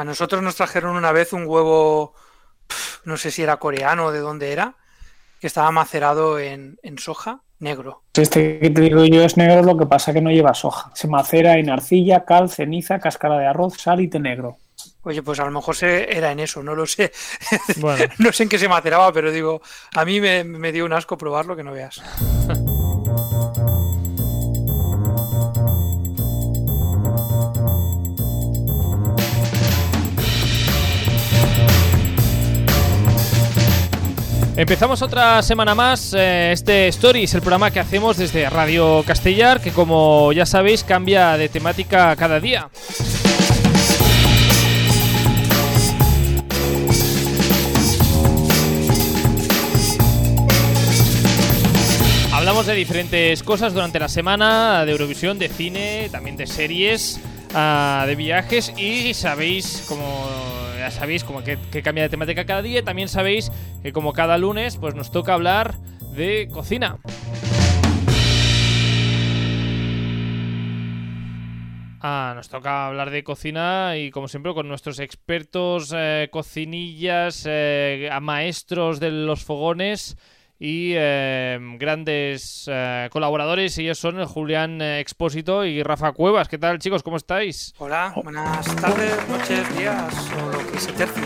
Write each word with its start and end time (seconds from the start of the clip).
A 0.00 0.04
nosotros 0.04 0.42
nos 0.42 0.56
trajeron 0.56 0.96
una 0.96 1.12
vez 1.12 1.34
un 1.34 1.46
huevo, 1.46 2.14
no 3.04 3.18
sé 3.18 3.30
si 3.30 3.42
era 3.42 3.58
coreano 3.58 4.06
o 4.06 4.12
de 4.12 4.20
dónde 4.20 4.50
era, 4.50 4.76
que 5.38 5.46
estaba 5.46 5.70
macerado 5.72 6.38
en, 6.38 6.78
soja 6.96 7.42
negro. 7.58 8.02
Este 8.14 8.60
que 8.60 8.70
te 8.70 8.80
digo 8.80 9.04
yo 9.04 9.22
es 9.22 9.36
negro, 9.36 9.62
lo 9.62 9.76
que 9.76 9.84
pasa 9.84 10.14
que 10.14 10.22
no 10.22 10.30
lleva 10.30 10.54
soja. 10.54 10.90
Se 10.94 11.06
macera 11.06 11.58
en 11.58 11.68
arcilla, 11.68 12.24
cal, 12.24 12.48
ceniza, 12.48 12.98
cáscara 12.98 13.36
de 13.36 13.46
arroz, 13.46 13.74
sal 13.76 14.00
y 14.00 14.08
té 14.08 14.18
negro. 14.18 14.56
Oye, 15.02 15.22
pues 15.22 15.38
a 15.38 15.44
lo 15.44 15.50
mejor 15.50 15.76
se, 15.76 16.16
era 16.16 16.32
en 16.32 16.40
eso, 16.40 16.62
no 16.62 16.74
lo 16.74 16.86
sé. 16.86 17.12
no 18.20 18.32
sé 18.32 18.44
en 18.44 18.48
qué 18.48 18.58
se 18.58 18.68
maceraba, 18.70 19.12
pero 19.12 19.30
digo, 19.30 19.60
a 19.94 20.06
mí 20.06 20.18
me, 20.18 20.44
me 20.44 20.72
dio 20.72 20.86
un 20.86 20.94
asco 20.94 21.18
probarlo 21.18 21.56
que 21.56 21.62
no 21.62 21.72
veas. 21.72 22.00
Empezamos 34.60 35.00
otra 35.00 35.42
semana 35.42 35.74
más 35.74 36.12
eh, 36.12 36.52
este 36.52 36.88
Stories, 36.88 37.32
el 37.32 37.40
programa 37.40 37.70
que 37.70 37.80
hacemos 37.80 38.18
desde 38.18 38.50
Radio 38.50 39.02
Castellar, 39.06 39.58
que 39.58 39.70
como 39.70 40.32
ya 40.32 40.44
sabéis 40.44 40.84
cambia 40.84 41.38
de 41.38 41.48
temática 41.48 42.14
cada 42.14 42.38
día. 42.40 42.68
Hablamos 52.30 52.66
de 52.66 52.74
diferentes 52.74 53.42
cosas 53.42 53.72
durante 53.72 53.98
la 53.98 54.10
semana, 54.10 54.84
de 54.84 54.92
Eurovisión, 54.92 55.38
de 55.38 55.48
cine, 55.48 56.10
también 56.12 56.36
de 56.36 56.46
series, 56.46 57.18
ah, 57.54 58.04
de 58.06 58.14
viajes 58.14 58.74
y 58.76 59.14
sabéis 59.14 59.84
como 59.88 60.59
ya 60.80 60.90
sabéis 60.90 61.24
como 61.24 61.44
que, 61.44 61.58
cambia 61.82 62.04
de 62.04 62.08
temática 62.08 62.46
cada 62.46 62.62
día. 62.62 62.82
También 62.82 63.08
sabéis 63.08 63.52
que 63.82 63.92
como 63.92 64.12
cada 64.12 64.38
lunes, 64.38 64.78
pues 64.78 64.94
nos 64.94 65.10
toca 65.10 65.34
hablar 65.34 65.76
de 66.14 66.48
cocina. 66.50 66.98
Ah, 72.02 72.32
nos 72.34 72.48
toca 72.48 72.86
hablar 72.86 73.10
de 73.10 73.22
cocina 73.22 73.98
y 73.98 74.10
como 74.10 74.26
siempre 74.26 74.54
con 74.54 74.68
nuestros 74.68 75.00
expertos, 75.00 75.92
eh, 75.94 76.28
cocinillas, 76.32 77.44
eh, 77.46 78.08
maestros 78.22 79.00
de 79.00 79.10
los 79.10 79.44
fogones 79.44 80.16
y 80.62 80.92
em, 80.94 81.78
grandes 81.78 82.68
eh, 82.70 83.08
colaboradores. 83.10 83.76
Ellos 83.78 83.98
son 83.98 84.22
Julián 84.26 84.80
eh, 84.82 85.00
Expósito 85.00 85.64
y 85.64 85.82
Rafa 85.82 86.12
Cuevas. 86.12 86.48
¿Qué 86.48 86.58
tal, 86.58 86.78
chicos? 86.78 87.02
¿Cómo 87.02 87.16
estáis? 87.16 87.74
Hola, 87.78 88.12
buenas 88.22 88.76
tardes, 88.76 89.28
noches, 89.28 89.78
días 89.78 90.30
o 90.38 90.52
lo 90.52 90.70
que 90.70 90.78
se 90.78 90.92
tercie. 90.92 91.22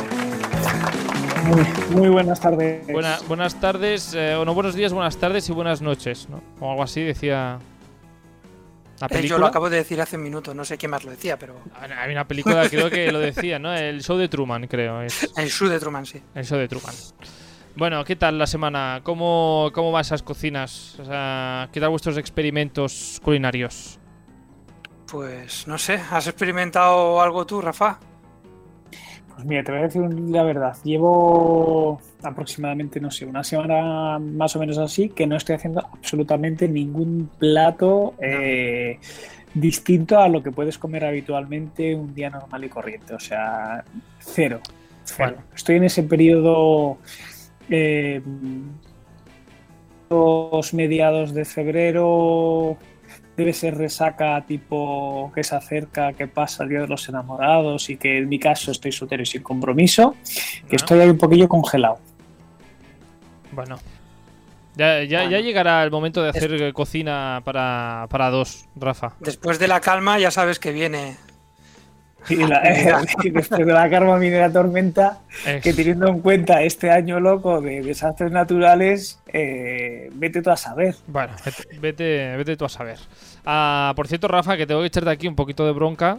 Muy, 1.90 2.08
buenas 2.08 2.40
tardes. 2.40 2.86
buenas 3.26 3.60
tardes, 3.60 4.14
eh, 4.14 4.34
o 4.36 4.44
no, 4.44 4.54
buenos 4.54 4.76
días, 4.76 4.92
buenas 4.92 5.16
tardes 5.18 5.48
y 5.48 5.52
buenas 5.52 5.82
noches, 5.82 6.28
¿no? 6.30 6.40
O 6.60 6.70
algo 6.70 6.84
así 6.84 7.02
decía. 7.02 7.58
La 9.00 9.08
película. 9.08 9.28
Yo 9.28 9.38
lo 9.38 9.46
acabo 9.46 9.68
de 9.68 9.78
decir 9.78 10.00
hace 10.00 10.16
un 10.16 10.22
minuto, 10.22 10.54
no 10.54 10.64
sé 10.64 10.78
quién 10.78 10.92
más 10.92 11.02
lo 11.02 11.10
decía, 11.10 11.36
pero. 11.36 11.56
Hay 11.98 12.12
una 12.12 12.26
película, 12.26 12.68
creo 12.70 12.88
que 12.88 13.10
lo 13.10 13.18
decía, 13.18 13.58
¿no? 13.58 13.74
El 13.74 14.00
show 14.00 14.16
de 14.16 14.28
Truman, 14.28 14.68
creo. 14.68 15.02
El 15.02 15.10
show 15.50 15.68
de 15.68 15.80
Truman, 15.80 16.06
sí. 16.06 16.22
El 16.36 16.46
show 16.46 16.56
de 16.56 16.68
Truman. 16.68 16.94
Bueno, 17.76 18.04
¿qué 18.04 18.14
tal 18.14 18.38
la 18.38 18.46
semana? 18.46 19.00
¿Cómo, 19.02 19.70
cómo 19.72 19.90
van 19.90 20.02
esas 20.02 20.22
cocinas? 20.22 20.94
¿Qué 20.96 21.80
tal 21.80 21.90
vuestros 21.90 22.16
experimentos 22.18 23.20
culinarios? 23.24 23.98
Pues 25.10 25.66
no 25.66 25.76
sé, 25.76 25.94
¿has 26.10 26.28
experimentado 26.28 27.20
algo 27.20 27.44
tú, 27.44 27.60
Rafa? 27.60 27.98
Pues 29.34 29.44
mira, 29.44 29.64
te 29.64 29.72
voy 29.72 29.80
a 29.80 29.84
decir 29.84 30.02
la 30.02 30.44
verdad. 30.44 30.76
Llevo 30.84 32.00
aproximadamente, 32.22 33.00
no 33.00 33.10
sé, 33.10 33.26
una 33.26 33.42
semana 33.42 34.20
más 34.20 34.54
o 34.54 34.60
menos 34.60 34.78
así 34.78 35.08
que 35.08 35.26
no 35.26 35.36
estoy 35.36 35.56
haciendo 35.56 35.80
absolutamente 35.80 36.68
ningún 36.68 37.28
plato 37.38 38.14
eh, 38.20 39.00
distinto 39.52 40.20
a 40.20 40.28
lo 40.28 40.44
que 40.44 40.52
puedes 40.52 40.78
comer 40.78 41.04
habitualmente 41.04 41.96
un 41.96 42.14
día 42.14 42.30
normal 42.30 42.64
y 42.64 42.68
corriente. 42.68 43.14
O 43.14 43.20
sea, 43.20 43.84
cero. 44.20 44.60
cero. 45.02 45.38
Estoy 45.52 45.76
en 45.76 45.84
ese 45.84 46.04
periodo 46.04 46.98
eh, 47.70 48.20
los 50.10 50.74
mediados 50.74 51.34
de 51.34 51.44
febrero 51.44 52.76
debe 53.36 53.52
ser 53.52 53.76
resaca 53.76 54.44
tipo 54.46 55.32
que 55.34 55.42
se 55.42 55.56
acerca, 55.56 56.12
que 56.12 56.28
pasa 56.28 56.62
el 56.62 56.70
Día 56.70 56.80
de 56.82 56.88
los 56.88 57.08
Enamorados 57.08 57.90
y 57.90 57.96
que 57.96 58.18
en 58.18 58.28
mi 58.28 58.38
caso 58.38 58.70
estoy 58.70 58.92
soltero 58.92 59.22
y 59.22 59.26
sin 59.26 59.42
compromiso, 59.42 60.14
que 60.68 60.76
estoy 60.76 61.00
ahí 61.00 61.08
un 61.08 61.18
poquillo 61.18 61.48
congelado. 61.48 61.98
Bueno, 63.52 63.78
ya, 64.76 65.02
ya, 65.04 65.26
llegará 65.40 65.82
el 65.84 65.90
momento 65.90 66.22
de 66.22 66.30
hacer 66.30 66.72
cocina 66.72 67.42
para, 67.44 68.06
para 68.10 68.30
dos, 68.30 68.66
Rafa. 68.76 69.14
Después 69.20 69.58
de 69.58 69.68
la 69.68 69.80
calma 69.80 70.18
ya 70.18 70.30
sabes 70.30 70.58
que 70.58 70.72
viene 70.72 71.16
y, 73.24 73.30
después 73.30 73.66
de 73.66 73.72
la 73.72 73.88
karma 73.90 74.16
minera 74.16 74.50
tormenta, 74.50 75.20
que 75.62 75.72
teniendo 75.72 76.08
en 76.08 76.20
cuenta 76.20 76.62
este 76.62 76.90
año 76.90 77.20
loco 77.20 77.60
de 77.60 77.82
desastres 77.82 78.32
naturales, 78.32 79.20
eh, 79.32 80.10
vete 80.14 80.42
tú 80.42 80.50
a 80.50 80.56
saber. 80.56 80.94
Bueno, 81.06 81.34
vete, 81.80 82.36
vete, 82.36 82.56
tú 82.56 82.64
a 82.64 82.68
saber. 82.68 82.98
Ah, 83.44 83.92
por 83.96 84.08
cierto, 84.08 84.28
Rafa, 84.28 84.56
que 84.56 84.66
tengo 84.66 84.80
que 84.80 84.86
echarte 84.86 85.10
aquí 85.10 85.28
un 85.28 85.36
poquito 85.36 85.66
de 85.66 85.72
bronca. 85.72 86.18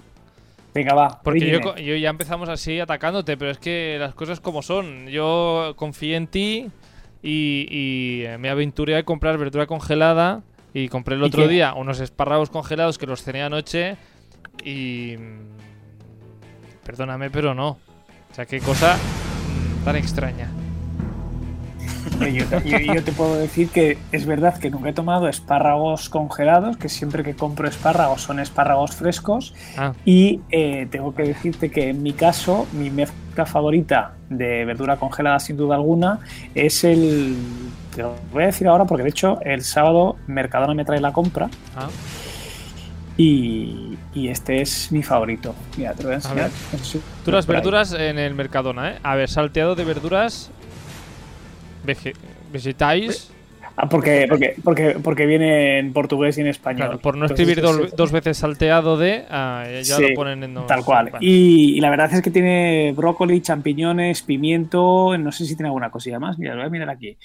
Venga, 0.73 0.93
va. 0.93 1.21
Porque 1.23 1.49
yo, 1.49 1.95
ya 1.95 2.09
empezamos 2.09 2.49
así 2.49 2.79
atacándote, 2.79 3.37
pero 3.37 3.51
es 3.51 3.57
que 3.57 3.97
las 3.99 4.13
cosas 4.13 4.39
como 4.41 4.61
son. 4.61 5.07
Yo 5.07 5.73
confío 5.77 6.17
en 6.17 6.27
ti 6.27 6.69
y, 7.23 8.23
eh, 8.25 8.37
me 8.37 8.49
aventuré 8.49 8.97
a 8.97 9.03
comprar 9.03 9.37
verdura 9.37 9.65
congelada 9.65 10.43
y 10.73 10.89
compré 10.89 11.15
el 11.15 11.23
otro 11.23 11.47
día 11.47 11.73
unos 11.73 12.01
espárragos 12.01 12.49
congelados 12.49 12.97
que 12.97 13.07
los 13.07 13.23
tenía 13.23 13.45
anoche 13.45 13.95
y 14.65 15.15
Perdóname, 16.85 17.29
pero 17.31 17.53
no. 17.53 17.69
O 17.69 18.33
sea, 18.35 18.45
qué 18.45 18.59
cosa 18.59 18.97
tan 19.83 19.95
extraña. 19.95 20.49
Yo, 22.31 23.03
te 23.03 23.11
puedo 23.11 23.35
decir 23.35 23.69
que 23.69 23.97
es 24.11 24.25
verdad 24.25 24.57
que 24.59 24.69
nunca 24.69 24.89
he 24.89 24.93
tomado 24.93 25.27
espárragos 25.27 26.09
congelados, 26.09 26.77
que 26.77 26.87
siempre 26.87 27.23
que 27.23 27.35
compro 27.35 27.67
espárragos 27.67 28.21
son 28.21 28.39
espárragos 28.39 28.95
frescos. 28.95 29.53
Ah. 29.77 29.93
Y 30.05 30.41
eh, 30.51 30.87
tengo 30.91 31.15
que 31.15 31.23
decirte 31.23 31.71
que 31.71 31.89
en 31.89 32.03
mi 32.03 32.13
caso, 32.13 32.67
mi 32.73 32.89
mezcla 32.89 33.45
favorita 33.45 34.13
de 34.29 34.65
verdura 34.65 34.97
congelada, 34.97 35.39
sin 35.39 35.57
duda 35.57 35.75
alguna, 35.75 36.19
es 36.53 36.83
el. 36.83 37.35
Te 37.95 38.03
lo 38.03 38.15
voy 38.31 38.43
a 38.43 38.47
decir 38.47 38.67
ahora 38.67 38.85
porque 38.85 39.03
de 39.03 39.09
hecho 39.09 39.39
el 39.41 39.63
sábado 39.63 40.17
Mercadona 40.27 40.73
me 40.73 40.85
trae 40.85 40.99
la 40.99 41.13
compra. 41.13 41.49
Ah. 41.75 41.87
Y, 43.17 43.97
este 44.13 44.61
es 44.61 44.91
mi 44.91 45.03
favorito. 45.03 45.55
Mira, 45.77 45.93
te 45.93 46.03
lo 46.03 46.09
voy 46.09 46.13
a 46.13 46.17
enseñar. 46.17 46.51
Tú 47.23 47.31
las 47.31 47.47
verduras 47.47 47.93
en 47.93 48.19
el 48.19 48.33
Mercadona, 48.33 48.91
¿eh? 48.91 48.99
A 49.03 49.15
ver, 49.15 49.29
salteado 49.29 49.75
de 49.75 49.85
verduras 49.85 50.51
vegetais. 52.51 53.31
Ah, 53.77 53.89
porque, 53.89 54.25
porque, 54.29 54.55
porque, 54.63 54.97
porque 55.03 55.25
viene 55.25 55.79
en 55.79 55.91
portugués 55.91 56.37
y 56.37 56.41
en 56.41 56.47
español. 56.47 56.99
por 56.99 57.17
no 57.17 57.25
escribir 57.25 57.61
dos, 57.61 58.11
veces 58.11 58.37
salteado 58.37 58.97
de, 58.97 59.25
ah, 59.29 59.65
ya 59.83 59.99
lo 59.99 60.07
ponen 60.15 60.43
en 60.43 60.65
Tal 60.65 60.83
cual. 60.83 61.11
Y, 61.19 61.79
la 61.81 61.89
verdad 61.89 62.13
es 62.13 62.21
que 62.21 62.31
tiene 62.31 62.93
brócoli, 62.95 63.41
champiñones, 63.41 64.21
pimiento, 64.21 65.17
no 65.17 65.31
sé 65.31 65.45
si 65.45 65.55
tiene 65.55 65.67
alguna 65.67 65.91
cosilla 65.91 66.19
más. 66.19 66.39
Mira, 66.39 66.53
lo 66.53 66.61
voy 66.61 66.67
a 66.67 66.69
mirar 66.69 66.89
aquí. 66.89 67.17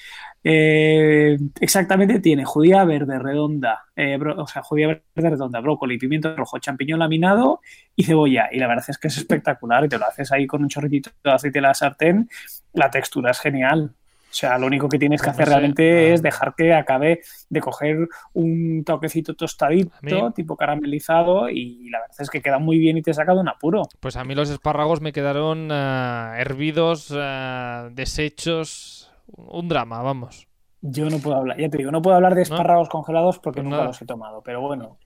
Eh, 0.42 1.38
exactamente 1.60 2.18
tiene 2.18 2.44
judía 2.44 2.82
verde 2.84 3.18
redonda, 3.18 3.84
eh, 3.94 4.18
o 4.18 4.46
sea, 4.46 4.62
judía 4.62 4.88
verde 5.14 5.30
redonda, 5.30 5.60
brócoli, 5.60 5.98
pimiento 5.98 6.34
rojo, 6.34 6.58
champiñón 6.58 6.98
laminado 6.98 7.60
y 7.94 8.02
cebolla. 8.02 8.48
Y 8.50 8.58
la 8.58 8.66
verdad 8.66 8.84
es 8.88 8.98
que 8.98 9.08
es 9.08 9.18
espectacular 9.18 9.84
y 9.84 9.88
te 9.88 9.98
lo 9.98 10.06
haces 10.06 10.32
ahí 10.32 10.48
con 10.48 10.62
un 10.62 10.68
chorritito 10.68 11.10
de 11.22 11.30
aceite 11.30 11.58
de 11.58 11.62
la 11.62 11.74
sartén. 11.74 12.28
La 12.72 12.90
textura 12.90 13.30
es 13.30 13.38
genial. 13.38 13.94
O 14.30 14.32
sea, 14.32 14.56
lo 14.58 14.68
único 14.68 14.88
que 14.88 14.96
tienes 14.96 15.20
que 15.20 15.30
hacer 15.30 15.48
realmente 15.48 16.14
es 16.14 16.22
dejar 16.22 16.54
que 16.54 16.72
acabe 16.72 17.20
de 17.48 17.60
coger 17.60 18.08
un 18.32 18.84
toquecito 18.84 19.34
tostadito, 19.34 20.30
tipo 20.32 20.56
caramelizado, 20.56 21.50
y 21.50 21.90
la 21.90 22.00
verdad 22.00 22.16
es 22.20 22.30
que 22.30 22.40
queda 22.40 22.60
muy 22.60 22.78
bien 22.78 22.96
y 22.96 23.02
te 23.02 23.12
saca 23.12 23.34
de 23.34 23.40
un 23.40 23.48
apuro. 23.48 23.82
Pues 23.98 24.14
a 24.16 24.22
mí 24.22 24.36
los 24.36 24.48
espárragos 24.48 25.00
me 25.00 25.12
quedaron 25.12 25.68
eh, 25.72 26.34
hervidos, 26.36 27.10
uh, 27.10 27.90
deshechos, 27.90 29.12
un 29.26 29.68
drama, 29.68 30.00
vamos. 30.00 30.46
Yo 30.80 31.10
no 31.10 31.18
puedo 31.18 31.36
hablar, 31.36 31.58
ya 31.58 31.68
te 31.68 31.78
digo, 31.78 31.90
no 31.90 32.00
puedo 32.00 32.14
hablar 32.14 32.36
de 32.36 32.42
espárragos 32.42 32.88
congelados 32.88 33.40
porque 33.40 33.62
pues 33.62 33.70
nunca 33.70 33.84
los 33.84 34.00
he 34.00 34.06
tomado, 34.06 34.42
pero 34.42 34.60
bueno, 34.60 34.98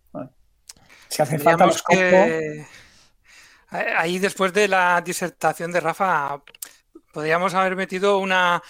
si 1.08 1.22
hace 1.22 1.38
falta 1.38 1.66
los 1.66 1.82
que... 1.82 2.64
Ahí 3.70 4.18
después 4.18 4.52
de 4.52 4.68
la 4.68 5.00
disertación 5.00 5.72
de 5.72 5.80
Rafa, 5.80 6.40
podríamos 7.12 7.54
haber 7.54 7.74
metido 7.74 8.18
una 8.18 8.62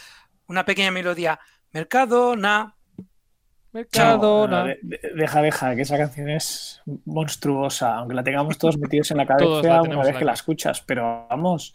una 0.48 0.64
pequeña 0.64 0.90
melodía. 0.90 1.38
Mercado, 1.72 2.36
na. 2.36 2.74
Mercadona. 3.72 4.60
No, 4.60 4.66
de- 4.68 4.78
de- 4.82 5.00
deja, 5.16 5.42
deja, 5.42 5.74
que 5.74 5.82
esa 5.82 5.96
canción 5.98 6.30
es 6.30 6.80
monstruosa, 7.06 7.96
aunque 7.96 8.14
la 8.14 8.22
tengamos 8.22 8.56
todos 8.56 8.78
metidos 8.78 9.10
en 9.10 9.16
la 9.16 9.26
cabeza 9.26 9.82
una 9.82 9.96
vez 9.98 10.12
la 10.12 10.18
que 10.18 10.24
la 10.24 10.32
escuchas, 10.34 10.80
pero 10.82 11.26
vamos, 11.28 11.74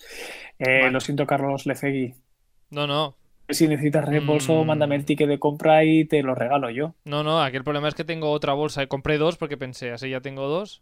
eh, 0.59 0.79
Vale. 0.81 0.91
lo 0.91 0.99
siento 1.01 1.27
Carlos 1.27 1.65
Lecegui, 1.65 2.13
No, 2.69 2.87
no. 2.87 3.15
si 3.49 3.67
necesitas 3.67 4.05
reembolso, 4.05 4.63
Mm. 4.63 4.67
mándame 4.67 4.95
el 4.95 5.03
ticket 5.03 5.27
de 5.27 5.39
compra 5.39 5.83
y 5.83 6.05
te 6.05 6.23
lo 6.23 6.35
regalo 6.35 6.69
yo. 6.69 6.93
No, 7.03 7.21
no, 7.23 7.41
aquí 7.43 7.57
el 7.57 7.65
problema 7.65 7.89
es 7.89 7.95
que 7.95 8.05
tengo 8.05 8.31
otra 8.31 8.53
bolsa 8.53 8.87
compré 8.87 9.17
dos 9.17 9.35
porque 9.35 9.57
pensé, 9.57 9.91
así 9.91 10.09
ya 10.09 10.21
tengo 10.21 10.47
dos. 10.47 10.81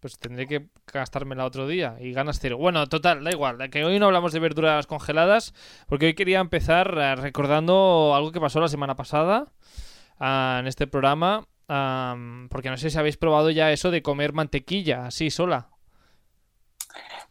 Pues 0.00 0.18
tendré 0.18 0.46
que 0.46 0.66
gastármela 0.92 1.44
otro 1.44 1.66
día 1.66 1.96
y 2.00 2.12
ganas 2.12 2.38
cero. 2.40 2.58
Bueno, 2.58 2.86
total, 2.86 3.24
da 3.24 3.30
igual. 3.30 3.70
Que 3.70 3.84
hoy 3.84 3.98
no 3.98 4.06
hablamos 4.06 4.32
de 4.32 4.40
verduras 4.40 4.86
congeladas 4.86 5.54
porque 5.88 6.06
hoy 6.06 6.14
quería 6.14 6.40
empezar 6.40 6.94
eh, 6.98 7.16
recordando 7.16 8.14
algo 8.14 8.30
que 8.32 8.40
pasó 8.40 8.60
la 8.60 8.68
semana 8.68 8.94
pasada 8.94 9.46
ah, 10.20 10.58
en 10.60 10.66
este 10.66 10.86
programa. 10.86 11.46
am, 11.68 12.48
porque 12.50 12.70
no 12.70 12.76
sé 12.76 12.90
si 12.90 12.98
habéis 12.98 13.16
probado 13.16 13.50
ya 13.50 13.72
eso 13.72 13.90
de 13.90 14.02
comer 14.02 14.32
mantequilla 14.32 15.06
así 15.06 15.30
sola. 15.30 15.70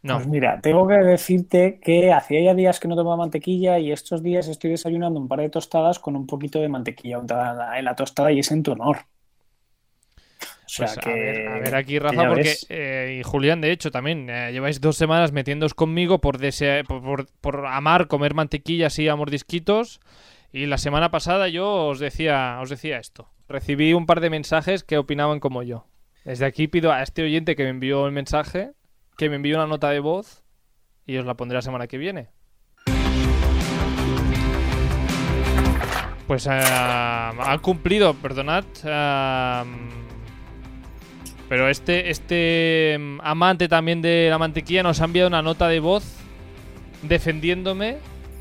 No. 0.02 0.16
Pues 0.16 0.28
mira, 0.28 0.60
tengo 0.60 0.86
que 0.86 0.94
decirte 0.94 1.80
que 1.80 2.12
hacía 2.12 2.42
ya 2.42 2.54
días 2.54 2.78
que 2.78 2.88
no 2.88 2.96
tomaba 2.96 3.16
mantequilla 3.16 3.78
y 3.78 3.92
estos 3.92 4.22
días 4.22 4.46
estoy 4.48 4.70
desayunando 4.70 5.18
un 5.18 5.28
par 5.28 5.40
de 5.40 5.50
tostadas 5.50 5.98
con 5.98 6.16
un 6.16 6.26
poquito 6.26 6.60
de 6.60 6.68
mantequilla 6.68 7.18
untada 7.18 7.78
en 7.78 7.84
la 7.84 7.96
tostada 7.96 8.30
y 8.32 8.38
es 8.40 8.50
en 8.52 8.62
tu 8.62 8.72
honor. 8.72 8.98
O 10.66 10.68
sea 10.68 10.86
Pues, 10.86 10.98
que, 10.98 11.10
a, 11.10 11.14
ver, 11.14 11.48
a 11.48 11.58
ver 11.60 11.74
aquí, 11.76 11.98
Rafa, 11.98 12.26
porque. 12.28 12.54
eh, 12.68 13.18
y 13.20 13.22
Julián, 13.22 13.60
de 13.60 13.70
hecho, 13.70 13.90
también. 13.92 14.28
eh, 14.28 14.50
lleváis 14.52 14.80
dos 14.80 14.96
semanas 14.96 15.30
metiéndoos 15.32 15.74
conmigo 15.74 16.20
por, 16.20 16.38
desea- 16.38 16.82
por, 16.84 17.02
por- 17.02 17.26
por 17.40 17.66
amar 17.66 18.08
comer 18.08 18.34
mantequilla 18.34 18.88
así 18.88 19.06
a 19.08 19.14
mordisquitos. 19.16 20.00
Y 20.52 20.66
la 20.66 20.78
semana 20.78 21.10
pasada 21.10 21.48
yo 21.48 21.86
os 21.86 21.98
decía, 22.00 22.58
os 22.60 22.68
decía 22.70 22.98
esto. 22.98 23.28
Recibí 23.48 23.92
un 23.94 24.06
par 24.06 24.20
de 24.20 24.30
mensajes 24.30 24.82
que 24.84 24.98
opinaban 24.98 25.38
como 25.38 25.62
yo. 25.62 25.86
Desde 26.24 26.46
aquí 26.46 26.66
pido 26.66 26.92
a 26.92 27.02
este 27.02 27.22
oyente 27.22 27.54
que 27.54 27.62
me 27.64 27.70
envió 27.70 28.04
el 28.06 28.12
mensaje 28.12 28.72
que 29.16 29.28
me 29.30 29.36
envíe 29.36 29.54
una 29.54 29.66
nota 29.66 29.90
de 29.90 30.00
voz 30.00 30.42
y 31.06 31.16
os 31.18 31.26
la 31.26 31.34
pondré 31.34 31.54
la 31.56 31.62
semana 31.62 31.86
que 31.86 31.98
viene. 31.98 32.28
Pues 36.26 36.46
eh, 36.48 36.50
han 36.50 37.58
cumplido, 37.60 38.14
perdonad. 38.14 38.64
eh, 38.84 39.62
pero 41.48 41.68
este, 41.68 42.10
este 42.10 42.96
mm, 42.98 43.20
amante 43.22 43.68
también 43.68 44.02
de 44.02 44.28
la 44.30 44.38
mantequilla 44.38 44.82
nos 44.82 45.00
ha 45.00 45.04
enviado 45.04 45.28
una 45.28 45.42
nota 45.42 45.68
de 45.68 45.80
voz 45.80 46.04
defendiéndome 47.02 47.98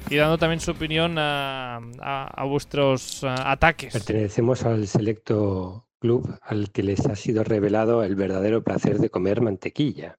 y 0.10 0.16
dando 0.16 0.38
también 0.38 0.60
su 0.60 0.72
opinión 0.72 1.18
a, 1.18 1.78
a- 2.00 2.28
a 2.42 2.44
vuestros 2.46 3.24
ataques. 3.24 3.94
Pertenecemos 3.94 4.63
al 4.66 4.88
selecto 4.88 5.88
club 6.00 6.38
al 6.44 6.72
que 6.72 6.84
les 6.84 7.06
ha 7.07 7.16
sido 7.16 7.44
revelado 7.44 8.04
el 8.04 8.16
verdadero 8.16 8.63
placer 8.63 9.00
de 9.00 9.10
comer 9.10 9.42
mantequilla. 9.42 10.18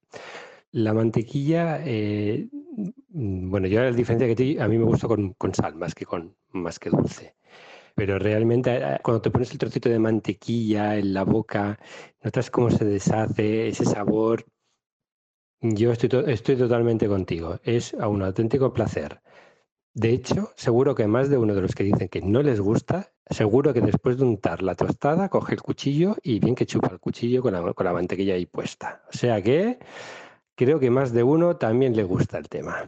La 0.71 0.93
mantequilla, 0.93 1.79
eh, 1.85 2.47
mm, 3.13 3.49
bueno, 3.49 3.67
yo 3.67 3.81
a 3.81 3.91
diferencia 3.91 4.33
que 4.35 4.57
a 4.61 4.67
mí 4.67 4.77
me 4.77 4.83
gusta 4.83 5.07
con, 5.07 5.33
con 5.33 5.53
sal 5.53 5.75
más 5.75 5.95
que 5.95 6.05
con 6.05 6.35
más 6.51 6.79
que 6.79 6.89
dulce. 6.89 7.35
Pero 7.97 8.19
realmente 8.19 8.77
eh, 8.77 8.99
cuando 9.01 9.23
te 9.23 9.31
pones 9.31 9.51
el 9.51 9.57
trocito 9.57 9.89
de 9.89 9.97
mantequilla 9.97 10.95
en 10.97 11.15
la 11.15 11.23
boca, 11.23 11.79
notas 12.23 12.51
cómo 12.51 12.69
se 12.69 12.85
deshace 12.85 13.69
ese 13.69 13.85
sabor. 13.85 14.45
Yo 15.61 15.91
estoy, 15.91 16.07
to- 16.07 16.27
estoy 16.27 16.55
totalmente 16.57 17.07
contigo. 17.07 17.59
Es 17.63 17.95
a 17.95 18.07
un 18.07 18.21
auténtico 18.21 18.71
placer. 18.71 19.19
De 19.95 20.11
hecho, 20.11 20.51
seguro 20.55 20.93
que 20.93 21.07
más 21.07 21.27
de 21.31 21.39
uno 21.39 21.55
de 21.55 21.61
los 21.61 21.73
que 21.73 21.83
dicen 21.83 22.07
que 22.07 22.21
no 22.21 22.43
les 22.43 22.61
gusta, 22.61 23.13
seguro 23.31 23.73
que 23.73 23.81
después 23.81 24.17
de 24.17 24.25
untar 24.25 24.61
la 24.61 24.75
tostada, 24.75 25.27
coge 25.29 25.55
el 25.55 25.63
cuchillo 25.63 26.17
y 26.21 26.39
bien 26.39 26.53
que 26.53 26.67
chupa 26.67 26.89
el 26.91 26.99
cuchillo 26.99 27.41
con 27.41 27.53
la, 27.53 27.73
con 27.73 27.83
la 27.83 27.93
mantequilla 27.93 28.35
ahí 28.35 28.45
puesta. 28.45 29.01
O 29.11 29.17
sea 29.17 29.41
que 29.41 29.79
creo 30.53 30.79
que 30.79 30.91
más 30.91 31.13
de 31.13 31.23
uno 31.23 31.55
también 31.55 31.95
le 31.95 32.03
gusta 32.03 32.37
el 32.37 32.47
tema. 32.47 32.85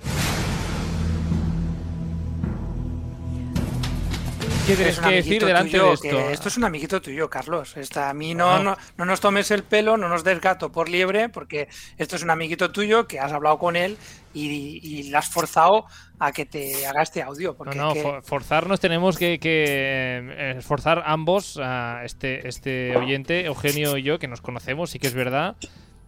¿Qué 4.70 4.76
tenéis 4.76 4.98
Es 4.98 5.04
un 5.04 5.10
que 5.10 5.16
decir 5.16 5.46
delante 5.46 5.72
tuyo, 5.72 5.86
de 5.88 5.94
esto? 5.94 6.10
que 6.10 6.32
esto 6.34 6.48
es 6.48 6.58
un 6.58 6.64
amiguito 6.64 7.02
tuyo, 7.02 7.30
Carlos. 7.30 7.76
Esta, 7.78 8.10
a 8.10 8.14
mí 8.14 8.36
no, 8.36 8.58
No. 8.58 8.64
no, 8.64 8.78
no 8.98 9.06
nos 9.06 9.20
tomes 9.20 9.50
el 9.52 9.64
pelo, 9.64 9.98
no 9.98 10.08
nos 10.10 10.24
des 10.24 10.40
gato 10.40 10.72
por 10.72 10.90
liebre, 10.90 11.30
porque 11.30 11.68
esto 11.98 12.16
es 12.16 12.24
un 12.24 12.30
amiguito 12.30 12.72
tuyo 12.72 13.08
que 13.08 13.20
has 13.20 13.32
hablado 13.32 13.58
con 13.58 13.76
él 13.76 13.98
y, 14.34 14.80
y 14.84 15.04
le 15.10 15.18
has 15.18 15.30
forzado 15.30 15.86
a 16.20 16.32
que 16.32 16.46
te 16.46 16.86
haga 16.86 17.02
este 17.02 17.22
audio. 17.24 17.52
No, 17.52 17.58
Porque 17.58 17.78
no, 17.78 17.88
es 17.90 17.94
que- 17.96 18.02
for- 18.04 18.24
forzarnos 18.24 18.80
tenemos 18.80 19.18
que, 19.18 19.40
que, 19.40 19.66
eh, 19.68 20.56
esforzar 20.60 21.02
ambos, 21.06 21.58
a 21.62 22.02
este, 22.06 22.48
este 22.48 22.96
oyente, 22.96 23.46
Eugenio 23.46 23.98
y 23.98 24.04
yo, 24.04 24.20
que 24.20 24.28
nos 24.28 24.42
conocemos, 24.42 24.92
sí 24.92 25.00
que 25.00 25.08
es 25.08 25.14
verdad, 25.16 25.56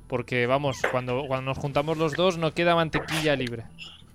porque 0.07 0.45
vamos, 0.45 0.77
cuando, 0.91 1.25
cuando 1.27 1.49
nos 1.51 1.57
juntamos 1.57 1.97
los 1.97 2.13
dos 2.13 2.37
no 2.37 2.53
queda 2.53 2.75
mantequilla 2.75 3.35
libre. 3.35 3.63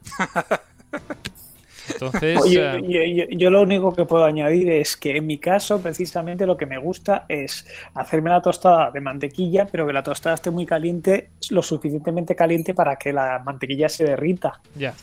Entonces, 1.92 2.40
Oye, 2.42 2.76
eh, 2.78 2.82
yo, 2.82 3.24
yo- 3.24 3.38
yo 3.38 3.50
lo 3.50 3.62
único 3.62 3.94
que 3.94 4.04
puedo 4.04 4.24
añadir 4.24 4.70
es 4.70 4.96
que 4.96 5.16
en 5.16 5.26
mi 5.26 5.38
caso, 5.38 5.80
precisamente 5.80 6.46
lo 6.46 6.56
que 6.56 6.66
me 6.66 6.78
gusta 6.78 7.24
es 7.28 7.66
hacerme 7.94 8.30
la 8.30 8.40
tostada 8.42 8.90
de 8.90 9.00
mantequilla, 9.00 9.66
pero 9.66 9.86
que 9.86 9.92
la 9.92 10.02
tostada 10.02 10.34
esté 10.34 10.50
muy 10.50 10.66
caliente, 10.66 11.30
lo 11.50 11.62
suficientemente 11.62 12.34
caliente 12.34 12.74
para 12.74 12.96
que 12.96 13.12
la 13.12 13.40
mantequilla 13.44 13.88
se 13.88 14.04
derrita 14.04 14.60
ya. 14.74 14.94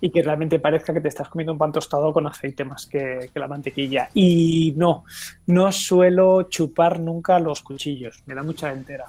y 0.00 0.10
que 0.10 0.22
realmente 0.22 0.58
parezca 0.58 0.92
que 0.92 1.00
te 1.00 1.08
estás 1.08 1.28
comiendo 1.28 1.52
un 1.52 1.58
pan 1.58 1.72
tostado 1.72 2.12
con 2.12 2.26
aceite 2.26 2.64
más 2.64 2.84
que, 2.86 3.30
que 3.32 3.40
la 3.40 3.48
mantequilla. 3.48 4.10
Y 4.12 4.74
no, 4.76 5.04
no 5.46 5.72
suelo 5.72 6.42
chupar 6.50 7.00
nunca 7.00 7.38
los 7.38 7.62
cuchillos, 7.62 8.22
me 8.26 8.34
da 8.34 8.42
mucha 8.42 8.70
entera. 8.72 9.04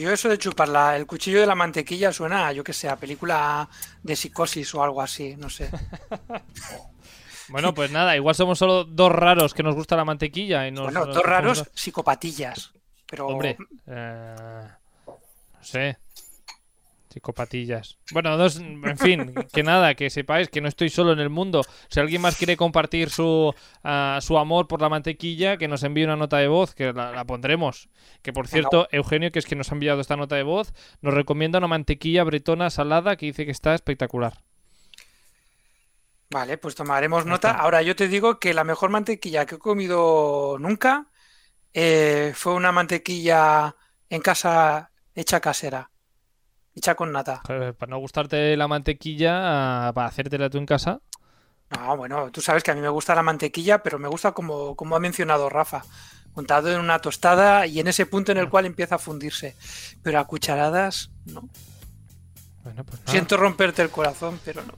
Yo 0.00 0.10
eso 0.10 0.28
de 0.28 0.38
chupar 0.38 0.68
la- 0.68 0.96
el 0.96 1.06
cuchillo 1.06 1.40
de 1.40 1.46
la 1.46 1.54
mantequilla 1.54 2.12
suena, 2.12 2.46
a, 2.48 2.52
yo 2.52 2.64
que 2.64 2.72
sé, 2.72 2.88
a 2.88 2.96
película 2.96 3.68
de 4.02 4.16
psicosis 4.16 4.74
o 4.74 4.82
algo 4.82 5.02
así, 5.02 5.36
no 5.36 5.50
sé. 5.50 5.70
Bueno, 7.48 7.74
pues 7.74 7.90
nada, 7.90 8.16
igual 8.16 8.34
somos 8.34 8.58
solo 8.58 8.84
dos 8.84 9.12
raros 9.12 9.52
que 9.52 9.62
nos 9.62 9.74
gusta 9.74 9.96
la 9.96 10.04
mantequilla 10.04 10.66
y 10.66 10.70
nos... 10.70 10.84
bueno, 10.84 11.04
nos- 11.04 11.14
dos 11.16 11.24
raros 11.24 11.64
psicopatillas. 11.74 12.72
Pero 13.06 13.26
Hombre, 13.26 13.58
eh, 13.86 14.34
no 15.06 15.18
sé. 15.64 15.98
Psicopatillas. 17.12 17.98
Bueno, 18.12 18.36
dos, 18.36 18.56
en 18.58 18.98
fin, 18.98 19.34
que 19.52 19.62
nada, 19.62 19.94
que 19.94 20.10
sepáis 20.10 20.48
que 20.48 20.60
no 20.60 20.68
estoy 20.68 20.88
solo 20.88 21.12
en 21.12 21.18
el 21.18 21.28
mundo. 21.28 21.62
Si 21.88 22.00
alguien 22.00 22.22
más 22.22 22.36
quiere 22.36 22.56
compartir 22.56 23.10
su, 23.10 23.54
ah, 23.84 24.18
su 24.20 24.38
amor 24.38 24.66
por 24.66 24.80
la 24.80 24.88
mantequilla, 24.88 25.56
que 25.56 25.68
nos 25.68 25.82
envíe 25.82 26.04
una 26.04 26.16
nota 26.16 26.38
de 26.38 26.48
voz, 26.48 26.74
que 26.74 26.92
la, 26.92 27.12
la 27.12 27.24
pondremos. 27.24 27.88
Que 28.22 28.32
por 28.32 28.48
cierto, 28.48 28.88
Eugenio, 28.90 29.30
que 29.30 29.38
es 29.38 29.46
que 29.46 29.56
nos 29.56 29.70
ha 29.70 29.74
enviado 29.74 30.00
esta 30.00 30.16
nota 30.16 30.36
de 30.36 30.42
voz, 30.42 30.72
nos 31.02 31.14
recomienda 31.14 31.58
una 31.58 31.68
mantequilla 31.68 32.24
bretona 32.24 32.70
salada 32.70 33.16
que 33.16 33.26
dice 33.26 33.44
que 33.44 33.52
está 33.52 33.74
espectacular. 33.74 34.42
Vale, 36.32 36.56
pues 36.56 36.74
tomaremos 36.74 37.26
nota. 37.26 37.50
está. 37.50 37.60
Ahora 37.60 37.82
yo 37.82 37.94
te 37.94 38.08
digo 38.08 38.38
que 38.38 38.54
la 38.54 38.64
mejor 38.64 38.88
mantequilla 38.88 39.44
que 39.44 39.56
he 39.56 39.58
comido 39.58 40.56
nunca 40.58 41.08
eh, 41.74 42.32
fue 42.34 42.54
una 42.54 42.72
mantequilla 42.72 43.76
en 44.08 44.22
casa 44.22 44.90
hecha 45.14 45.40
casera, 45.40 45.90
hecha 46.74 46.94
con 46.94 47.12
nata. 47.12 47.42
Para 47.44 47.90
no 47.90 47.98
gustarte 47.98 48.56
la 48.56 48.68
mantequilla, 48.68 49.88
ah, 49.88 49.92
para 49.92 50.08
hacértela 50.08 50.50
tú 50.50 50.58
en 50.58 50.66
casa. 50.66 51.00
No, 51.70 51.96
bueno, 51.96 52.30
tú 52.30 52.40
sabes 52.40 52.62
que 52.62 52.70
a 52.70 52.74
mí 52.74 52.80
me 52.80 52.88
gusta 52.88 53.14
la 53.14 53.22
mantequilla, 53.22 53.82
pero 53.82 53.98
me 53.98 54.08
gusta 54.08 54.32
como, 54.32 54.76
como 54.76 54.94
ha 54.94 55.00
mencionado 55.00 55.48
Rafa, 55.48 55.82
untado 56.34 56.70
en 56.72 56.80
una 56.80 56.98
tostada 56.98 57.66
y 57.66 57.80
en 57.80 57.88
ese 57.88 58.06
punto 58.06 58.32
en 58.32 58.38
el 58.38 58.48
cual 58.50 58.66
empieza 58.66 58.96
a 58.96 58.98
fundirse. 58.98 59.56
Pero 60.02 60.18
a 60.18 60.26
cucharadas, 60.26 61.10
no. 61.26 61.48
Bueno, 62.62 62.84
pues. 62.84 63.00
Siento 63.06 63.36
romperte 63.36 63.82
el 63.82 63.90
corazón, 63.90 64.38
pero 64.44 64.62
no. 64.62 64.74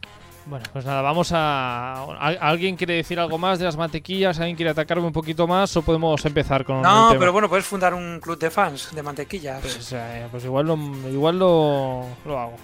Bueno, 0.46 0.64
pues 0.74 0.84
nada, 0.84 1.00
vamos 1.00 1.32
a... 1.32 2.04
¿al- 2.18 2.38
¿Alguien 2.38 2.76
quiere 2.76 2.94
decir 2.96 3.18
algo 3.18 3.38
más 3.38 3.58
de 3.58 3.64
las 3.64 3.78
mantequillas? 3.78 4.38
¿Alguien 4.38 4.56
quiere 4.56 4.70
atacarme 4.72 5.06
un 5.06 5.12
poquito 5.12 5.46
más? 5.46 5.74
¿O 5.76 5.82
podemos 5.82 6.22
empezar 6.26 6.64
con 6.66 6.76
el 6.76 6.82
No, 6.82 7.08
tema? 7.08 7.18
pero 7.18 7.32
bueno, 7.32 7.48
puedes 7.48 7.64
fundar 7.64 7.94
un 7.94 8.20
club 8.20 8.38
de 8.38 8.50
fans 8.50 8.94
de 8.94 9.02
mantequillas. 9.02 9.60
Pues, 9.62 9.92
eh, 9.92 10.26
pues 10.30 10.44
igual, 10.44 10.66
lo, 10.66 10.76
igual 11.10 11.38
lo, 11.38 12.04
lo 12.26 12.38
hago. 12.38 12.56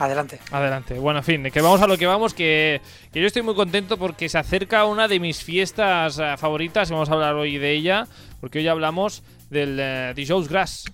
Adelante. 0.00 0.40
Adelante. 0.50 0.98
Bueno, 0.98 1.20
en 1.20 1.24
fin, 1.24 1.50
que 1.52 1.60
vamos 1.60 1.80
a 1.80 1.86
lo 1.86 1.96
que 1.96 2.06
vamos, 2.06 2.34
que, 2.34 2.80
que 3.12 3.20
yo 3.20 3.26
estoy 3.28 3.42
muy 3.42 3.54
contento 3.54 3.96
porque 3.96 4.28
se 4.28 4.38
acerca 4.38 4.84
una 4.86 5.06
de 5.06 5.20
mis 5.20 5.44
fiestas 5.44 6.18
eh, 6.18 6.34
favoritas 6.36 6.90
y 6.90 6.94
vamos 6.94 7.10
a 7.10 7.12
hablar 7.12 7.36
hoy 7.36 7.58
de 7.58 7.70
ella, 7.70 8.08
porque 8.40 8.58
hoy 8.58 8.66
hablamos 8.66 9.22
del 9.50 9.78
eh, 9.80 10.12
Dijous 10.16 10.48
Grass. 10.48 10.86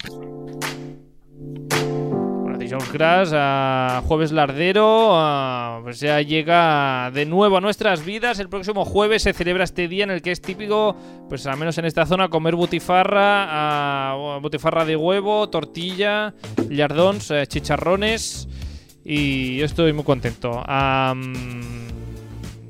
Dijous 2.71 2.93
Grass, 2.93 3.33
ah, 3.35 4.00
jueves 4.07 4.31
lardero, 4.31 5.81
pues 5.83 5.99
ya 5.99 6.23
llega 6.23 7.11
de 7.12 7.27
nuevo 7.27 7.57
a 7.57 7.61
nuestras 7.61 8.05
vidas. 8.05 8.39
El 8.39 8.49
próximo 8.49 8.85
jueves 8.85 9.25
se 9.25 9.33
celebra 9.33 9.65
este 9.65 9.89
día 9.89 10.05
en 10.05 10.12
el 10.12 10.23
que 10.23 10.31
es 10.31 10.41
típico, 10.41 10.95
pues 11.29 11.45
al 11.49 11.57
menos 11.57 11.79
en 11.79 11.87
esta 11.87 12.07
zona, 12.07 12.29
comer 12.29 12.55
butifarra, 12.55 13.47
ah, 13.50 14.39
butifarra 14.41 14.85
de 14.85 14.95
huevo, 14.95 15.49
tortilla, 15.49 16.33
lardons, 16.69 17.33
eh, 17.33 17.45
chicharrones. 17.49 18.49
Y 19.05 19.57
yo 19.57 19.65
estoy 19.65 19.93
muy 19.93 20.05
contento. 20.05 20.62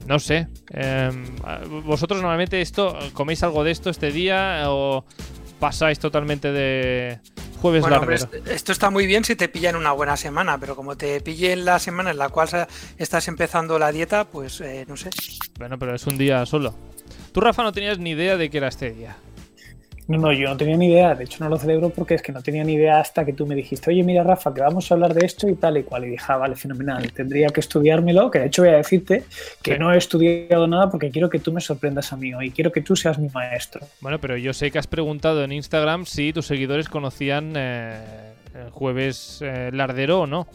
No 0.06 0.18
sé. 0.18 0.48
em, 0.70 1.26
¿Vosotros 1.84 2.22
normalmente 2.22 2.62
esto 2.62 2.96
coméis 3.12 3.42
algo 3.42 3.64
de 3.64 3.72
esto 3.72 3.90
este 3.90 4.12
día 4.12 4.62
o 4.68 5.04
pasáis 5.58 5.98
totalmente 5.98 6.52
de 6.52 7.20
jueves 7.60 7.82
Bueno, 7.82 8.10
est- 8.10 8.34
esto 8.48 8.72
está 8.72 8.90
muy 8.90 9.06
bien 9.06 9.24
si 9.24 9.36
te 9.36 9.48
pilla 9.48 9.70
en 9.70 9.76
una 9.76 9.92
buena 9.92 10.16
semana, 10.16 10.58
pero 10.58 10.74
como 10.76 10.96
te 10.96 11.20
pille 11.20 11.52
en 11.52 11.64
la 11.64 11.78
semana 11.78 12.10
en 12.10 12.18
la 12.18 12.28
cual 12.28 12.48
estás 12.98 13.28
empezando 13.28 13.78
la 13.78 13.92
dieta, 13.92 14.24
pues 14.24 14.60
eh, 14.60 14.84
no 14.88 14.96
sé. 14.96 15.10
Bueno, 15.58 15.78
pero 15.78 15.94
es 15.94 16.06
un 16.06 16.16
día 16.18 16.44
solo. 16.46 16.74
Tú, 17.32 17.40
Rafa, 17.40 17.62
no 17.62 17.72
tenías 17.72 17.98
ni 17.98 18.10
idea 18.10 18.36
de 18.36 18.50
que 18.50 18.58
era 18.58 18.68
este 18.68 18.90
día. 18.90 19.16
No, 20.10 20.18
no, 20.18 20.32
yo 20.32 20.48
no 20.48 20.56
tenía 20.56 20.76
ni 20.76 20.88
idea. 20.92 21.14
De 21.14 21.24
hecho, 21.24 21.42
no 21.44 21.48
lo 21.48 21.56
celebro 21.56 21.90
porque 21.90 22.14
es 22.14 22.22
que 22.22 22.32
no 22.32 22.42
tenía 22.42 22.64
ni 22.64 22.72
idea 22.74 22.98
hasta 23.00 23.24
que 23.24 23.32
tú 23.32 23.46
me 23.46 23.54
dijiste, 23.54 23.90
oye, 23.90 24.02
mira, 24.02 24.24
Rafa, 24.24 24.52
que 24.52 24.60
vamos 24.60 24.90
a 24.90 24.94
hablar 24.94 25.14
de 25.14 25.24
esto 25.24 25.48
y 25.48 25.54
tal 25.54 25.76
y 25.78 25.84
cual. 25.84 26.04
Y 26.04 26.10
dije, 26.10 26.24
ah, 26.28 26.36
vale, 26.36 26.56
fenomenal. 26.56 27.12
Tendría 27.12 27.48
que 27.48 27.60
estudiármelo, 27.60 28.30
que 28.30 28.40
de 28.40 28.46
hecho 28.46 28.62
voy 28.62 28.72
a 28.72 28.76
decirte 28.76 29.24
que 29.62 29.74
Sí. 29.74 29.78
no 29.78 29.92
he 29.94 29.96
estudiado 29.98 30.66
nada 30.66 30.90
porque 30.90 31.10
quiero 31.10 31.30
que 31.30 31.38
tú 31.38 31.52
me 31.52 31.60
sorprendas 31.60 32.12
a 32.12 32.16
mí 32.16 32.34
hoy. 32.34 32.50
Quiero 32.50 32.72
que 32.72 32.80
tú 32.80 32.96
seas 32.96 33.18
mi 33.18 33.28
maestro. 33.28 33.80
Bueno, 34.00 34.18
pero 34.20 34.36
yo 34.36 34.52
sé 34.52 34.70
que 34.72 34.78
has 34.80 34.88
preguntado 34.88 35.44
en 35.44 35.52
Instagram 35.52 36.04
si 36.06 36.32
tus 36.32 36.46
seguidores 36.46 36.88
conocían 36.88 37.52
eh, 37.56 37.98
el 38.54 38.70
jueves 38.70 39.40
eh, 39.42 39.70
lardero 39.72 40.22
o 40.22 40.26
no. 40.26 40.46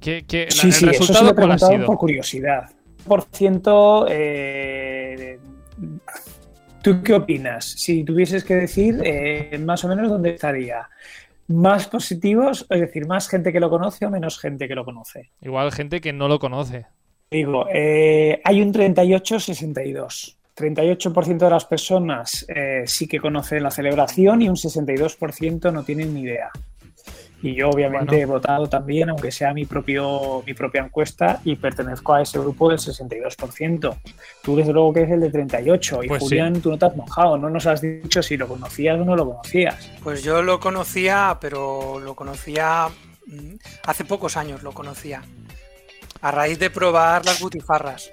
¿Qué, 0.00 0.24
qué- 0.26 0.46
la- 0.46 0.50
Sí, 0.52 0.66
¿El 0.68 0.72
sí, 0.72 0.76
eso 0.76 0.86
lo 0.86 0.92
resultado 0.92 1.30
he 1.30 1.34
preguntado 1.34 1.84
por 1.84 1.98
curiosidad. 1.98 2.70
Por 3.06 3.22
ciento, 3.32 4.06
eh, 4.10 4.85
¿tú 6.86 7.02
qué 7.02 7.14
opinas? 7.14 7.64
Si 7.64 8.04
tuvieses 8.04 8.44
que 8.44 8.54
decir 8.54 9.02
eh, 9.04 9.58
más 9.58 9.84
o 9.84 9.88
menos 9.88 10.08
dónde 10.08 10.36
estaría. 10.36 10.88
¿Más 11.48 11.88
positivos, 11.88 12.64
es 12.70 12.80
decir, 12.80 13.08
más 13.08 13.28
gente 13.28 13.52
que 13.52 13.58
lo 13.58 13.68
conoce 13.68 14.06
o 14.06 14.10
menos 14.10 14.38
gente 14.38 14.68
que 14.68 14.76
lo 14.76 14.84
conoce? 14.84 15.30
Igual 15.40 15.72
gente 15.72 16.00
que 16.00 16.12
no 16.12 16.28
lo 16.28 16.38
conoce. 16.38 16.86
Digo, 17.28 17.66
eh, 17.74 18.40
hay 18.44 18.62
un 18.62 18.72
38-62. 18.72 20.36
38% 20.56 21.36
de 21.36 21.50
las 21.50 21.64
personas 21.64 22.46
eh, 22.48 22.84
sí 22.86 23.08
que 23.08 23.18
conocen 23.18 23.64
la 23.64 23.72
celebración 23.72 24.42
y 24.42 24.48
un 24.48 24.54
62% 24.54 25.72
no 25.72 25.82
tienen 25.82 26.14
ni 26.14 26.20
idea. 26.20 26.50
Y 27.42 27.54
yo 27.54 27.68
obviamente 27.68 28.16
Bueno. 28.16 28.22
he 28.22 28.24
votado 28.26 28.66
también, 28.66 29.10
aunque 29.10 29.30
sea 29.30 29.52
mi, 29.52 29.66
propio, 29.66 30.42
mi 30.46 30.54
propia 30.54 30.82
encuesta, 30.82 31.40
y 31.44 31.54
pertenezco 31.56 32.14
a 32.14 32.22
ese 32.22 32.38
grupo 32.38 32.70
del 32.70 32.78
62%. 32.78 33.96
Tú 34.42 34.56
desde 34.56 34.72
luego 34.72 34.92
que 34.94 35.02
es 35.02 35.10
el 35.10 35.20
de 35.20 35.30
38%. 35.30 36.04
Y 36.04 36.08
Pues 36.08 36.22
sí. 36.22 36.28
Julián, 36.30 36.60
tú 36.60 36.70
no 36.70 36.78
te 36.78 36.86
has 36.86 36.96
mojado, 36.96 37.36
no 37.36 37.50
nos 37.50 37.66
has 37.66 37.80
dicho 37.82 38.22
si 38.22 38.36
lo 38.36 38.48
conocías 38.48 38.98
o 38.98 39.04
no 39.04 39.14
lo 39.14 39.26
conocías. 39.26 39.90
Pues 40.02 40.22
yo 40.22 40.42
lo 40.42 40.60
conocía, 40.60 41.36
pero 41.40 42.00
lo 42.00 42.14
conocía 42.14 42.88
mm, 43.26 43.54
hace 43.86 44.04
pocos 44.04 44.36
años, 44.36 44.62
lo 44.62 44.72
conocía. 44.72 45.22
A 46.22 46.30
raíz 46.30 46.58
de 46.58 46.70
probar 46.70 47.24
las 47.26 47.40
butifarras, 47.40 48.10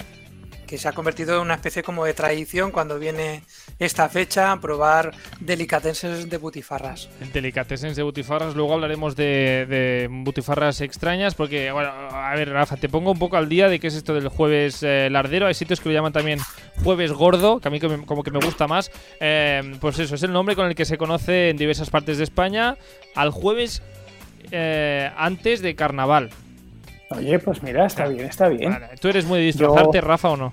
que 0.74 0.80
se 0.80 0.88
ha 0.88 0.92
convertido 0.92 1.36
en 1.36 1.42
una 1.42 1.54
especie 1.54 1.84
como 1.84 2.04
de 2.04 2.16
tradición 2.16 2.72
cuando 2.72 2.98
viene 2.98 3.44
esta 3.78 4.10
fecha, 4.10 4.58
probar 4.60 5.12
delicatessen 5.40 6.28
de 6.28 6.38
butifarras. 6.40 7.10
El 7.22 7.32
delicatessen 7.32 7.94
de 7.94 8.02
butifarras. 8.02 8.56
Luego 8.56 8.74
hablaremos 8.74 9.16
de, 9.16 9.68
de 9.70 10.08
butifarras 10.10 10.82
extrañas. 10.82 11.36
Porque, 11.36 11.72
bueno, 11.72 11.92
a 11.92 12.34
ver, 12.34 12.50
Rafa, 12.50 12.76
te 12.78 12.90
pongo 12.90 13.12
un 13.12 13.20
poco 13.20 13.38
al 13.38 13.50
día 13.50 13.70
de 13.70 13.80
qué 13.80 13.86
es 13.86 13.94
esto 13.94 14.16
del 14.16 14.30
jueves 14.30 14.82
eh, 14.82 15.10
lardero. 15.12 15.46
Hay 15.46 15.54
sitios 15.54 15.80
que 15.80 15.90
lo 15.90 15.94
llaman 15.94 16.12
también 16.12 16.40
jueves 16.84 17.12
gordo, 17.12 17.60
que 17.60 17.68
a 17.68 17.72
mí 17.72 17.80
como 17.80 18.24
que 18.24 18.32
me 18.32 18.40
gusta 18.40 18.66
más. 18.66 18.90
Eh, 19.20 19.78
pues 19.80 20.00
eso, 20.00 20.16
es 20.16 20.24
el 20.24 20.34
nombre 20.34 20.56
con 20.56 20.66
el 20.66 20.74
que 20.74 20.86
se 20.86 20.98
conoce 20.98 21.52
en 21.52 21.58
diversas 21.58 21.92
partes 21.92 22.18
de 22.18 22.24
España 22.24 22.78
al 23.14 23.30
jueves 23.30 23.84
eh, 24.50 25.12
antes 25.18 25.62
de 25.62 25.76
carnaval. 25.76 26.32
Oye, 27.16 27.38
pues 27.38 27.62
mira, 27.62 27.86
está 27.86 28.08
bien, 28.08 28.26
está 28.26 28.48
bien. 28.50 28.72
Vale, 28.72 28.88
¿Tú 29.00 29.08
eres 29.08 29.26
muy 29.26 29.38
de 29.38 29.46
disfrazarte, 29.46 30.00
Yo- 30.00 30.02
Rafa, 30.02 30.30
o 30.30 30.38
no? 30.38 30.52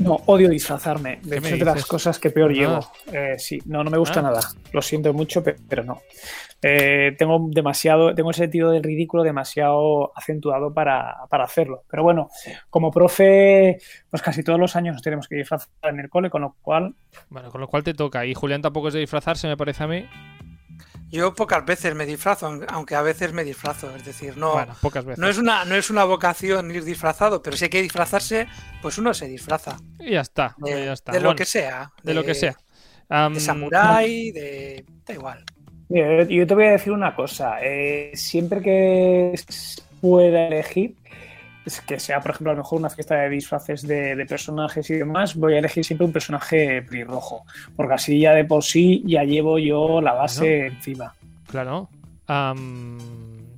No, 0.00 0.18
odio 0.26 0.48
disfrazarme. 0.48 1.20
De 1.22 1.30
¿Qué 1.40 1.46
hecho, 1.46 1.54
es 1.54 1.58
de 1.60 1.64
las 1.64 1.86
cosas 1.86 2.18
que 2.18 2.30
peor 2.30 2.50
Ah. 2.50 2.54
llevo. 2.54 2.80
Eh, 3.12 3.34
sí, 3.38 3.58
no, 3.66 3.84
no 3.84 3.90
me 3.90 3.98
gusta 3.98 4.20
Ah. 4.20 4.24
nada. 4.24 4.40
Lo 4.72 4.82
siento 4.82 5.12
mucho, 5.12 5.42
pe- 5.44 5.56
pero 5.68 5.84
no. 5.84 6.00
Eh, 6.62 7.14
tengo 7.18 7.48
demasiado, 7.50 8.14
tengo 8.14 8.30
el 8.30 8.34
sentido 8.34 8.70
del 8.70 8.82
ridículo 8.82 9.22
demasiado 9.22 10.12
acentuado 10.14 10.74
para, 10.74 11.16
para 11.30 11.44
hacerlo. 11.44 11.84
Pero 11.90 12.02
bueno, 12.02 12.28
como 12.68 12.90
profe, 12.90 13.78
pues 14.10 14.22
casi 14.22 14.42
todos 14.42 14.58
los 14.60 14.76
años 14.76 14.94
nos 14.94 15.02
tenemos 15.02 15.26
que 15.28 15.36
disfrazar 15.36 15.68
en 15.82 16.00
el 16.00 16.10
cole, 16.10 16.28
con 16.28 16.42
lo 16.42 16.56
cual, 16.60 16.94
Bueno, 17.30 17.50
con 17.50 17.60
lo 17.60 17.68
cual 17.68 17.82
te 17.82 17.94
toca. 17.94 18.26
Y 18.26 18.34
Julián 18.34 18.60
tampoco 18.62 18.88
es 18.88 18.94
de 18.94 19.00
disfrazarse, 19.00 19.48
me 19.48 19.56
parece 19.56 19.84
a 19.84 19.86
mí. 19.86 20.06
Yo 21.10 21.34
pocas 21.34 21.64
veces 21.64 21.94
me 21.94 22.06
disfrazo, 22.06 22.46
aun- 22.46 22.64
aunque 22.68 22.94
a 22.94 23.02
veces 23.02 23.32
me 23.32 23.42
disfrazo, 23.44 23.94
es 23.96 24.04
decir, 24.04 24.36
no, 24.36 24.52
Bueno, 24.52 24.74
pocas 24.80 25.04
veces. 25.04 25.18
no, 25.18 25.28
es 25.28 25.38
una, 25.38 25.64
no 25.64 25.74
es 25.74 25.90
una 25.90 26.04
vocación 26.04 26.70
ir 26.70 26.84
disfrazado, 26.84 27.42
pero 27.42 27.56
si 27.56 27.64
hay 27.64 27.70
que 27.70 27.82
disfrazarse, 27.82 28.46
pues 28.80 28.96
uno 28.98 29.12
se 29.12 29.26
disfraza. 29.26 29.76
Y 29.98 30.12
ya 30.12 30.20
está. 30.20 30.54
De, 30.58 30.84
ya 30.84 30.92
está. 30.92 31.12
de 31.12 31.20
lo 31.20 31.34
que 31.34 31.44
sea. 31.44 31.90
de 32.02 32.14
lo 32.14 32.22
que 32.24 32.34
sea. 32.34 32.56
De 33.32 33.40
samurái, 33.40 34.30
de... 34.30 34.84
da 35.04 35.14
igual. 35.14 35.44
Mira, 35.88 36.22
yo 36.24 36.46
te 36.46 36.54
voy 36.54 36.66
a 36.66 36.70
decir 36.70 36.92
una 36.92 37.16
cosa. 37.16 37.58
eh, 37.60 38.12
siempre 38.14 38.62
que 38.62 39.34
pueda 40.00 40.46
elegir, 40.46 40.94
es 41.64 41.80
que 41.82 42.00
sea, 42.00 42.20
por 42.20 42.32
ejemplo, 42.32 42.50
a 42.50 42.54
lo 42.54 42.62
mejor 42.62 42.78
una 42.78 42.90
fiesta 42.90 43.16
de 43.16 43.28
disfraces 43.28 43.86
de, 43.86 44.16
de 44.16 44.26
personajes 44.26 44.88
y 44.90 44.94
demás, 44.94 45.36
voy 45.36 45.54
a 45.54 45.58
elegir 45.58 45.84
siempre 45.84 46.06
un 46.06 46.12
personaje 46.12 46.82
pelirrojo. 46.82 47.44
Porque 47.76 47.94
así 47.94 48.20
ya 48.20 48.32
de 48.32 48.44
por 48.44 48.62
sí 48.64 49.02
ya 49.06 49.24
llevo 49.24 49.58
yo 49.58 50.00
la 50.00 50.14
base 50.14 50.66
encima. 50.66 51.14
Claro. 51.46 51.88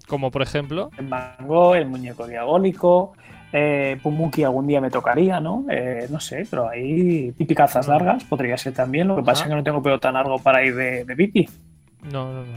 Como 0.07 0.31
por 0.31 0.43
ejemplo. 0.43 0.91
El 0.99 1.09
mango, 1.09 1.75
el 1.75 1.87
muñeco 1.87 2.27
diabólico, 2.27 3.13
eh, 3.53 3.99
Pumuki 4.03 4.45
algún 4.45 4.67
día 4.67 4.81
me 4.81 4.91
tocaría, 4.91 5.41
¿no? 5.41 5.67
Eh, 5.71 6.07
no 6.11 6.19
sé, 6.19 6.47
pero 6.49 6.69
ahí 6.69 7.33
pipicazas 7.33 7.87
largas 7.87 8.25
podría 8.25 8.57
ser 8.57 8.73
también. 8.73 9.09
Lo 9.09 9.17
que 9.17 9.23
pasa 9.23 9.45
es 9.45 9.51
que 9.51 9.55
no 9.55 9.63
tengo 9.63 9.83
pelo 9.83 10.01
tan 10.01 10.15
largo 10.15 10.39
para 10.39 10.65
ir 10.65 10.75
de, 10.75 11.05
de 11.05 11.17
pipi. 11.17 11.49
No, 12.11 12.33
no, 12.33 12.45
no. 12.45 12.55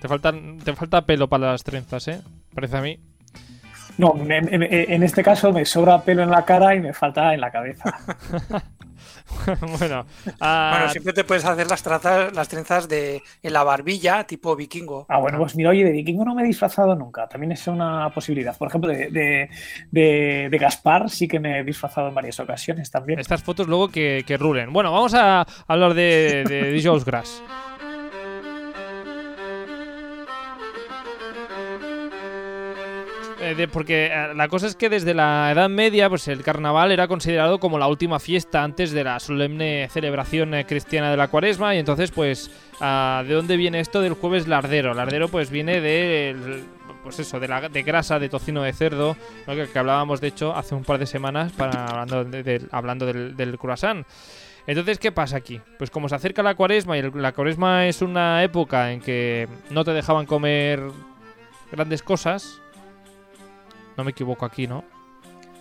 Te, 0.00 0.08
faltan, 0.08 0.58
te 0.58 0.72
falta 0.74 1.02
pelo 1.02 1.28
para 1.28 1.52
las 1.52 1.62
trenzas, 1.64 2.08
¿eh? 2.08 2.20
Parece 2.54 2.76
a 2.76 2.80
mí. 2.80 2.98
No, 3.98 4.14
me- 4.14 4.40
me- 4.40 4.68
en 4.94 5.02
este 5.02 5.22
caso 5.22 5.52
me 5.52 5.64
sobra 5.64 6.00
pelo 6.02 6.22
en 6.22 6.30
la 6.30 6.44
cara 6.44 6.74
y 6.74 6.80
me 6.80 6.92
falta 6.94 7.34
en 7.34 7.40
la 7.40 7.50
cabeza. 7.50 7.98
bueno, 9.78 10.06
ah, 10.40 10.70
Bueno, 10.76 10.90
siempre 10.92 11.12
te 11.12 11.24
puedes 11.24 11.44
hacer 11.44 11.66
las, 11.68 11.82
trazas, 11.82 12.32
las 12.32 12.48
trenzas 12.48 12.88
de 12.88 13.22
en 13.42 13.52
la 13.52 13.62
barbilla, 13.64 14.24
tipo 14.24 14.56
vikingo. 14.56 15.06
Ah, 15.08 15.18
bueno, 15.18 15.38
pues 15.38 15.54
mira, 15.56 15.70
oye, 15.70 15.84
de 15.84 15.92
vikingo 15.92 16.24
no 16.24 16.34
me 16.34 16.42
he 16.42 16.46
disfrazado 16.46 16.94
nunca. 16.94 17.28
También 17.28 17.52
es 17.52 17.66
una 17.66 18.10
posibilidad. 18.10 18.56
Por 18.56 18.68
ejemplo, 18.68 18.90
de, 18.90 19.10
de, 19.10 19.50
de- 19.90 20.48
de 20.50 20.58
Gaspar 20.58 21.10
sí 21.10 21.28
que 21.28 21.40
me 21.40 21.58
he 21.60 21.64
disfrazado 21.64 22.08
en 22.08 22.14
varias 22.14 22.38
ocasiones 22.40 22.90
también. 22.90 23.18
estas 23.18 23.42
fotos 23.42 23.66
luego 23.66 23.88
que, 23.88 24.24
que 24.26 24.36
rulen. 24.36 24.72
Bueno, 24.72 24.92
vamos 24.92 25.14
a 25.14 25.46
hablar 25.66 25.94
de, 25.94 26.44
de 26.44 27.02
Grass. 27.04 27.42
Eh, 33.40 33.54
de- 33.54 33.68
porque 33.68 34.06
eh, 34.06 34.34
la 34.34 34.48
cosa 34.48 34.66
es 34.66 34.74
que 34.74 34.88
desde 34.88 35.14
la 35.14 35.52
Edad 35.52 35.68
Media, 35.68 36.08
pues 36.08 36.26
el 36.26 36.42
carnaval 36.42 36.90
era 36.90 37.06
considerado 37.06 37.60
como 37.60 37.78
la 37.78 37.86
última 37.86 38.18
fiesta 38.18 38.64
antes 38.64 38.90
de 38.90 39.04
la 39.04 39.20
solemne 39.20 39.88
celebración 39.92 40.54
eh, 40.54 40.66
cristiana 40.66 41.10
de 41.10 41.16
la 41.16 41.28
cuaresma. 41.28 41.74
Y 41.74 41.78
entonces, 41.78 42.10
pues, 42.10 42.50
ah, 42.80 43.22
¿de 43.26 43.34
dónde 43.34 43.56
viene 43.56 43.78
esto 43.78 44.00
del 44.00 44.14
jueves 44.14 44.48
lardero? 44.48 44.92
Lardero, 44.92 45.28
pues, 45.28 45.50
viene 45.50 45.80
de, 45.80 46.64
pues 47.04 47.20
eso, 47.20 47.38
de, 47.38 47.46
la, 47.46 47.68
de 47.68 47.82
grasa, 47.84 48.18
de 48.18 48.28
tocino 48.28 48.62
de 48.64 48.72
cerdo, 48.72 49.16
¿no? 49.46 49.54
que, 49.54 49.78
hablábamos, 49.78 50.20
de 50.20 50.26
hecho, 50.28 50.52
hace 50.56 50.74
un 50.74 50.82
par 50.82 50.98
de 50.98 51.06
semanas 51.06 51.52
para, 51.52 51.84
hablando, 51.86 52.24
de- 52.24 52.66
hablando 52.72 53.06
del, 53.06 53.36
del 53.36 53.56
croissant. 53.56 54.04
Entonces, 54.66 54.98
¿qué 54.98 55.12
pasa 55.12 55.36
aquí? 55.36 55.60
Pues 55.78 55.90
como 55.90 56.08
se 56.08 56.16
acerca 56.16 56.42
la 56.42 56.56
cuaresma 56.56 56.96
y 56.96 57.00
el- 57.00 57.12
la 57.14 57.30
cuaresma 57.32 57.86
es 57.86 58.02
una 58.02 58.42
época 58.42 58.90
en 58.92 59.00
que 59.00 59.46
no 59.70 59.84
te 59.84 59.92
dejaban 59.92 60.26
comer 60.26 60.82
grandes 61.70 62.02
cosas. 62.02 62.60
No 63.98 64.04
me 64.04 64.12
equivoco 64.12 64.46
aquí, 64.46 64.66
¿no? 64.68 64.84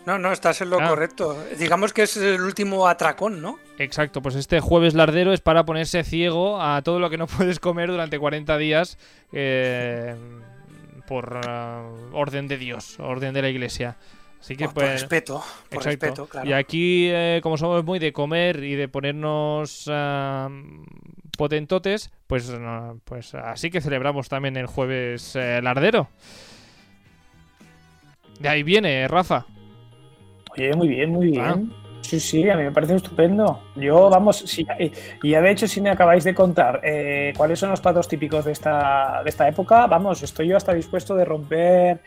No, 0.06 0.18
no, 0.18 0.32
estás 0.32 0.62
en 0.62 0.70
lo 0.70 0.80
Ah. 0.80 0.88
correcto. 0.88 1.36
Digamos 1.58 1.92
que 1.92 2.04
es 2.04 2.16
el 2.16 2.40
último 2.40 2.88
atracón, 2.88 3.42
¿no? 3.42 3.58
Exacto, 3.78 4.22
pues 4.22 4.36
este 4.36 4.62
jueves 4.62 4.94
lardero 4.94 5.34
es 5.34 5.42
para 5.42 5.66
ponerse 5.66 6.04
ciego 6.06 6.62
a 6.62 6.82
todo 6.84 7.00
lo 7.00 7.10
que 7.10 7.18
no 7.18 7.28
puedes 7.28 7.60
comer 7.60 7.90
durante 7.90 8.18
40 8.18 8.58
días 8.58 8.98
eh, 9.34 10.16
por 11.08 11.42
ah, 11.46 11.90
orden 12.14 12.48
de 12.48 12.58
Dios, 12.58 13.00
orden 13.00 13.34
de 13.34 13.42
la 13.42 13.50
iglesia. 13.50 13.98
Así 14.40 14.56
que 14.56 14.66
Por, 14.66 14.76
por 14.76 14.84
pues... 14.84 15.02
respeto, 15.02 15.44
por 15.70 15.80
Exacto. 15.80 16.06
respeto, 16.06 16.28
claro. 16.28 16.48
Y 16.48 16.54
aquí, 16.54 17.10
eh, 17.12 17.40
como 17.42 17.58
somos 17.58 17.84
muy 17.84 17.98
de 17.98 18.14
comer 18.14 18.64
y 18.64 18.76
de 18.76 18.88
ponernos 18.88 19.90
ah, 19.92 20.48
potentotes, 21.38 22.12
pues, 22.28 22.52
pues 23.04 23.34
así 23.34 23.72
que 23.72 23.82
celebramos 23.82 24.30
también 24.30 24.56
el 24.58 24.68
jueves 24.68 25.36
eh, 25.36 25.60
lardero. 25.62 26.08
De 28.40 28.50
ahí 28.50 28.64
viene, 28.64 29.08
Rafa. 29.08 29.46
Oye, 30.52 30.74
muy 30.76 30.88
bien, 30.88 31.10
muy 31.10 31.32
bien. 31.32 31.46
Ah. 31.46 31.58
Sí, 32.02 32.22
sí, 32.22 32.50
a 32.50 32.56
mí 32.56 32.64
me 32.64 32.72
parece 32.72 32.96
estupendo. 32.96 33.60
Yo, 33.76 34.10
vamos, 34.10 34.38
si, 34.38 34.66
y 35.24 35.30
ya 35.30 35.42
de 35.42 35.52
hecho, 35.52 35.68
si 35.68 35.82
me 35.82 35.90
acabáis 35.90 36.24
de 36.24 36.34
contar 36.34 36.80
eh, 36.82 37.34
cuáles 37.36 37.60
son 37.60 37.70
los 37.70 37.82
platos 37.82 38.08
típicos 38.08 38.46
de 38.46 38.54
esta, 38.54 39.22
de 39.24 39.30
esta 39.30 39.46
época, 39.48 39.88
vamos, 39.88 40.24
estoy 40.24 40.48
yo 40.48 40.56
hasta 40.56 40.74
dispuesto 40.74 41.16
de 41.16 41.26
romper 41.26 42.02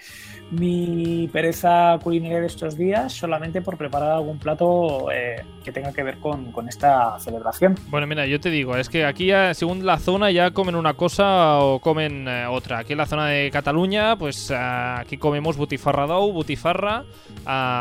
mi 0.51 1.29
pereza 1.33 1.99
culinaria 2.03 2.41
de 2.41 2.47
estos 2.47 2.77
días 2.77 3.13
solamente 3.13 3.63
por 3.63 3.77
preparar 3.77 4.13
algún 4.13 4.39
plato 4.39 5.11
eh, 5.13 5.45
que 5.65 5.73
tenga 5.73 5.93
que 5.93 6.03
ver 6.03 6.19
con, 6.19 6.51
con, 6.53 6.69
esta 6.69 7.19
celebración. 7.21 7.77
Bueno, 7.89 8.07
mira, 8.07 8.27
yo 8.27 8.41
te 8.41 8.51
digo, 8.51 8.77
es 8.77 8.89
que 8.89 9.05
aquí, 9.05 9.31
según 9.53 9.87
la 9.87 9.99
zona, 9.99 10.31
ya 10.31 10.51
comen 10.51 10.75
una 10.75 10.95
cosa 10.95 11.59
o 11.61 11.81
comen 11.81 12.27
eh, 12.27 12.47
otra. 12.47 12.79
Aquí 12.79 12.93
en 12.93 12.99
la 12.99 13.07
zona 13.07 13.27
de 13.27 13.51
Cataluña, 13.51 14.17
pues 14.17 14.51
aquí 14.51 15.17
comemos 15.17 15.57
butifarra 15.57 16.07
d'ou, 16.07 16.33
butifarra, 16.33 17.05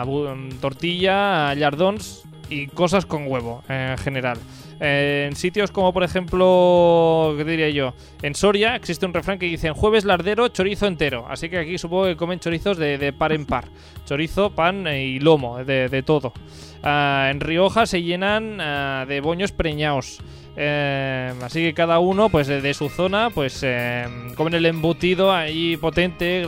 bu 0.06 0.28
tortilla, 0.62 1.54
llardons 1.56 2.24
y 2.50 2.68
cosas 2.68 3.06
con 3.06 3.28
huevo 3.28 3.64
en 3.70 3.98
general. 3.98 4.38
Eh, 4.80 5.28
en 5.30 5.36
sitios 5.36 5.72
como 5.72 5.92
por 5.92 6.04
ejemplo, 6.04 7.34
¿qué 7.38 7.44
diría 7.44 7.70
yo? 7.70 7.94
En 8.22 8.34
Soria 8.34 8.76
existe 8.76 9.06
un 9.06 9.14
refrán 9.14 9.38
que 9.38 9.46
dice 9.46 9.72
jueves 9.72 10.06
lardero, 10.06 10.48
chorizo 10.48 10.88
entero. 10.88 11.26
Así 11.30 11.50
que 11.50 11.58
aquí 11.58 11.78
supongo 11.78 12.06
que 12.06 12.16
comen 12.16 12.40
chorizos 12.40 12.78
de, 12.78 13.14
par 13.18 13.34
en 13.34 13.46
par. 13.46 13.66
Chorizo, 14.06 14.52
pan 14.52 14.88
y 14.88 15.20
lomo, 15.20 15.64
de, 15.64 16.04
todo. 16.06 16.34
Ah, 16.82 17.28
en 17.30 17.42
Rioja 17.42 17.86
se 17.86 18.02
llenan 18.02 18.60
ah, 18.62 19.06
de 19.08 19.22
boños 19.22 19.52
preñados. 19.52 20.20
Eh, 20.56 21.34
así 21.42 21.62
que 21.62 21.74
cada 21.74 22.00
uno, 22.00 22.30
pues 22.30 22.48
de, 22.48 22.74
su 22.74 22.90
zona, 22.90 23.30
pues 23.30 23.62
eh, 23.64 24.06
comen 24.36 24.54
el 24.54 24.66
embutido 24.66 25.32
ahí 25.32 25.78
potente, 25.78 26.46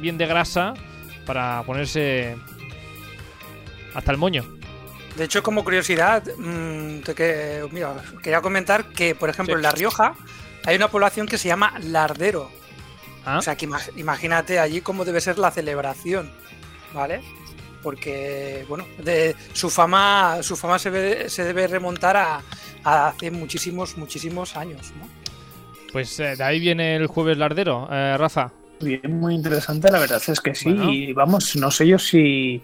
bien 0.00 0.18
de 0.18 0.26
grasa, 0.26 0.74
para 1.26 1.62
ponerse 1.64 2.36
hasta 3.94 4.12
el 4.12 4.18
moño. 4.18 4.59
De 5.20 5.26
hecho, 5.26 5.42
como 5.42 5.64
curiosidad, 5.64 6.22
mm, 6.38 7.00
que, 7.00 7.68
quería 8.22 8.40
comentar 8.40 8.86
que, 8.86 9.14
por 9.14 9.28
ejemplo, 9.28 9.54
en 9.54 9.60
La 9.60 9.70
Rioja 9.70 10.14
hay 10.64 10.76
una 10.76 10.88
población 10.88 11.26
que 11.26 11.36
se 11.36 11.46
llama 11.46 11.74
Lardero. 11.78 12.50
Ah. 13.26 13.36
O 13.36 13.42
sea, 13.42 13.54
que 13.54 13.68
imagínate 13.96 14.58
allí 14.58 14.80
cómo 14.80 15.04
debe 15.04 15.20
ser 15.20 15.38
la 15.38 15.50
celebración, 15.50 16.32
¿vale? 16.94 17.20
Porque, 17.82 18.64
bueno, 18.66 18.86
de, 18.96 19.36
su 19.52 19.68
fama, 19.68 20.38
su 20.40 20.56
fama 20.56 20.78
se, 20.78 20.90
debe 20.90 21.66
remontar 21.66 22.16
a, 22.16 22.40
hace 22.82 23.30
muchísimos, 23.30 23.98
muchísimos 23.98 24.56
años, 24.56 24.90
¿no? 24.96 25.06
Pues 25.92 26.18
eh, 26.18 26.34
de 26.34 26.44
ahí 26.44 26.58
viene 26.60 26.96
el 26.96 27.08
jueves 27.08 27.36
lardero, 27.36 27.86
eh, 27.92 28.16
Rafa. 28.16 28.52
Bien, 28.80 29.20
muy 29.20 29.34
interesante, 29.34 29.90
la 29.90 29.98
verdad 29.98 30.22
es 30.26 30.40
que 30.40 30.54
sí. 30.54 30.70
Y 30.70 31.12
vamos, 31.12 31.54
no 31.56 31.70
sé 31.70 31.86
yo 31.86 31.98
si, 31.98 32.62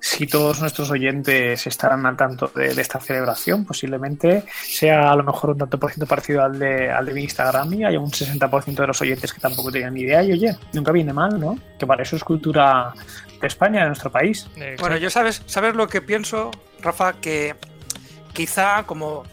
si 0.00 0.26
todos 0.26 0.60
nuestros 0.60 0.90
oyentes 0.90 1.66
estarán 1.66 2.06
al 2.06 2.16
tanto 2.16 2.50
de, 2.54 2.68
esta 2.68 3.00
celebración. 3.00 3.66
Posiblemente 3.66 4.44
sea 4.62 5.12
a 5.12 5.16
lo 5.16 5.24
mejor 5.24 5.50
un 5.50 5.58
tanto 5.58 5.78
por 5.78 5.90
ciento 5.90 6.06
parecido 6.06 6.42
al 6.42 6.58
de, 6.58 6.90
al 6.90 7.04
de 7.04 7.12
mi 7.12 7.22
Instagram 7.22 7.74
y 7.74 7.84
hay 7.84 7.96
un 7.96 8.10
60% 8.10 8.74
de 8.74 8.86
los 8.86 9.00
oyentes 9.02 9.32
que 9.32 9.40
tampoco 9.40 9.70
tenían 9.70 9.94
ni 9.94 10.02
idea. 10.02 10.22
Y 10.22 10.32
oye, 10.32 10.56
nunca 10.72 10.90
viene 10.90 11.12
mal, 11.12 11.38
¿no? 11.38 11.58
Que 11.78 11.86
para 11.86 12.02
eso 12.02 12.16
es 12.16 12.24
cultura 12.24 12.94
de 13.40 13.46
España, 13.46 13.82
de 13.82 13.88
nuestro 13.88 14.10
país. 14.10 14.48
Bueno, 14.80 14.96
yo 14.96 15.10
sabes, 15.10 15.42
sabes 15.46 15.74
lo 15.74 15.86
que 15.88 16.00
pienso, 16.00 16.50
Rafa, 16.80 17.14
que 17.14 17.56
quizá 18.32 18.84
como, 18.84 19.24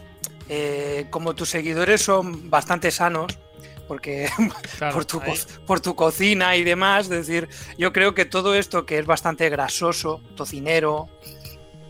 eh, 0.48 1.06
como 1.10 1.34
tus 1.34 1.48
seguidores 1.48 2.02
son 2.02 2.50
bastante 2.50 2.90
sanos, 2.90 3.38
porque 3.86 4.28
por, 4.92 5.04
tu, 5.04 5.20
por 5.66 5.80
tu 5.80 5.94
cocina 5.94 6.56
y 6.56 6.64
demás, 6.64 7.04
es 7.04 7.26
decir, 7.26 7.48
yo 7.78 7.92
creo 7.92 8.14
que 8.14 8.24
todo 8.24 8.54
esto 8.54 8.86
que 8.86 8.98
es 8.98 9.06
bastante 9.06 9.48
grasoso, 9.48 10.20
tocinero, 10.34 11.08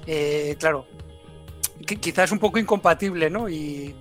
eh, 0.06 0.56
claro, 0.58 0.86
quizás 2.00 2.26
es 2.26 2.32
un 2.32 2.38
poco 2.38 2.58
incompatible, 2.58 3.30
¿no? 3.30 3.48
Y 3.48 3.94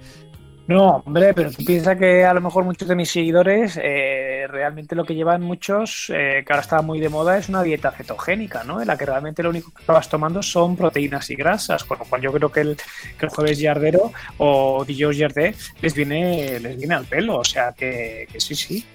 no, 0.67 1.03
hombre, 1.05 1.33
pero 1.35 1.51
tú 1.51 1.63
piensas 1.63 1.95
que 1.95 2.25
a 2.25 2.33
lo 2.33 2.41
mejor 2.41 2.63
muchos 2.63 2.87
de 2.87 2.95
mis 2.95 3.11
seguidores 3.11 3.79
eh, 3.81 4.47
realmente 4.49 4.95
lo 4.95 5.05
que 5.05 5.13
llevan 5.13 5.43
muchos, 5.43 6.09
eh, 6.09 6.43
que 6.45 6.53
ahora 6.53 6.61
está 6.61 6.81
muy 6.81 6.99
de 6.99 7.09
moda, 7.09 7.37
es 7.37 7.49
una 7.49 7.61
dieta 7.61 7.91
cetogénica, 7.91 8.63
¿no? 8.63 8.81
En 8.81 8.87
la 8.87 8.97
que 8.97 9.05
realmente 9.05 9.43
lo 9.43 9.51
único 9.51 9.71
que 9.71 9.81
estabas 9.81 10.09
tomando 10.09 10.41
son 10.41 10.75
proteínas 10.75 11.29
y 11.29 11.35
grasas, 11.35 11.83
con 11.83 11.99
lo 11.99 12.05
cual 12.05 12.21
yo 12.21 12.31
creo 12.33 12.51
que 12.51 12.61
el, 12.61 12.77
que 13.19 13.27
el 13.27 13.31
jueves 13.31 13.59
yardero 13.59 14.11
o 14.39 14.83
dijous 14.85 15.17
yardé 15.17 15.53
les 15.81 15.93
viene, 15.93 16.59
les 16.59 16.77
viene 16.77 16.95
al 16.95 17.05
pelo, 17.05 17.37
o 17.37 17.43
sea 17.43 17.71
que, 17.73 18.27
sí, 18.37 18.55
sí 18.55 18.85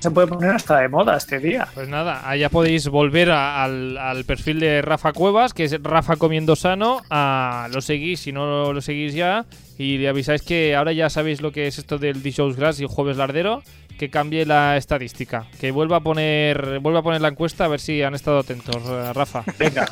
se 0.00 0.10
puede 0.10 0.26
poner 0.26 0.50
hasta 0.50 0.78
de 0.80 0.88
moda 0.88 1.16
este 1.16 1.38
día. 1.38 1.66
Pues 1.74 1.88
nada, 1.88 2.28
allá 2.28 2.48
podéis 2.48 2.86
volver 2.88 3.30
al, 3.30 4.24
perfil 4.26 4.60
de 4.60 4.82
Rafa 4.82 5.12
Cuevas, 5.12 5.54
que 5.54 5.64
es 5.64 5.82
Rafa 5.82 6.16
Comiendo 6.16 6.54
Sano. 6.54 7.00
A, 7.10 7.68
lo 7.72 7.80
seguís 7.80 8.20
si 8.20 8.30
no 8.30 8.72
lo 8.72 8.80
seguís 8.80 9.14
ya. 9.14 9.46
Y 9.78 9.98
le 9.98 10.08
avisáis 10.08 10.42
que 10.42 10.74
ahora 10.74 10.92
ya 10.92 11.10
sabéis 11.10 11.40
lo 11.40 11.52
que 11.52 11.66
es 11.66 11.78
esto 11.78 11.98
del 11.98 12.22
D-Shows 12.22 12.56
Grass 12.56 12.80
y 12.80 12.86
Jueves 12.86 13.16
Lardero 13.16 13.62
que 13.96 14.10
cambie 14.10 14.44
la 14.44 14.76
estadística, 14.76 15.46
que 15.58 15.70
vuelva 15.70 15.96
a 15.96 16.00
poner 16.00 16.80
vuelva 16.80 17.00
a 17.00 17.02
poner 17.02 17.20
la 17.20 17.28
encuesta 17.28 17.64
a 17.64 17.68
ver 17.68 17.80
si 17.80 18.02
han 18.02 18.14
estado 18.14 18.38
atentos, 18.38 18.76
eh, 18.86 19.12
Rafa. 19.12 19.44
Venga, 19.58 19.86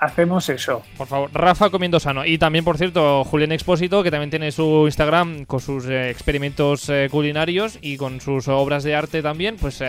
hacemos 0.00 0.48
eso. 0.48 0.82
Por 0.96 1.06
favor, 1.06 1.30
Rafa 1.32 1.70
comiendo 1.70 2.00
sano. 2.00 2.24
Y 2.24 2.38
también, 2.38 2.64
por 2.64 2.78
cierto, 2.78 3.24
Julián 3.24 3.52
Expósito, 3.52 4.02
que 4.02 4.10
también 4.10 4.30
tiene 4.30 4.52
su 4.52 4.84
Instagram 4.86 5.44
con 5.44 5.60
sus 5.60 5.86
eh, 5.86 6.10
experimentos 6.10 6.88
eh, 6.88 7.08
culinarios 7.10 7.78
y 7.80 7.96
con 7.96 8.20
sus 8.20 8.48
obras 8.48 8.84
de 8.84 8.94
arte 8.94 9.22
también, 9.22 9.56
pues 9.56 9.82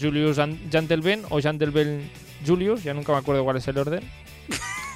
Julius 0.00 0.40
Jantelben 0.70 1.22
o 1.30 1.40
Jantelben 1.40 2.10
Julius, 2.46 2.82
ya 2.82 2.94
nunca 2.94 3.12
me 3.12 3.18
acuerdo 3.18 3.44
cuál 3.44 3.56
es 3.56 3.68
el 3.68 3.78
orden. 3.78 4.02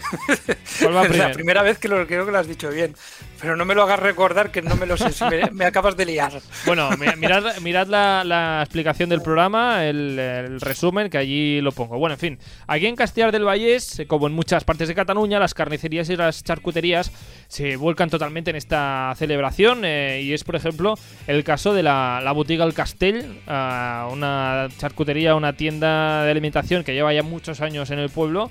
es 0.80 1.16
la 1.16 1.32
primera 1.32 1.62
vez 1.62 1.78
que 1.78 1.88
lo 1.88 2.06
creo 2.06 2.26
que 2.26 2.32
lo 2.32 2.38
has 2.38 2.48
dicho 2.48 2.70
bien. 2.70 2.94
Pero 3.40 3.56
no 3.56 3.64
me 3.64 3.74
lo 3.74 3.82
hagas 3.82 3.98
recordar 3.98 4.52
que 4.52 4.62
no 4.62 4.76
me 4.76 4.86
lo 4.86 4.96
sé, 4.96 5.10
me, 5.52 5.64
acabas 5.64 5.96
de 5.96 6.06
liar. 6.06 6.32
Bueno, 6.64 6.90
mirad, 7.18 7.58
mirad 7.60 7.86
la, 7.88 8.60
explicación 8.62 9.08
del 9.08 9.20
programa, 9.20 9.84
el, 9.84 10.60
resumen, 10.60 11.10
que 11.10 11.18
allí 11.18 11.60
lo 11.60 11.72
pongo. 11.72 11.98
Bueno, 11.98 12.14
en 12.14 12.20
fin, 12.20 12.38
aquí 12.68 12.86
en 12.86 12.94
Castellar 12.94 13.32
del 13.32 13.44
Vallés, 13.44 14.02
como 14.06 14.28
en 14.28 14.32
muchas 14.32 14.62
partes 14.62 14.86
de 14.88 14.94
Cataluña, 14.94 15.40
las 15.40 15.54
carnicerías 15.54 16.08
y 16.08 16.16
las 16.16 16.44
charcuterías 16.44 17.10
se 17.48 17.76
vuelcan 17.76 18.10
totalmente 18.10 18.50
en 18.50 18.56
esta 18.56 19.12
celebración. 19.16 19.84
Eh, 19.84 20.22
y 20.22 20.32
es, 20.32 20.44
por 20.44 20.54
ejemplo, 20.54 20.94
el 21.26 21.42
caso 21.42 21.74
de 21.74 21.82
la, 21.82 22.20
la 22.22 22.32
Botiga 22.32 22.64
El 22.64 22.74
Castell, 22.74 23.40
uh, 23.46 24.12
una 24.12 24.68
charcutería, 24.78 25.34
una 25.34 25.54
tienda 25.54 26.24
de 26.24 26.30
alimentación 26.30 26.84
que 26.84 26.94
lleva 26.94 27.12
ya 27.12 27.22
muchos 27.22 27.60
años 27.60 27.90
en 27.90 27.98
el 27.98 28.08
pueblo 28.08 28.50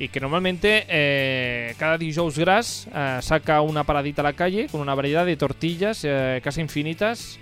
y 0.00 0.08
que 0.08 0.18
normalmente 0.18 0.86
eh, 0.88 1.74
cada 1.78 1.98
dijous 1.98 2.38
gras 2.38 2.88
eh, 2.92 3.18
saca 3.20 3.60
una 3.60 3.84
paradita 3.84 4.22
a 4.22 4.24
la 4.24 4.32
calle 4.32 4.66
con 4.72 4.80
una 4.80 4.94
variedad 4.94 5.26
de 5.26 5.36
tortillas 5.36 6.04
eh, 6.08 6.40
casi 6.42 6.62
infinitas. 6.62 7.38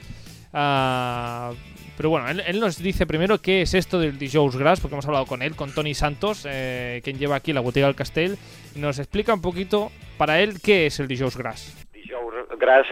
Ah, 0.52 1.52
pero 1.96 2.10
bueno, 2.10 2.28
él, 2.28 2.58
nos 2.58 2.82
dice 2.82 3.06
primero 3.06 3.38
qué 3.38 3.62
es 3.62 3.74
esto 3.74 4.00
del 4.00 4.18
dijous 4.18 4.56
gras, 4.56 4.80
porque 4.80 4.96
hemos 4.96 5.06
hablado 5.06 5.26
con 5.26 5.40
él, 5.40 5.54
con 5.54 5.72
Tony 5.72 5.94
Santos, 5.94 6.42
quien 6.42 7.18
lleva 7.18 7.36
aquí 7.36 7.52
la 7.52 7.60
botiga 7.60 7.86
del 7.86 7.96
Castell, 7.96 8.36
y 8.74 8.78
nos 8.78 9.00
explica 9.00 9.34
un 9.34 9.42
poquito 9.42 9.90
para 10.16 10.40
él 10.40 10.60
qué 10.62 10.86
es 10.86 11.00
el 11.00 11.08
dijous 11.08 11.36
gras. 11.36 11.74
Dijous 11.92 12.34
gras 12.58 12.86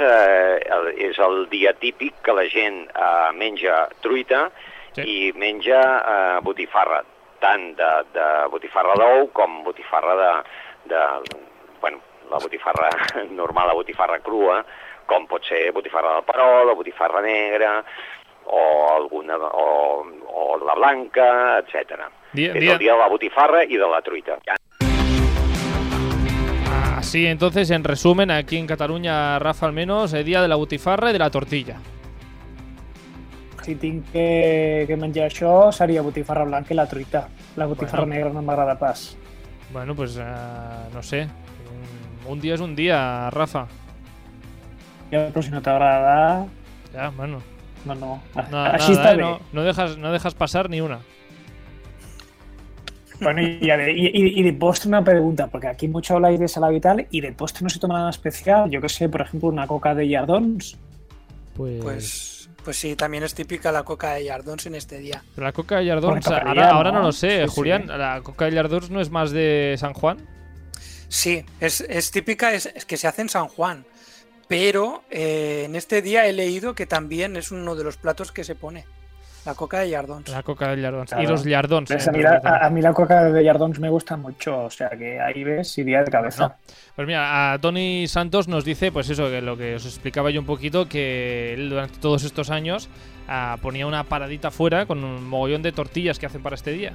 és 0.99 1.19
el 1.19 1.47
dia 1.51 1.73
típic 1.73 2.19
que 2.23 2.35
la 2.35 2.49
gent 2.51 2.91
menja 3.39 3.89
truita 4.03 4.51
sí. 4.97 5.03
i 5.07 5.33
menja 5.39 6.41
botifarra, 6.43 7.05
tant 7.43 7.73
de, 7.79 7.91
de 8.15 8.27
botifarra 8.53 8.97
d'ou 8.99 9.29
com 9.37 9.63
botifarra 9.65 10.17
de, 10.21 10.33
de, 10.93 11.03
bueno, 11.81 12.03
la 12.31 12.39
botifarra 12.43 12.91
normal, 13.31 13.69
la 13.69 13.79
botifarra 13.79 14.21
crua, 14.21 14.61
com 15.07 15.27
pot 15.31 15.45
ser 15.47 15.71
botifarra 15.73 16.17
del 16.17 16.27
perol, 16.27 16.67
la 16.67 16.75
botifarra 16.75 17.23
negra, 17.23 17.73
o 18.47 18.95
alguna 18.95 19.37
o, 19.37 20.07
o 20.29 20.59
la 20.65 20.75
blanca, 20.75 21.59
etc. 21.59 22.07
Dia, 22.33 22.53
És 22.53 22.61
dia... 22.61 22.73
el 22.75 22.79
dia 22.79 22.93
de 22.95 22.99
la 22.99 23.09
botifarra 23.09 23.65
i 23.65 23.77
de 23.77 23.89
la 23.91 24.01
truita. 24.03 24.39
Así, 26.97 27.27
entonces, 27.27 27.71
en 27.71 27.85
resumen, 27.85 28.31
aquí 28.31 28.57
en 28.57 28.67
Cataluña, 28.67 29.39
Rafa, 29.39 29.67
al 29.67 29.73
menos, 29.73 30.13
el 30.13 30.25
día 30.25 30.43
de 30.43 30.49
la 30.49 30.57
butifarra 30.57 31.11
y 31.11 31.13
de 31.13 31.19
la 31.19 31.31
tortilla. 31.31 31.77
Si 33.67 33.75
tinc 33.81 34.13
que, 34.15 34.85
que 34.87 34.97
menjar 34.99 35.27
això 35.27 35.73
seria 35.75 36.05
botifarra 36.07 36.47
blanca 36.47 36.75
i 36.75 36.79
la 36.79 36.87
truita. 36.87 37.27
La 37.59 37.67
botifarra 37.67 38.05
bueno. 38.05 38.15
negra 38.15 38.31
no 38.35 38.45
m'agrada 38.47 38.77
pas. 38.79 39.09
Bueno, 39.73 39.97
pues 39.99 40.17
uh, 40.23 40.87
no 40.95 41.03
sé. 41.03 41.27
Un, 42.27 42.41
dia 42.43 42.55
és 42.55 42.63
un 42.63 42.75
dia, 42.79 42.99
Rafa. 43.35 43.67
Ja, 45.11 45.29
però 45.31 45.43
si 45.43 45.53
no 45.55 45.63
t'agrada... 45.63 46.47
Ja, 46.95 47.11
bueno. 47.17 47.43
No, 47.87 47.95
no. 47.95 48.17
no 48.35 48.63
Així 48.75 48.95
nada, 48.95 48.99
està 48.99 49.13
eh? 49.13 49.19
bé. 49.19 49.23
No, 49.23 49.35
no, 49.53 49.67
dejas, 49.67 49.99
no 49.99 50.15
dejas 50.15 50.39
pasar 50.39 50.71
ni 50.71 50.81
una. 50.81 51.01
Bueno, 53.21 53.41
y, 53.41 53.71
a 53.71 53.77
ver, 53.77 53.97
y, 53.97 54.11
y, 54.13 54.43
de 54.43 54.53
postre 54.53 54.89
una 54.89 55.03
pregunta, 55.03 55.47
porque 55.47 55.69
aquí 55.69 55.89
mucho 55.89 56.17
habláis 56.17 56.39
de 56.39 56.49
salado 56.49 56.75
y 56.75 56.81
tal, 56.81 57.07
y 57.11 57.23
de 57.23 57.33
postre 57.33 57.65
no 57.65 57.71
se 57.71 57.79
toma 57.79 57.99
nada 57.99 58.11
especial. 58.11 58.69
Yo 58.71 58.81
que 58.81 58.91
sé, 58.91 59.09
por 59.09 59.23
ejemplo, 59.23 59.49
una 59.49 59.67
coca 59.67 59.95
de 59.95 60.07
Yardons. 60.07 60.77
Pues... 61.57 61.83
pues 61.83 62.36
pues 62.67 62.81
sí, 62.81 62.97
también 62.97 63.23
es 63.23 63.33
típica 63.33 63.71
la 63.71 63.85
coca 63.85 64.15
de 64.15 64.25
Yardons 64.25 64.67
en 64.67 64.75
este 64.75 64.99
día. 64.99 65.23
Pero 65.37 65.47
la 65.47 65.53
coca 65.53 65.77
de 65.77 65.85
Yardons, 65.85 66.27
ahora, 66.27 66.71
ahora, 66.71 66.91
no 66.91 67.01
lo 67.01 67.13
sé, 67.13 67.47
Julián. 67.47 67.87
¿La 67.87 68.21
coca 68.25 68.47
de 68.47 68.57
Yardons 68.57 68.91
no 68.91 69.01
es 69.01 69.09
más 69.09 69.31
de 69.31 69.77
San 69.79 69.95
Juan? 69.95 70.27
Sí, 71.07 71.45
es, 71.61 71.81
es 71.83 72.11
típica, 72.11 72.55
es, 72.55 72.67
es, 72.67 72.85
que 72.85 72.97
se 72.97 73.07
hace 73.07 73.23
en 73.23 73.29
San 73.29 73.47
Juan. 73.47 73.87
Pero 74.49 75.05
eh, 75.13 75.63
en 75.67 75.77
este 75.77 76.03
día 76.03 76.27
he 76.27 76.33
leído 76.33 76.75
que 76.75 76.87
también 76.87 77.37
es 77.37 77.53
uno 77.53 77.77
de 77.77 77.85
los 77.85 77.99
platos 77.99 78.33
que 78.33 78.43
se 78.43 78.57
pone. 78.57 78.85
La 79.47 79.55
coca 79.55 79.79
de 79.79 79.91
Yardons. 79.91 80.29
La 80.29 80.43
coca 80.43 80.75
de 80.75 80.83
Yardons. 80.83 81.09
Claro. 81.09 81.23
Y 81.23 81.27
los 81.29 81.45
Yardons. 81.45 82.09
A 82.09 82.13
mí, 82.13 82.21
la, 82.21 82.41
a, 82.43 82.67
a 82.67 82.71
mí, 82.71 82.83
la, 82.83 82.93
coca 82.93 83.25
de 83.25 83.45
Yardons 83.45 83.79
me 83.79 83.89
gusta 83.89 84.17
mucho. 84.17 84.65
O 84.65 84.71
sea 84.71 84.91
que 84.91 85.21
ahí 85.21 85.45
ves, 85.45 85.79
iría 85.79 86.03
de 86.03 86.11
cabeza. 86.11 86.49
No. 86.49 86.55
Pues 86.97 87.07
mira, 87.07 87.53
a 87.53 87.59
Tony 87.61 88.09
Santos 88.09 88.49
nos 88.49 88.65
dice, 88.65 88.91
pues 88.91 89.09
eso, 89.09 89.31
que 89.31 89.41
lo 89.41 89.57
que 89.57 89.77
os 89.77 89.87
explicaba 89.87 90.31
yo 90.31 90.41
un 90.41 90.47
poquito, 90.47 90.89
que 90.89 91.55
él 91.55 91.71
durante 91.71 91.99
todos 92.01 92.25
estos 92.25 92.51
años 92.51 92.89
uh, 93.29 93.57
ponía 93.61 93.87
una 93.87 94.03
paradita 94.03 94.51
fuera 94.51 94.85
con 94.87 95.05
un 95.05 95.25
mogollón 95.29 95.63
de 95.63 95.71
tortillas 95.71 96.19
que 96.19 96.27
hacen 96.27 96.43
para 96.43 96.57
este 96.57 96.73
día. 96.73 96.93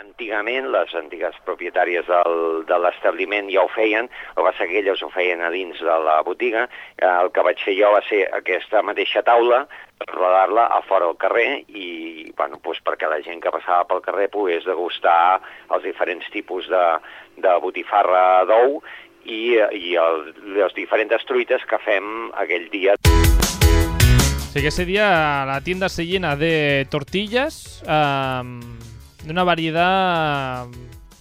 Antigament, 0.00 0.66
les 0.74 0.92
antigues 0.98 1.36
propietàries 1.46 2.06
del, 2.08 2.64
de 2.68 2.78
l'establiment 2.82 3.48
ja 3.52 3.62
ho 3.64 3.70
feien, 3.74 4.08
que 4.34 4.44
va 4.46 4.52
ser 4.58 4.68
que 4.70 4.80
elles 4.80 5.02
ho 5.02 5.10
feien 5.14 5.42
a 5.42 5.50
dins 5.54 5.78
de 5.78 5.96
la 6.06 6.20
botiga. 6.26 6.66
El 6.98 7.30
que 7.34 7.44
vaig 7.46 7.62
fer 7.62 7.76
jo 7.78 7.92
va 7.94 8.02
ser 8.08 8.24
aquesta 8.34 8.82
mateixa 8.82 9.22
taula, 9.26 9.64
rodar-la 10.10 10.66
a 10.74 10.82
fora 10.88 11.06
al 11.08 11.16
carrer 11.16 11.64
i, 11.68 12.30
bueno, 12.36 12.58
doncs 12.64 12.82
perquè 12.84 13.08
la 13.08 13.22
gent 13.24 13.40
que 13.42 13.52
passava 13.54 13.86
pel 13.88 14.02
carrer 14.04 14.28
pogués 14.32 14.66
degustar 14.66 15.40
els 15.70 15.86
diferents 15.86 16.26
tipus 16.34 16.68
de, 16.68 16.84
de 17.40 17.56
botifarra 17.62 18.44
d'ou 18.50 18.80
i, 19.24 19.56
i 19.56 19.94
el, 20.00 20.26
les 20.58 20.74
diferents 20.76 21.24
truites 21.28 21.64
que 21.70 21.80
fem 21.86 22.30
aquell 22.34 22.68
dia. 22.72 22.98
Sí 24.54 24.66
ese 24.66 24.84
día 24.84 25.44
la 25.46 25.60
tienda 25.62 25.88
se 25.88 26.06
llena 26.06 26.36
de 26.36 26.86
tortillas, 26.88 27.82
um, 27.88 28.60
de 29.24 29.30
una 29.30 29.44
variedad 29.44 30.66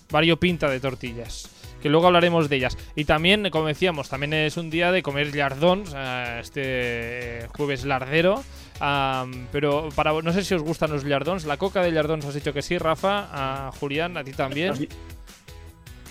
variopinta 0.09 0.69
de 0.69 0.79
tortillas 0.79 1.49
que 1.83 1.89
luego 1.89 2.07
hablaremos 2.07 2.47
de 2.47 2.55
ellas. 2.55 2.77
Y 2.95 3.03
también, 3.03 3.49
como 3.49 3.67
decíamos, 3.67 4.07
también 4.07 4.33
es 4.33 4.55
un 4.55 4.69
día 4.69 4.93
de 4.93 5.03
comer 5.03 5.35
lardons, 5.35 5.91
uh, 5.91 6.39
este 6.39 7.45
jueves 7.57 7.83
lardero. 7.83 8.41
Um, 8.79 9.47
pero 9.51 9.89
para 9.93 10.13
no 10.13 10.31
sé 10.31 10.45
si 10.45 10.53
os 10.53 10.61
gustan 10.61 10.91
los 10.91 11.03
lardons. 11.03 11.43
La 11.43 11.57
coca 11.57 11.81
de 11.81 11.91
lardons 11.91 12.25
has 12.25 12.35
dicho 12.35 12.53
que 12.53 12.61
sí, 12.61 12.77
Rafa. 12.77 13.69
Uh, 13.69 13.77
Julián, 13.79 14.15
a 14.15 14.23
ti 14.23 14.31
también. 14.31 14.87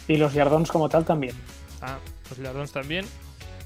Y 0.06 0.16
los 0.18 0.34
lardons 0.34 0.70
como 0.70 0.90
tal 0.90 1.06
también. 1.06 1.34
Ah, 1.80 1.96
los 2.28 2.38
lardons 2.38 2.70
también. 2.70 3.06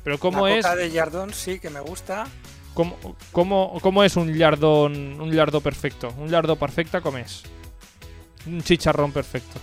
Pero 0.05 0.21
¿cómo 0.21 0.47
la 0.47 0.55
es? 0.55 0.65
La 0.65 0.71
coca 0.71 0.83
de 0.83 0.91
lardons 0.91 1.35
sí 1.35 1.59
que 1.59 1.71
me 1.71 1.81
gusta. 1.81 2.29
¿Cómo, 2.73 2.97
cómo, 3.33 3.81
cómo 3.83 4.05
es 4.05 4.15
un 4.15 4.39
lardón, 4.39 5.21
un 5.21 5.35
lardo 5.35 5.61
perfecto? 5.61 6.15
Un 6.19 6.31
lardo 6.31 6.55
perfecto, 6.55 7.03
¿cómo 7.03 7.19
es? 7.19 7.43
Un 8.46 8.62
chicharrón 8.62 9.12
perfecto. 9.12 9.61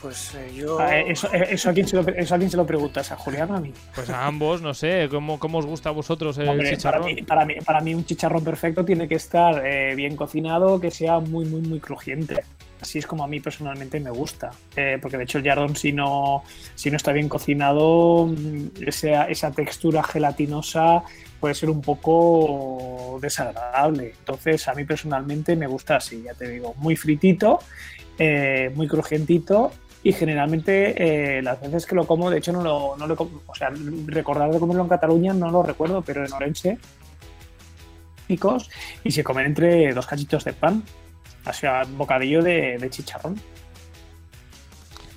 Pues 0.00 0.34
eh, 0.36 0.52
yo. 0.54 0.78
Ah, 0.78 0.98
eso, 0.98 1.32
eso, 1.32 1.70
a 1.70 1.72
quién 1.72 1.88
se 1.88 1.96
lo, 1.96 2.08
eso, 2.08 2.34
a 2.34 2.38
quién 2.38 2.50
se 2.50 2.56
lo 2.56 2.64
preguntas, 2.64 3.10
a 3.10 3.16
Julián 3.16 3.50
o 3.50 3.56
a 3.56 3.60
mí. 3.60 3.72
Pues 3.94 4.08
a 4.10 4.26
ambos, 4.26 4.62
no 4.62 4.72
sé. 4.72 5.08
¿Cómo, 5.10 5.38
cómo 5.38 5.58
os 5.58 5.66
gusta 5.66 5.88
a 5.88 5.92
vosotros 5.92 6.38
el 6.38 6.48
Hombre, 6.48 6.70
chicharrón? 6.70 7.02
Para 7.02 7.14
mí, 7.14 7.22
para, 7.22 7.44
mí, 7.44 7.54
para 7.64 7.80
mí, 7.80 7.94
un 7.94 8.04
chicharrón 8.04 8.44
perfecto 8.44 8.84
tiene 8.84 9.08
que 9.08 9.16
estar 9.16 9.66
eh, 9.66 9.94
bien 9.96 10.14
cocinado, 10.14 10.80
que 10.80 10.90
sea 10.90 11.18
muy, 11.18 11.46
muy, 11.46 11.62
muy 11.62 11.80
crujiente. 11.80 12.44
Así 12.80 13.00
es 13.00 13.08
como 13.08 13.24
a 13.24 13.26
mí 13.26 13.40
personalmente 13.40 13.98
me 13.98 14.10
gusta. 14.10 14.50
Eh, 14.76 14.98
porque 15.02 15.16
de 15.16 15.24
hecho 15.24 15.38
el 15.38 15.44
jardón, 15.44 15.74
si 15.74 15.92
no, 15.92 16.44
si 16.76 16.90
no 16.90 16.96
está 16.96 17.10
bien 17.10 17.28
cocinado, 17.28 18.32
esa, 18.80 19.24
esa 19.24 19.50
textura 19.50 20.04
gelatinosa 20.04 21.02
puede 21.40 21.54
ser 21.54 21.70
un 21.70 21.80
poco 21.80 23.18
desagradable. 23.20 24.14
Entonces, 24.18 24.66
a 24.68 24.74
mí 24.74 24.84
personalmente 24.84 25.56
me 25.56 25.66
gusta 25.66 25.96
así, 25.96 26.22
ya 26.22 26.34
te 26.34 26.48
digo, 26.48 26.74
muy 26.78 26.96
fritito, 26.96 27.60
eh, 28.18 28.70
muy 28.74 28.88
crujientito 28.88 29.72
y 30.02 30.12
generalmente 30.12 31.38
eh, 31.38 31.42
las 31.42 31.60
veces 31.60 31.86
que 31.86 31.94
lo 31.94 32.06
como, 32.06 32.30
de 32.30 32.38
hecho 32.38 32.52
no 32.52 32.62
lo, 32.62 32.96
no 32.96 33.06
lo 33.06 33.14
o 33.46 33.54
sea, 33.54 33.70
recordar 34.06 34.50
de 34.50 34.58
comerlo 34.58 34.82
en 34.82 34.88
Cataluña 34.88 35.32
no 35.32 35.50
lo 35.50 35.62
recuerdo, 35.62 36.02
pero 36.02 36.24
en 36.24 36.32
Orense 36.32 36.78
picos 38.26 38.70
y 39.04 39.10
se 39.10 39.24
comen 39.24 39.46
entre 39.46 39.92
dos 39.92 40.06
cachitos 40.06 40.44
de 40.44 40.52
pan, 40.52 40.84
o 41.46 41.52
sea, 41.52 41.84
bocadillo 41.84 42.42
de, 42.42 42.76
de 42.78 42.90
chicharrón. 42.90 43.40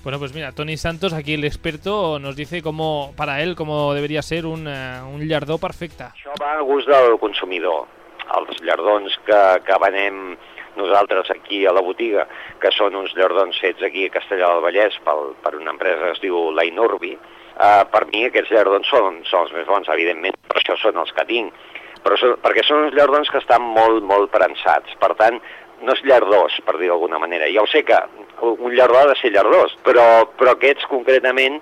Bueno, 0.02 0.18
pues 0.18 0.34
mira, 0.34 0.50
Tony 0.50 0.76
Santos, 0.76 1.12
aquí 1.12 1.34
el 1.34 1.44
experto, 1.44 2.18
nos 2.18 2.34
dice 2.34 2.60
cómo, 2.60 3.12
para 3.16 3.40
él, 3.40 3.54
cómo 3.54 3.94
debería 3.94 4.20
ser 4.20 4.46
un, 4.46 4.66
uh, 4.66 5.06
un 5.06 5.28
llardó 5.28 5.58
perfecte. 5.58 6.08
Això 6.10 6.34
va 6.42 6.56
a 6.58 6.64
gust 6.66 6.90
del 6.90 7.20
consumidor. 7.22 7.86
Els 8.34 8.58
llardons 8.66 9.14
que, 9.22 9.38
que 9.62 9.76
venem 9.78 10.34
nosaltres 10.74 11.30
aquí 11.30 11.62
a 11.66 11.74
la 11.76 11.84
botiga, 11.86 12.26
que 12.58 12.72
són 12.74 12.98
uns 12.98 13.14
llardons 13.14 13.60
fets 13.62 13.86
aquí 13.86 14.08
a 14.08 14.14
Castellà 14.16 14.50
del 14.50 14.64
Vallès 14.66 14.98
pel, 15.06 15.36
per 15.44 15.54
una 15.60 15.70
empresa 15.76 16.08
que 16.08 16.16
es 16.16 16.24
diu 16.24 16.50
La 16.50 16.66
Inurbi, 16.66 17.14
uh, 17.14 17.84
per 17.94 18.02
mi 18.10 18.26
aquests 18.26 18.50
llardons 18.50 18.90
són, 18.90 19.22
són 19.30 19.46
els 19.46 19.54
més 19.54 19.70
bons, 19.70 19.92
evidentment, 19.94 20.34
per 20.50 20.58
això 20.58 20.80
són 20.82 20.98
els 20.98 21.14
que 21.14 21.28
tinc, 21.30 21.54
però 22.02 22.18
són, 22.18 22.34
perquè 22.42 22.66
són 22.66 22.88
uns 22.88 22.98
llardons 22.98 23.30
que 23.30 23.38
estan 23.38 23.62
molt, 23.78 24.02
molt 24.02 24.34
prensats. 24.34 24.98
Per 24.98 25.14
tant, 25.14 25.38
no 25.82 25.94
és 25.94 26.02
llardós, 26.06 26.58
per 26.66 26.74
dir 26.80 26.90
d'alguna 26.90 27.22
manera. 27.22 27.46
Ja 27.54 27.62
ho 27.62 27.70
sé 27.70 27.86
que 27.86 27.98
un 28.42 28.74
llardó 28.74 28.98
ha 28.98 29.06
de 29.06 29.16
ser 29.20 29.30
llardós, 29.32 29.76
però, 29.86 30.26
però 30.38 30.56
aquests 30.56 30.88
concretament 30.90 31.60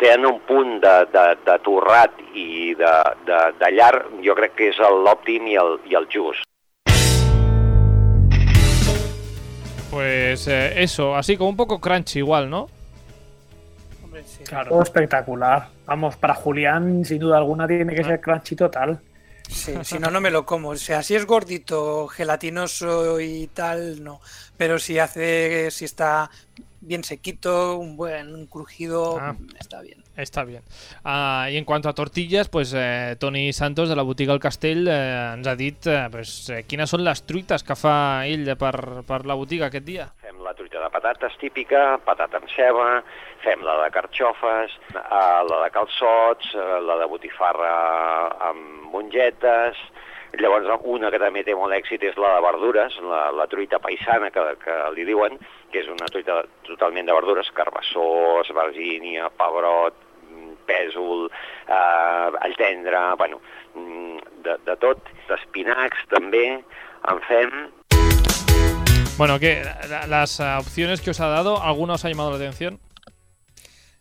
tenen 0.00 0.26
un 0.26 0.40
punt 0.46 0.80
de, 0.82 0.94
de, 1.12 1.24
de 1.46 1.58
torrat 1.62 2.18
i 2.34 2.74
de, 2.78 2.94
de, 3.28 3.38
de 3.60 3.70
llarg, 3.76 4.10
jo 4.24 4.34
crec 4.34 4.56
que 4.58 4.72
és 4.72 4.80
l'òptim 4.82 5.46
i, 5.52 5.56
el, 5.60 5.78
i 5.90 5.98
el 5.98 6.08
just. 6.10 6.42
Pues 9.90 10.48
eh, 10.48 10.82
eso, 10.82 11.14
así 11.14 11.36
como 11.36 11.50
un 11.50 11.56
poco 11.56 11.80
crunchy 11.80 12.18
igual, 12.18 12.50
¿no? 12.50 12.66
Hombre, 14.02 14.24
sí. 14.24 14.42
Claro, 14.42 14.82
espectacular. 14.82 15.68
Vamos, 15.86 16.16
para 16.16 16.34
Julián, 16.34 17.04
sin 17.04 17.20
duda 17.20 17.38
alguna, 17.38 17.68
tiene 17.68 17.94
que 17.94 18.02
ser 18.02 18.20
crunchy 18.20 18.56
total. 18.56 18.98
Sí, 19.48 19.74
si 19.82 19.98
no, 19.98 20.10
no 20.10 20.20
me 20.20 20.30
lo 20.30 20.46
como. 20.46 20.70
O 20.70 20.76
sea, 20.76 21.02
si 21.02 21.14
es 21.14 21.26
gordito, 21.26 22.08
gelatinoso 22.08 23.20
y 23.20 23.48
tal, 23.48 24.02
no. 24.02 24.20
Pero 24.56 24.78
si 24.78 24.98
hace, 24.98 25.70
si 25.70 25.84
está 25.84 26.30
bien 26.80 27.04
sequito, 27.04 27.76
un 27.78 27.96
buen 27.96 28.34
un 28.34 28.46
crujido, 28.46 29.18
ah, 29.18 29.36
está 29.58 29.80
bien. 29.80 30.02
Está 30.16 30.44
bien. 30.44 30.62
Uh, 31.04 31.50
I 31.50 31.56
en 31.58 31.64
quant 31.64 31.86
a 31.86 31.92
tortilles, 31.92 32.48
pues, 32.48 32.72
eh, 32.74 33.16
Toni 33.18 33.52
Santos 33.52 33.88
de 33.88 33.96
la 33.96 34.02
botiga 34.02 34.32
El 34.32 34.38
Castell 34.38 34.86
eh, 34.86 35.32
ens 35.34 35.46
ha 35.46 35.56
dit 35.56 35.88
eh, 35.90 36.06
pues, 36.10 36.50
eh, 36.54 36.62
quines 36.70 36.92
són 36.92 37.02
les 37.02 37.24
truites 37.26 37.66
que 37.66 37.74
fa 37.74 37.96
ell 38.30 38.46
per, 38.60 39.02
per 39.08 39.24
la 39.26 39.34
botiga 39.34 39.66
aquest 39.72 39.88
dia. 39.88 40.06
Fem 40.22 40.43
de 40.84 40.92
patates 40.92 41.36
típica, 41.40 41.98
patata 42.04 42.40
amb 42.40 42.50
ceba, 42.52 43.02
fem 43.44 43.64
la 43.64 43.78
de 43.82 43.90
carxofes, 43.94 44.78
eh, 44.94 45.40
la 45.50 45.60
de 45.64 45.70
calçots, 45.74 46.54
eh, 46.54 46.80
la 46.84 46.98
de 47.02 47.10
botifarra 47.10 47.74
amb 48.52 48.90
mongetes, 48.94 49.80
Llavors, 50.34 50.66
una 50.90 51.12
que 51.14 51.18
també 51.22 51.44
té 51.46 51.54
molt 51.54 51.74
èxit 51.76 52.02
és 52.08 52.16
la 52.18 52.32
de 52.34 52.40
verdures, 52.42 52.96
la, 53.06 53.28
la 53.38 53.44
truita 53.46 53.78
paisana, 53.78 54.32
que, 54.34 54.42
que 54.64 54.78
li 54.96 55.04
diuen, 55.06 55.36
que 55.70 55.78
és 55.84 55.90
una 55.92 56.08
truita 56.10 56.40
totalment 56.66 57.06
de 57.06 57.14
verdures, 57.14 57.52
carbassó, 57.54 58.40
esvergínia, 58.40 59.28
pebrot, 59.38 60.00
pèsol, 60.66 61.28
eh, 61.68 62.42
all 62.48 62.56
tendre, 62.58 63.04
bueno, 63.20 63.40
de, 64.44 64.58
de 64.66 64.76
tot, 64.82 65.12
d'espinacs 65.28 66.06
també, 66.10 66.44
en 67.12 67.24
fem. 67.28 67.54
Bueno, 69.16 69.38
¿qué? 69.38 69.62
Las 70.08 70.40
opciones 70.40 71.00
que 71.00 71.10
os 71.10 71.20
ha 71.20 71.28
dado, 71.28 71.62
¿alguna 71.62 71.94
os 71.94 72.04
ha 72.04 72.08
llamado 72.08 72.30
la 72.30 72.36
atención? 72.36 72.80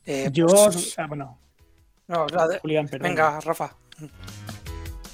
Eh, 0.06 0.30
Yo, 0.32 0.48
pues, 0.48 0.98
ah, 0.98 1.06
bueno. 1.08 1.38
No, 2.08 2.28
la 2.28 2.48
de... 2.48 2.60
Julián, 2.60 2.88
perdón. 2.88 3.10
Venga, 3.10 3.40
Rafa 3.40 3.76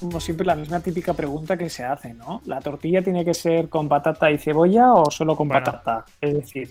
como 0.00 0.18
siempre, 0.18 0.46
la 0.46 0.56
misma 0.56 0.80
típica 0.80 1.12
pregunta 1.12 1.56
que 1.56 1.68
se 1.68 1.84
hace, 1.84 2.14
¿no? 2.14 2.40
¿La 2.46 2.60
tortilla 2.60 3.02
tiene 3.02 3.24
que 3.24 3.34
ser 3.34 3.68
con 3.68 3.88
patata 3.88 4.30
y 4.30 4.38
cebolla 4.38 4.94
o 4.94 5.10
solo 5.10 5.36
con 5.36 5.46
bueno. 5.48 5.64
patata? 5.64 6.06
Es 6.20 6.34
decir, 6.34 6.70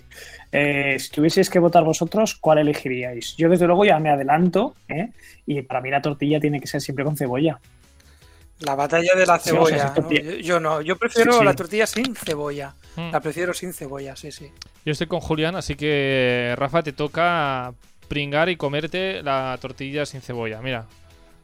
eh, 0.50 0.96
si 0.98 1.10
tuvieseis 1.10 1.48
que 1.48 1.60
votar 1.60 1.84
vosotros, 1.84 2.34
¿cuál 2.34 2.58
elegiríais? 2.58 3.36
Yo, 3.36 3.48
desde 3.48 3.66
luego, 3.66 3.84
ya 3.84 3.98
me 4.00 4.10
adelanto, 4.10 4.74
¿eh? 4.88 5.10
Y 5.46 5.62
para 5.62 5.80
mí 5.80 5.90
la 5.90 6.02
tortilla 6.02 6.40
tiene 6.40 6.60
que 6.60 6.66
ser 6.66 6.80
siempre 6.80 7.04
con 7.04 7.16
cebolla. 7.16 7.60
La 8.60 8.74
batalla 8.74 9.14
de 9.14 9.26
la 9.26 9.38
cebolla. 9.38 9.94
Sí, 9.94 10.00
o 10.00 10.08
sea, 10.08 10.22
¿no? 10.22 10.30
Yo, 10.32 10.32
yo, 10.38 10.60
no, 10.60 10.80
yo 10.82 10.96
prefiero 10.96 11.32
sí, 11.32 11.38
sí. 11.38 11.44
la 11.44 11.54
tortilla 11.54 11.86
sin 11.86 12.14
cebolla. 12.14 12.74
Mm. 12.96 13.10
La 13.10 13.20
prefiero 13.20 13.54
sin 13.54 13.72
cebolla, 13.72 14.16
sí, 14.16 14.30
sí. 14.32 14.52
Yo 14.84 14.92
estoy 14.92 15.06
con 15.06 15.20
Julián, 15.20 15.56
así 15.56 15.76
que, 15.76 16.54
Rafa, 16.56 16.82
te 16.82 16.92
toca 16.92 17.72
pringar 18.08 18.48
y 18.48 18.56
comerte 18.56 19.22
la 19.22 19.56
tortilla 19.60 20.04
sin 20.04 20.20
cebolla. 20.20 20.60
Mira, 20.60 20.86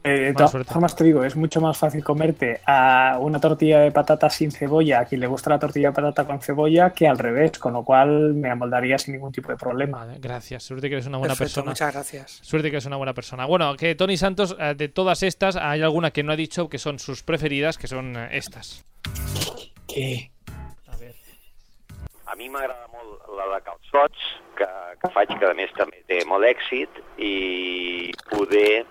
Eh, 0.07 0.19
de 0.27 0.33
todas 0.33 0.65
formas 0.65 0.95
te 0.95 1.03
digo, 1.03 1.25
es 1.25 1.35
mucho 1.35 1.59
más 1.59 1.77
fácil 1.77 2.01
comerte 2.01 2.61
a 2.65 3.17
una 3.19 3.41
tortilla 3.41 3.79
de 3.81 3.91
patata 3.91 4.29
sin 4.29 4.51
cebolla 4.51 5.01
a 5.01 5.05
quien 5.05 5.19
le 5.19 5.27
gusta 5.27 5.49
la 5.49 5.59
tortilla 5.59 5.89
de 5.89 5.95
patata 5.95 6.25
con 6.25 6.39
cebolla 6.39 6.91
que 6.91 7.07
al 7.07 7.17
revés, 7.17 7.59
con 7.59 7.73
lo 7.73 7.83
cual 7.83 8.33
me 8.33 8.49
amoldaría 8.49 8.97
sin 8.97 9.15
ningún 9.15 9.33
tipo 9.33 9.49
de 9.49 9.57
problema. 9.57 10.05
Vale, 10.05 10.19
gracias, 10.19 10.63
suerte 10.63 10.87
que 10.87 10.95
eres 10.95 11.07
una 11.07 11.17
buena 11.17 11.33
Perfecto, 11.33 11.61
persona. 11.65 11.71
Muchas 11.71 11.93
gracias. 11.93 12.39
Suerte 12.41 12.69
que 12.69 12.77
eres 12.77 12.85
una 12.85 12.95
buena 12.95 13.13
persona. 13.13 13.45
Bueno, 13.45 13.75
que 13.75 13.95
Tony 13.95 14.15
Santos, 14.15 14.55
eh, 14.57 14.75
de 14.77 14.87
todas 14.87 15.23
estas, 15.23 15.57
hay 15.57 15.81
alguna 15.81 16.11
que 16.11 16.23
no 16.23 16.31
ha 16.31 16.37
dicho 16.37 16.69
que 16.69 16.77
son 16.77 16.99
sus 16.99 17.23
preferidas, 17.23 17.77
que 17.77 17.87
son 17.87 18.15
eh, 18.15 18.29
estas. 18.31 18.85
¿Qué? 19.87 20.31
A 22.27 22.35
mi 22.35 22.43
mi 22.43 22.49
m'agrada 22.49 22.87
molt 22.91 23.27
la 23.37 23.45
de 23.53 23.59
calçots, 23.63 24.23
que, 24.59 24.67
que 25.01 25.09
faig 25.15 25.31
que 25.39 25.47
a 25.47 25.53
més 25.55 25.71
també 25.77 26.01
té 26.11 26.19
molt 26.27 26.43
èxit, 26.43 26.99
i 27.17 28.11
poder 28.29 28.83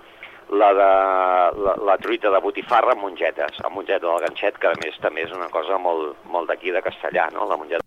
la 0.50 0.72
de 0.72 1.62
la, 1.64 1.74
la 1.86 1.96
truita 1.98 2.30
de 2.30 2.40
botifarra 2.40 2.94
amb 2.94 3.02
mongetes, 3.02 3.58
amb 3.64 3.76
mongeta 3.76 4.06
del 4.06 4.22
ganxet, 4.26 4.58
que 4.62 4.70
a 4.70 4.76
més 4.82 4.98
també 5.02 5.26
és 5.26 5.34
una 5.34 5.48
cosa 5.50 5.78
molt, 5.78 6.16
molt 6.30 6.50
d'aquí 6.50 6.70
de 6.74 6.82
castellà, 6.84 7.28
no? 7.34 7.48
La 7.50 7.58
mongeta. 7.58 7.82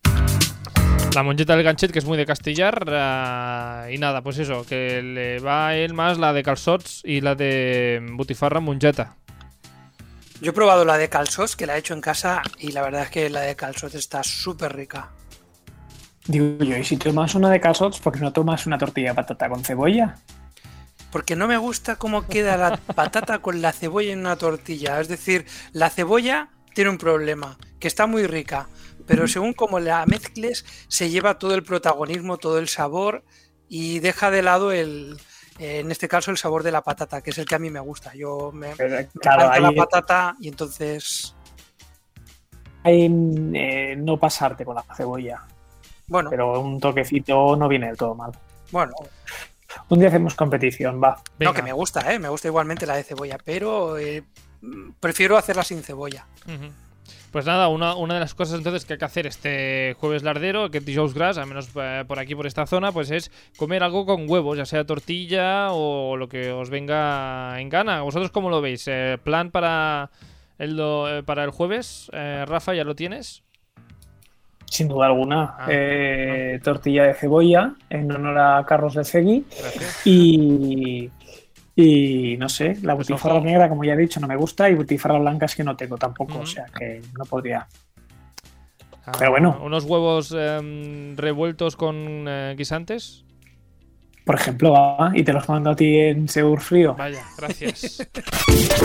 La 1.15 1.23
mongeta 1.23 1.55
del 1.55 1.63
ganchet, 1.63 1.91
que 1.91 1.99
es 1.99 2.05
muy 2.05 2.17
de 2.17 2.25
Castillar. 2.25 2.85
eh, 2.87 3.93
y 3.93 3.97
nada, 3.97 4.21
pues 4.21 4.37
eso, 4.37 4.63
que 4.67 5.01
le 5.01 5.39
va 5.39 5.69
a 5.69 5.75
él 5.75 5.93
más 5.93 6.19
la 6.19 6.33
de 6.33 6.43
calzots 6.43 7.01
y 7.03 7.21
la 7.21 7.33
de 7.33 7.99
butifarra 8.11 8.59
mongeta. 8.59 9.15
Yo 10.39 10.51
he 10.51 10.53
probado 10.53 10.85
la 10.85 10.97
de 10.97 11.09
calzos, 11.09 11.55
que 11.55 11.65
la 11.65 11.75
he 11.75 11.79
hecho 11.79 11.95
en 11.95 12.01
casa, 12.01 12.43
y 12.59 12.71
la 12.71 12.83
verdad 12.83 13.03
es 13.03 13.09
que 13.09 13.29
la 13.29 13.41
de 13.41 13.55
calzos 13.55 13.95
está 13.95 14.23
súper 14.23 14.75
rica. 14.75 15.09
Digo 16.27 16.63
yo, 16.63 16.77
¿y 16.77 16.83
si 16.83 16.95
tomas 16.95 17.33
una 17.33 17.49
de 17.49 17.59
calzots, 17.59 17.99
por 17.99 18.13
qué 18.13 18.19
no 18.19 18.31
tomas 18.31 18.67
una 18.67 18.77
tortilla 18.77 19.09
de 19.09 19.15
patata 19.15 19.49
con 19.49 19.63
cebolla? 19.63 20.15
Porque 21.11 21.35
no 21.35 21.47
me 21.47 21.57
gusta 21.57 21.95
cómo 21.95 22.27
queda 22.27 22.57
la 22.57 22.77
patata 22.77 23.39
con 23.39 23.61
la 23.61 23.71
cebolla 23.71 24.13
en 24.13 24.19
una 24.19 24.35
tortilla. 24.35 24.99
Es 24.99 25.07
decir, 25.07 25.45
la 25.71 25.89
cebolla 25.89 26.49
tiene 26.73 26.91
un 26.91 26.97
problema, 26.97 27.57
que 27.79 27.87
está 27.87 28.07
muy 28.07 28.27
rica, 28.27 28.69
pero 29.05 29.27
según 29.27 29.53
como 29.53 29.79
la 29.79 30.05
mezcles, 30.05 30.65
se 30.87 31.09
lleva 31.09 31.39
todo 31.39 31.55
el 31.55 31.63
protagonismo, 31.63 32.37
todo 32.37 32.59
el 32.59 32.67
sabor 32.67 33.23
y 33.67 33.99
deja 33.99 34.31
de 34.31 34.43
lado 34.43 34.71
el, 34.71 35.17
en 35.59 35.91
este 35.91 36.07
caso, 36.07 36.31
el 36.31 36.37
sabor 36.37 36.63
de 36.63 36.71
la 36.71 36.81
patata, 36.81 37.21
que 37.21 37.31
es 37.31 37.37
el 37.37 37.45
que 37.45 37.55
a 37.55 37.59
mí 37.59 37.69
me 37.69 37.79
gusta. 37.79 38.13
Yo 38.15 38.51
me, 38.53 38.73
claro, 39.19 39.49
ahí 39.49 39.61
la 39.61 39.71
patata 39.71 40.35
y 40.39 40.47
entonces, 40.47 41.35
eh, 42.83 43.95
no 43.97 44.17
pasarte 44.17 44.63
con 44.63 44.75
la 44.75 44.85
cebolla, 44.95 45.45
bueno, 46.07 46.29
pero 46.29 46.61
un 46.61 46.79
toquecito 46.79 47.55
no 47.55 47.67
viene 47.67 47.87
del 47.87 47.97
todo 47.97 48.15
mal. 48.15 48.31
bueno, 48.71 48.93
Un 49.89 49.99
día 49.99 50.07
hacemos 50.09 50.35
competición, 50.35 51.01
va. 51.03 51.21
Venga. 51.37 51.51
no 51.51 51.55
que 51.55 51.61
me 51.63 51.73
gusta, 51.73 52.13
¿eh? 52.13 52.19
me 52.19 52.29
gusta 52.29 52.47
igualmente 52.47 52.85
la 52.85 52.95
de 52.95 53.03
cebolla, 53.03 53.37
pero 53.43 53.97
eh, 53.97 54.23
prefiero 54.99 55.37
hacerla 55.37 55.63
sin 55.63 55.83
cebolla. 55.83 56.25
Pues 57.31 57.45
nada, 57.45 57.67
una, 57.67 57.93
una 57.95 58.15
de 58.15 58.19
las 58.21 58.33
cosas 58.33 58.57
entonces 58.57 58.85
que 58.85 58.93
hay 58.93 58.99
que 58.99 59.05
hacer 59.05 59.27
este 59.27 59.95
jueves 59.99 60.23
lardero, 60.23 60.71
que 60.71 60.79
Dijous 60.79 61.13
Gras, 61.13 61.37
al 61.37 61.45
menos 61.45 61.69
eh, 61.75 62.03
por 62.07 62.17
aquí, 62.17 62.33
por 62.33 62.47
esta 62.47 62.65
zona, 62.65 62.91
pues 62.91 63.11
es 63.11 63.31
comer 63.57 63.83
algo 63.83 64.07
con 64.07 64.27
huevos, 64.27 64.57
ya 64.57 64.65
sea 64.65 64.83
tortilla 64.85 65.71
o 65.71 66.17
lo 66.17 66.27
que 66.27 66.51
os 66.51 66.71
venga 66.71 67.59
en 67.61 67.69
gana. 67.69 68.01
¿Vosotros 68.01 68.31
cómo 68.31 68.49
lo 68.49 68.61
veis? 68.61 68.83
Eh, 68.87 69.19
¿Plan 69.23 69.51
para 69.51 70.09
el, 70.57 70.75
do- 70.75 71.17
eh, 71.19 71.21
para 71.23 71.43
el 71.43 71.51
jueves? 71.51 72.09
Eh, 72.13 72.45
Rafa, 72.47 72.73
¿ya 72.73 72.83
lo 72.83 72.95
tienes? 72.95 73.43
Sin 74.69 74.87
duda 74.87 75.07
alguna. 75.07 75.55
Ah, 75.57 75.67
Eh, 75.69 76.59
Tortilla 76.63 77.03
de 77.05 77.13
cebolla 77.15 77.73
en 77.89 78.11
honor 78.11 78.37
a 78.37 78.65
Carlos 78.65 78.93
de 78.93 79.03
Segui. 79.03 79.45
Y, 80.05 81.09
y 81.75 82.37
no 82.37 82.47
sé, 82.49 82.77
la 82.83 82.95
Pues 82.95 83.07
butifarra 83.09 83.35
ojo. 83.37 83.45
negra, 83.45 83.67
como 83.69 83.83
ya 83.83 83.93
he 83.93 83.97
dicho, 83.97 84.19
no 84.19 84.27
me 84.27 84.35
gusta. 84.35 84.69
Y 84.69 84.75
butifarra 84.75 85.17
blanca 85.19 85.45
es 85.47 85.55
que 85.55 85.63
no 85.63 85.75
tengo 85.75 85.97
tampoco. 85.97 86.39
O 86.39 86.45
sea 86.45 86.65
que 86.77 87.01
no 87.17 87.25
podría. 87.25 87.67
Ah, 89.05 89.11
Pero 89.17 89.31
bueno. 89.31 89.59
Unos 89.63 89.85
huevos 89.85 90.31
em, 90.37 91.15
revueltos 91.17 91.75
con 91.75 91.95
eh, 92.27 92.53
guisantes. 92.57 93.25
Por 94.29 94.35
ejemplo, 94.35 94.73
va, 94.73 95.11
y 95.15 95.23
te 95.23 95.33
los 95.33 95.49
mando 95.49 95.71
a 95.71 95.75
ti 95.75 95.97
en 95.97 96.29
Seur 96.29 96.61
Frío. 96.61 96.93
Vaya, 96.93 97.23
gracias. 97.35 98.07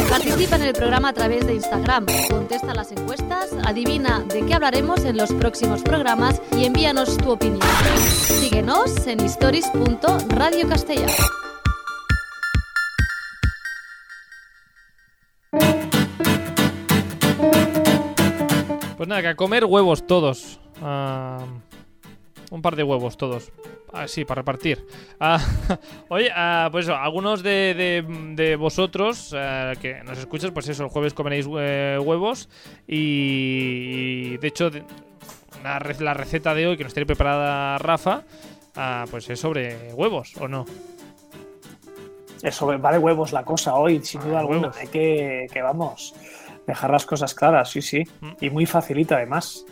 Participa 0.08 0.56
en 0.56 0.62
el 0.62 0.72
programa 0.72 1.10
a 1.10 1.12
través 1.12 1.46
de 1.46 1.52
Instagram, 1.52 2.06
contesta 2.30 2.72
las 2.72 2.90
encuestas, 2.92 3.54
adivina 3.62 4.20
de 4.20 4.46
qué 4.46 4.54
hablaremos 4.54 5.04
en 5.04 5.18
los 5.18 5.30
próximos 5.34 5.82
programas 5.82 6.40
y 6.56 6.64
envíanos 6.64 7.18
tu 7.18 7.30
opinión. 7.30 7.60
Síguenos 7.60 9.06
en 9.06 9.20
stories.radiocastellà. 9.20 11.08
Pues 18.96 19.08
nada, 19.10 19.20
que 19.20 19.28
a 19.28 19.34
comer 19.36 19.66
huevos 19.66 20.06
todos. 20.06 20.58
Ah, 20.80 21.44
un 22.50 22.62
par 22.62 22.76
de 22.76 22.82
huevos 22.82 23.16
todos. 23.16 23.50
Ah, 23.92 24.08
sí, 24.08 24.24
para 24.24 24.40
repartir. 24.42 24.84
Ah, 25.20 25.38
oye, 26.08 26.30
ah, 26.34 26.68
pues 26.72 26.86
eso, 26.86 26.96
algunos 26.96 27.42
de, 27.42 27.74
de- 27.74 28.34
de 28.34 28.56
vosotros 28.56 29.32
eh, 29.36 29.74
que 29.80 30.02
nos 30.04 30.18
escuchas, 30.18 30.50
pues 30.50 30.68
eso, 30.68 30.82
el 30.84 30.88
jueves 30.90 31.14
comeréis 31.14 31.46
eh, 31.58 31.98
huevos. 32.02 32.48
Y, 32.88 34.32
y, 34.34 34.36
de 34.38 34.48
hecho, 34.48 34.70
la, 35.62 35.78
re- 35.78 36.00
la 36.00 36.14
receta 36.14 36.54
de 36.54 36.66
hoy 36.66 36.76
que 36.76 36.84
nos 36.84 36.92
tiene 36.94 37.06
preparada 37.06 37.78
Rafa, 37.78 38.22
ah, 38.76 39.04
pues 39.10 39.30
es 39.30 39.38
sobre 39.38 39.92
huevos, 39.94 40.32
¿o 40.40 40.48
no? 40.48 40.64
Eso 42.42 42.66
va 42.78 42.92
de 42.92 42.98
huevos 42.98 43.32
la 43.32 43.42
cosa 43.44 43.74
hoy, 43.74 44.02
sin 44.04 44.20
duda 44.20 44.40
alguna. 44.40 44.58
huevos. 44.62 44.76
Hay 44.76 44.88
que, 44.88 45.46
que, 45.52 45.62
vamos, 45.62 46.14
dejar 46.66 46.90
las 46.90 47.06
cosas 47.06 47.32
claras, 47.34 47.70
sí, 47.70 47.80
sí. 47.80 48.02
Mm. 48.20 48.32
Y 48.40 48.50
muy 48.50 48.66
facilita 48.66 49.16
además. 49.16 49.64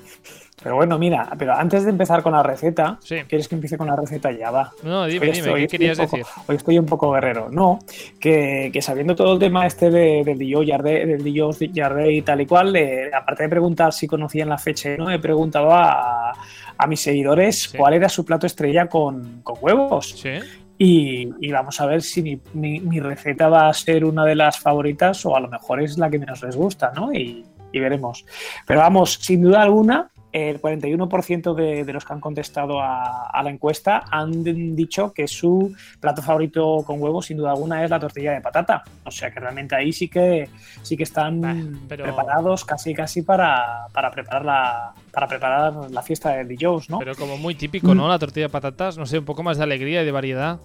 Pero 0.63 0.77
bueno, 0.77 0.99
mira, 0.99 1.29
pero 1.39 1.55
antes 1.55 1.85
de 1.85 1.91
empezar 1.91 2.23
con 2.23 2.33
la 2.33 2.43
receta, 2.43 2.99
Sí. 3.01 3.17
¿quieres 3.29 3.49
que 3.49 3.55
empiece 3.57 3.77
con 3.77 3.87
la 3.89 3.97
receta? 3.97 4.31
Ya 4.31 4.51
va. 4.51 4.71
No, 4.83 5.07
dime, 5.07 5.27
Hoy 5.27 5.33
dime, 5.33 5.39
estoy- 5.39 5.55
¿qué 5.61 5.65
estoy 5.65 5.79
querías 5.79 5.99
un 5.99 6.05
poco- 6.05 6.17
decir? 6.19 6.33
Hoy 6.47 6.57
estoy 6.57 6.79
un 6.79 6.87
poco 6.87 7.11
guerrero. 7.13 7.49
No, 7.51 7.79
que, 8.21 8.71
que 8.73 8.83
sabiendo 8.83 9.15
todo 9.17 9.33
el 9.35 9.39
tema 9.39 9.67
este 9.67 9.91
de, 9.91 10.23
del 10.25 10.39
Dio 10.39 10.63
Yarde, 10.63 11.07
del 11.07 11.25
Dio 11.25 11.51
Yarde 11.51 12.13
y 12.13 12.23
tal 12.23 12.41
y 12.41 12.47
cual, 12.47 12.75
eh, 12.77 13.11
aparte 13.13 13.43
de 13.45 13.49
preguntar 13.49 13.93
si 13.93 14.07
conocían 14.07 14.49
la 14.49 14.59
fecha, 14.59 14.91
¿no? 14.97 15.11
he 15.11 15.19
preguntado 15.19 15.73
a, 15.73 16.33
a 16.79 16.87
mis 16.87 17.01
seguidores 17.01 17.63
Sí. 17.71 17.79
cuál 17.79 17.95
era 17.95 18.09
su 18.09 18.25
plato 18.25 18.47
estrella 18.47 18.87
con, 18.89 19.41
con 19.43 19.57
huevos. 19.61 20.11
Sí. 20.21 20.31
Y, 20.79 21.29
y 21.41 21.53
vamos 21.53 21.81
a 21.81 21.87
ver 21.87 22.03
si 22.03 22.23
mi, 22.23 22.41
mi- 22.55 22.81
mi 22.81 22.99
receta 22.99 23.49
va 23.49 23.69
a 23.69 23.75
ser 23.75 24.05
una 24.05 24.25
de 24.25 24.35
las 24.35 24.59
favoritas 24.59 25.25
o 25.27 25.37
a 25.37 25.41
lo 25.41 25.49
mejor 25.49 25.81
es 25.83 25.97
la 25.99 26.11
que 26.11 26.19
menos 26.19 26.43
les 26.43 26.57
gusta, 26.57 26.91
¿no? 26.95 27.13
Y, 27.13 27.45
y 27.73 27.79
veremos. 27.81 28.25
Pero 28.67 28.81
vamos, 28.81 29.15
sin 29.21 29.43
duda 29.43 29.63
alguna, 29.63 30.11
el 30.33 30.61
41% 30.61 31.55
de, 31.55 31.85
de 31.85 31.93
los 31.93 32.05
que 32.05 32.13
han 32.13 32.21
contestado 32.21 32.81
a, 32.81 33.27
a 33.27 33.43
la 33.43 33.51
encuesta 33.51 34.05
han 34.11 34.43
dicho 34.75 35.13
que 35.13 35.29
su 35.29 35.75
plato 36.01 36.23
favorito 36.23 36.83
con 36.87 37.01
huevos, 37.03 37.27
sin 37.27 37.37
duda 37.37 37.51
alguna, 37.51 37.85
es 37.85 37.91
la 37.91 38.01
tortilla 38.01 38.33
de 38.33 38.41
patata. 38.41 38.83
O 39.05 39.11
sea 39.11 39.31
que 39.31 39.41
realmente 39.41 39.75
ahí 39.75 39.93
sí 39.93 40.09
que 40.09 40.49
sí 40.83 40.97
que 40.97 41.03
están 41.03 41.81
pero- 41.89 42.05
preparados 42.05 42.65
casi 42.65 42.95
casi 42.95 43.23
para, 43.23 43.87
para 43.93 44.11
preparar 44.11 44.45
la 44.45 44.93
para 45.13 45.27
preparar 45.29 45.91
la 45.91 46.01
fiesta 46.03 46.31
de 46.31 46.45
DJs, 46.45 46.89
¿no? 46.89 46.99
Pero 46.99 47.15
como 47.15 47.37
muy 47.37 47.55
típico, 47.55 47.95
¿no? 47.95 48.09
La 48.09 48.19
tortilla 48.19 48.47
de 48.47 48.51
patatas, 48.53 48.97
no 48.97 49.05
sé, 49.05 49.19
un 49.19 49.27
poco 49.27 49.43
más 49.43 49.59
de 49.59 49.65
alegría 49.65 50.03
y 50.03 50.07
de 50.07 50.13
variedad. 50.13 50.59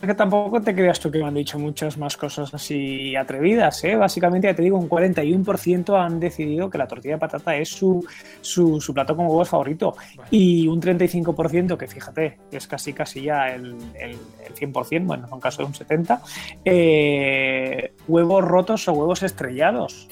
Es 0.00 0.06
que 0.06 0.14
tampoco 0.14 0.60
te 0.60 0.72
creas 0.76 1.00
tú 1.00 1.10
que 1.10 1.18
me 1.18 1.24
han 1.24 1.34
dicho 1.34 1.58
muchas 1.58 1.98
más 1.98 2.16
cosas 2.16 2.54
así 2.54 3.16
atrevidas, 3.16 3.82
¿eh? 3.82 3.96
Básicamente, 3.96 4.46
ya 4.46 4.54
te 4.54 4.62
digo, 4.62 4.78
un 4.78 4.88
41% 4.88 6.00
han 6.00 6.20
decidido 6.20 6.70
que 6.70 6.78
la 6.78 6.86
tortilla 6.86 7.14
de 7.14 7.18
patata 7.18 7.56
es 7.56 7.70
su, 7.70 8.06
su, 8.40 8.80
su 8.80 8.94
plato 8.94 9.16
con 9.16 9.26
huevos 9.26 9.48
favorito. 9.48 9.96
Bueno. 10.14 10.28
Y 10.30 10.68
un 10.68 10.80
35%, 10.80 11.76
que 11.76 11.88
fíjate, 11.88 12.38
es 12.52 12.68
casi 12.68 12.92
casi 12.92 13.22
ya 13.22 13.48
el, 13.48 13.76
el, 13.98 14.16
el 14.46 14.54
100%, 14.54 15.04
bueno, 15.04 15.26
en 15.26 15.32
un 15.32 15.40
caso 15.40 15.62
de 15.62 15.66
un 15.66 15.74
70%, 15.74 16.20
eh, 16.64 17.94
huevos 18.06 18.44
rotos 18.44 18.86
o 18.86 18.92
huevos 18.92 19.24
estrellados. 19.24 20.08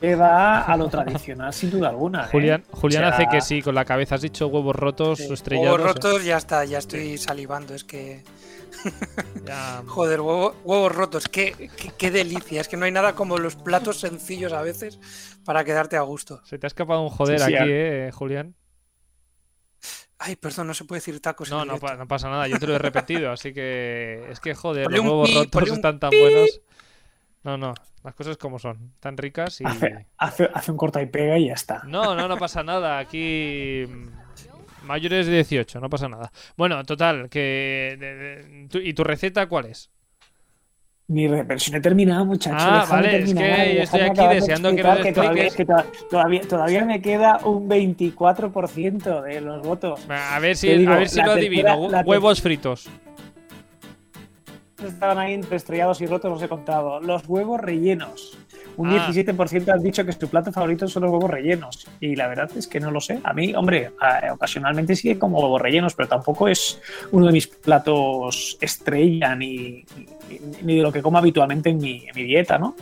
Te 0.00 0.14
va 0.16 0.62
a 0.62 0.76
lo 0.76 0.88
tradicional, 0.88 1.52
sin 1.52 1.70
duda 1.70 1.90
alguna. 1.90 2.24
¿eh? 2.24 2.28
Julián, 2.32 2.64
Julián 2.70 3.04
O 3.04 3.06
sea, 3.08 3.14
hace 3.16 3.26
que 3.30 3.40
sí, 3.40 3.62
con 3.62 3.74
la 3.76 3.84
cabeza 3.84 4.16
has 4.16 4.22
dicho 4.22 4.48
huevos 4.48 4.74
rotos 4.74 5.18
Sí. 5.18 5.26
o 5.30 5.34
estrellados. 5.34 5.78
Huevos 5.78 5.94
rotos, 5.94 6.24
ya 6.24 6.36
está, 6.36 6.64
ya 6.64 6.78
estoy 6.78 7.16
salivando. 7.16 7.74
Es 7.74 7.84
que, 7.84 8.24
Ya- 9.46 9.82
joder, 9.86 10.20
huevo- 10.20 10.54
huevos 10.64 10.92
rotos, 10.94 11.28
qué, 11.28 11.70
qué, 11.76 11.92
qué 11.96 12.10
delicia. 12.10 12.60
Es 12.60 12.66
que 12.68 12.76
no 12.76 12.86
hay 12.86 12.92
nada 12.92 13.14
como 13.14 13.38
los 13.38 13.54
platos 13.54 14.00
sencillos 14.00 14.52
a 14.52 14.62
veces 14.62 14.98
para 15.44 15.62
quedarte 15.64 15.96
a 15.96 16.00
gusto. 16.02 16.40
Se 16.44 16.58
te 16.58 16.66
ha 16.66 16.68
escapado 16.68 17.00
un 17.02 17.10
joder 17.10 17.38
Sí, 17.38 17.46
sí, 17.46 17.54
aquí, 17.56 17.68
eh, 17.70 18.10
Julián. 18.12 18.54
Ay, 20.18 20.34
perdón, 20.34 20.66
no 20.66 20.74
se 20.74 20.84
puede 20.84 20.98
decir 20.98 21.20
tacos. 21.20 21.50
en 21.52 21.56
No, 21.56 21.64
no, 21.64 21.78
pa- 21.78 21.94
no 21.94 22.08
pasa 22.08 22.28
nada, 22.28 22.48
yo 22.48 22.58
te 22.58 22.66
lo 22.66 22.74
he 22.74 22.78
repetido, 22.78 23.30
así 23.30 23.54
que 23.54 24.26
es 24.28 24.40
que 24.40 24.52
joder, 24.56 24.84
Ponle 24.84 24.98
los 24.98 25.06
huevos 25.06 25.28
pi, 25.30 25.34
rotos 25.52 25.70
están 25.70 26.00
tan 26.00 26.10
buenos. 26.10 26.60
No, 27.44 27.56
no, 27.56 27.72
las 28.04 28.14
cosas 28.14 28.36
como 28.36 28.58
son, 28.58 28.92
tan 29.00 29.16
ricas 29.16 29.60
y... 29.60 29.64
Hace, 29.64 30.06
hace, 30.18 30.48
hace 30.52 30.70
un 30.70 30.76
corta 30.76 31.00
y 31.00 31.06
pega 31.06 31.38
y 31.38 31.46
ya 31.46 31.54
está. 31.54 31.82
No, 31.86 32.14
no, 32.14 32.26
no 32.28 32.36
pasa 32.36 32.62
nada. 32.62 32.98
Aquí 32.98 33.84
mayores 34.84 35.26
de 35.26 35.32
18, 35.34 35.80
no 35.80 35.88
pasa 35.88 36.08
nada. 36.08 36.30
Bueno, 36.56 36.82
total, 36.84 37.28
que 37.28 37.96
de- 37.98 38.14
de- 38.16 38.68
tu- 38.68 38.78
¿y 38.78 38.92
tu 38.92 39.04
receta 39.04 39.46
cuál 39.48 39.66
es? 39.66 39.90
Mi 41.10 41.26
pero 41.26 41.58
si 41.58 41.70
no 41.70 41.78
he 41.78 41.80
terminado, 41.80 42.26
muchachos. 42.26 42.60
Ah, 42.62 42.84
vale, 42.90 43.20
es 43.20 43.32
que 43.32 43.74
yo 43.76 43.82
estoy 43.82 44.00
aquí 44.00 44.20
de 44.26 44.34
deseando 44.34 44.68
que 44.74 44.80
explicar 44.80 45.04
nos 45.06 45.14
todavía, 45.14 45.44
expliques. 45.46 45.54
que 45.56 45.64
to- 45.98 46.06
todavía, 46.10 46.40
todavía 46.42 46.84
me 46.84 47.00
queda 47.00 47.38
un 47.44 47.66
24% 47.66 49.22
de 49.22 49.40
los 49.40 49.62
votos. 49.62 50.00
A 50.10 50.38
ver 50.38 50.54
si, 50.56 50.70
a 50.86 50.96
ver 50.96 51.08
si 51.08 51.22
lo 51.22 51.32
adivino. 51.32 51.76
Huevos 52.04 52.42
fritos. 52.42 52.90
Estaban 54.84 55.18
ahí 55.18 55.34
entre 55.34 55.56
estrellados 55.56 56.00
y 56.00 56.06
rotos, 56.06 56.30
los 56.30 56.42
he 56.42 56.48
contado. 56.48 57.00
Los 57.00 57.28
huevos 57.28 57.60
rellenos. 57.60 58.38
un 58.76 58.90
17% 58.90 59.72
han 59.72 59.82
dicho 59.82 60.04
que 60.04 60.12
su 60.12 60.28
plato 60.28 60.52
favorito 60.52 60.86
son 60.86 61.02
los 61.02 61.12
huevos 61.12 61.30
rellenos. 61.30 61.88
Y 62.00 62.14
la 62.14 62.28
verdad 62.28 62.50
es 62.56 62.68
que 62.68 62.78
no 62.78 62.90
lo 62.90 63.00
sé. 63.00 63.20
A 63.24 63.32
mí, 63.32 63.54
hombre, 63.54 63.90
ocasionalmente 64.30 64.94
sí 64.94 65.16
como 65.16 65.40
huevos 65.40 65.60
rellenos, 65.60 65.94
pero 65.94 66.08
tampoco 66.08 66.46
es 66.46 66.80
uno 67.10 67.26
de 67.26 67.32
mis 67.32 67.48
platos 67.48 68.56
estrella 68.60 69.34
ni, 69.34 69.84
ni, 70.62 70.76
de 70.76 70.82
lo 70.82 70.92
que 70.92 71.02
como 71.02 71.18
habitualmente 71.18 71.70
en 71.70 71.78
mi, 71.78 72.06
dieta, 72.14 72.58
¿no? 72.58 72.76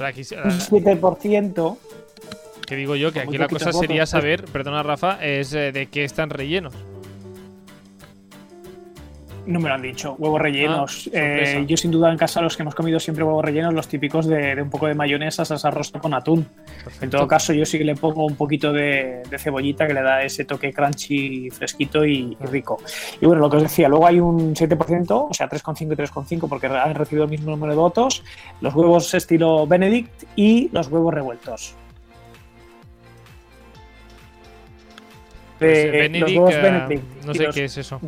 Aquí, 0.00 0.20
un 0.20 0.50
7%. 0.50 1.78
Que 2.66 2.76
digo 2.76 2.96
yo, 2.96 3.12
que 3.12 3.20
aquí 3.20 3.38
la 3.38 3.48
cosa 3.48 3.72
sería 3.72 4.04
saber, 4.06 4.44
perdona 4.44 4.82
Rafa, 4.82 5.24
es 5.24 5.54
eh, 5.54 5.72
de 5.72 5.86
qué 5.86 6.04
están 6.04 6.30
rellenos. 6.30 6.74
No 9.46 9.60
me 9.60 9.68
lo 9.68 9.76
han 9.76 9.82
dicho. 9.82 10.16
Huevos 10.18 10.40
rellenos. 10.40 11.08
Ah, 11.08 11.18
eh, 11.18 11.64
yo 11.68 11.76
sin 11.76 11.92
duda 11.92 12.10
en 12.10 12.18
casa 12.18 12.40
los 12.40 12.56
que 12.56 12.62
hemos 12.62 12.74
comido 12.74 12.98
siempre 12.98 13.22
huevos 13.22 13.44
rellenos, 13.44 13.72
los 13.72 13.86
típicos 13.86 14.26
de, 14.26 14.60
un 14.60 14.70
poco 14.70 14.88
de 14.88 14.94
mayonesa, 14.94 15.44
salsa 15.44 15.70
rosa 15.70 16.00
con 16.00 16.14
atún. 16.14 16.46
En 17.00 17.10
todo 17.10 17.28
caso, 17.28 17.52
yo 17.52 17.64
sí 17.64 17.78
que 17.78 17.84
le 17.84 17.94
pongo 17.94 18.26
un 18.26 18.34
poquito 18.34 18.72
de, 18.72 19.22
cebollita 19.38 19.86
que 19.86 19.94
le 19.94 20.02
da 20.02 20.22
ese 20.22 20.44
toque 20.44 20.72
crunchy, 20.72 21.50
fresquito 21.50 22.04
y, 22.04 22.36
rico. 22.40 22.78
Y 23.20 23.26
bueno, 23.26 23.42
lo 23.42 23.50
que 23.50 23.58
os 23.58 23.62
decía, 23.62 23.88
luego 23.88 24.06
hay 24.06 24.18
un 24.18 24.54
7%, 24.54 25.28
o 25.30 25.34
sea, 25.34 25.48
3,5 25.48 25.92
y 25.92 25.96
3,5 25.96 26.48
porque 26.48 26.66
han 26.66 26.94
recibido 26.94 27.24
el 27.24 27.30
mismo 27.30 27.52
número 27.52 27.72
de 27.72 27.78
votos, 27.78 28.24
los 28.60 28.74
huevos 28.74 29.14
estilo 29.14 29.66
Benedict 29.66 30.24
y 30.34 30.68
los 30.72 30.88
huevos 30.88 31.14
revueltos. 31.14 31.76
Pues, 35.58 35.92
Benedict, 35.92 36.20
los 36.20 36.32
huevos 36.32 36.54
eh, 36.54 36.60
Benedict 36.60 37.24
no 37.24 37.34
sé 37.34 37.48
qué 37.54 37.64
es 37.64 37.76
eso. 37.78 38.00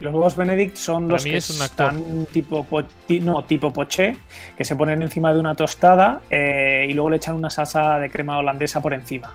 Los 0.00 0.14
huevos 0.14 0.36
Benedict 0.36 0.76
son 0.76 1.08
los 1.08 1.24
que 1.24 1.36
están 1.36 2.26
tipo, 2.26 2.66
no, 3.20 3.44
tipo 3.44 3.72
poché, 3.72 4.16
que 4.56 4.64
se 4.64 4.76
ponen 4.76 5.02
encima 5.02 5.32
de 5.32 5.40
una 5.40 5.54
tostada 5.56 6.20
eh, 6.30 6.86
y 6.88 6.92
luego 6.92 7.10
le 7.10 7.16
echan 7.16 7.34
una 7.34 7.50
salsa 7.50 7.98
de 7.98 8.08
crema 8.08 8.38
holandesa 8.38 8.80
por 8.80 8.94
encima. 8.94 9.34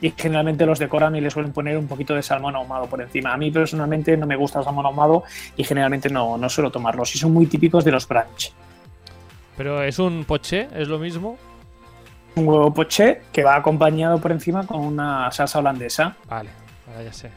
Y 0.00 0.12
generalmente 0.16 0.66
los 0.66 0.78
decoran 0.78 1.14
y 1.16 1.20
le 1.20 1.30
suelen 1.30 1.52
poner 1.52 1.76
un 1.76 1.86
poquito 1.86 2.14
de 2.14 2.22
salmón 2.22 2.56
ahumado 2.56 2.86
por 2.86 3.00
encima. 3.00 3.32
A 3.32 3.36
mí 3.36 3.50
personalmente 3.50 4.16
no 4.16 4.26
me 4.26 4.36
gusta 4.36 4.58
el 4.60 4.64
salmón 4.64 4.86
ahumado 4.86 5.24
y 5.56 5.64
generalmente 5.64 6.08
no, 6.08 6.38
no 6.38 6.48
suelo 6.48 6.70
tomarlos. 6.70 7.14
Y 7.14 7.18
son 7.18 7.32
muy 7.32 7.46
típicos 7.46 7.84
de 7.84 7.92
los 7.92 8.08
brunch. 8.08 8.52
¿Pero 9.56 9.82
es 9.82 9.98
un 9.98 10.24
poché? 10.24 10.68
¿Es 10.74 10.88
lo 10.88 10.98
mismo? 10.98 11.38
Un 12.34 12.48
huevo 12.48 12.74
poché 12.74 13.22
que 13.32 13.44
va 13.44 13.56
acompañado 13.56 14.18
por 14.18 14.32
encima 14.32 14.66
con 14.66 14.80
una 14.80 15.30
salsa 15.30 15.60
holandesa. 15.60 16.16
Vale, 16.28 16.50
ya 17.04 17.12
sé. 17.12 17.30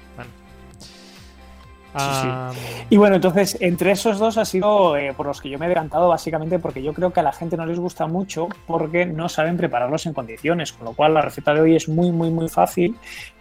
Y 2.90 2.98
bueno, 2.98 3.16
entonces, 3.16 3.58
entre 3.60 3.92
esos 3.92 4.20
dos 4.20 4.38
ha 4.38 4.46
sido 4.46 4.96
eh, 4.98 5.14
por 5.16 5.26
los 5.26 5.42
que 5.42 5.50
yo 5.50 5.60
me 5.60 5.66
he 5.66 5.70
decantado, 5.70 6.08
básicamente 6.10 6.60
porque 6.60 6.82
yo 6.82 6.94
creo 6.94 7.12
que 7.12 7.20
a 7.20 7.24
la 7.24 7.34
gente 7.34 7.58
no 7.58 7.66
les 7.66 7.80
gusta 7.80 8.08
mucho 8.08 8.48
porque 8.66 9.06
no 9.06 9.30
saben 9.30 9.58
prepararlos 9.58 10.06
en 10.06 10.14
condiciones, 10.14 10.74
con 10.74 10.86
lo 10.86 10.94
cual 10.94 11.14
la 11.14 11.22
receta 11.22 11.54
de 11.54 11.62
hoy 11.62 11.76
es 11.76 11.90
muy, 11.90 12.12
muy, 12.12 12.30
muy 12.30 12.50
fácil 12.50 12.96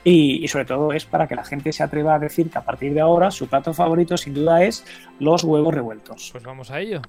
y, 0.04 0.46
sobre 0.48 0.64
todo 0.64 0.92
es 0.92 1.04
para 1.04 1.26
que 1.26 1.34
la 1.34 1.44
gente 1.44 1.72
se 1.72 1.82
atreva 1.82 2.14
a 2.14 2.18
decir 2.18 2.50
que 2.50 2.58
a 2.58 2.64
partir 2.64 2.94
de 2.94 3.00
ahora 3.00 3.30
su 3.30 3.46
plato 3.46 3.74
favorito 3.74 4.16
sin 4.16 4.34
duda 4.34 4.62
es 4.62 4.84
los 5.18 5.44
huevos 5.44 5.74
revueltos. 5.74 6.30
Pues 6.32 6.44
vamos 6.44 6.70
a 6.70 6.80
ello. 6.80 7.02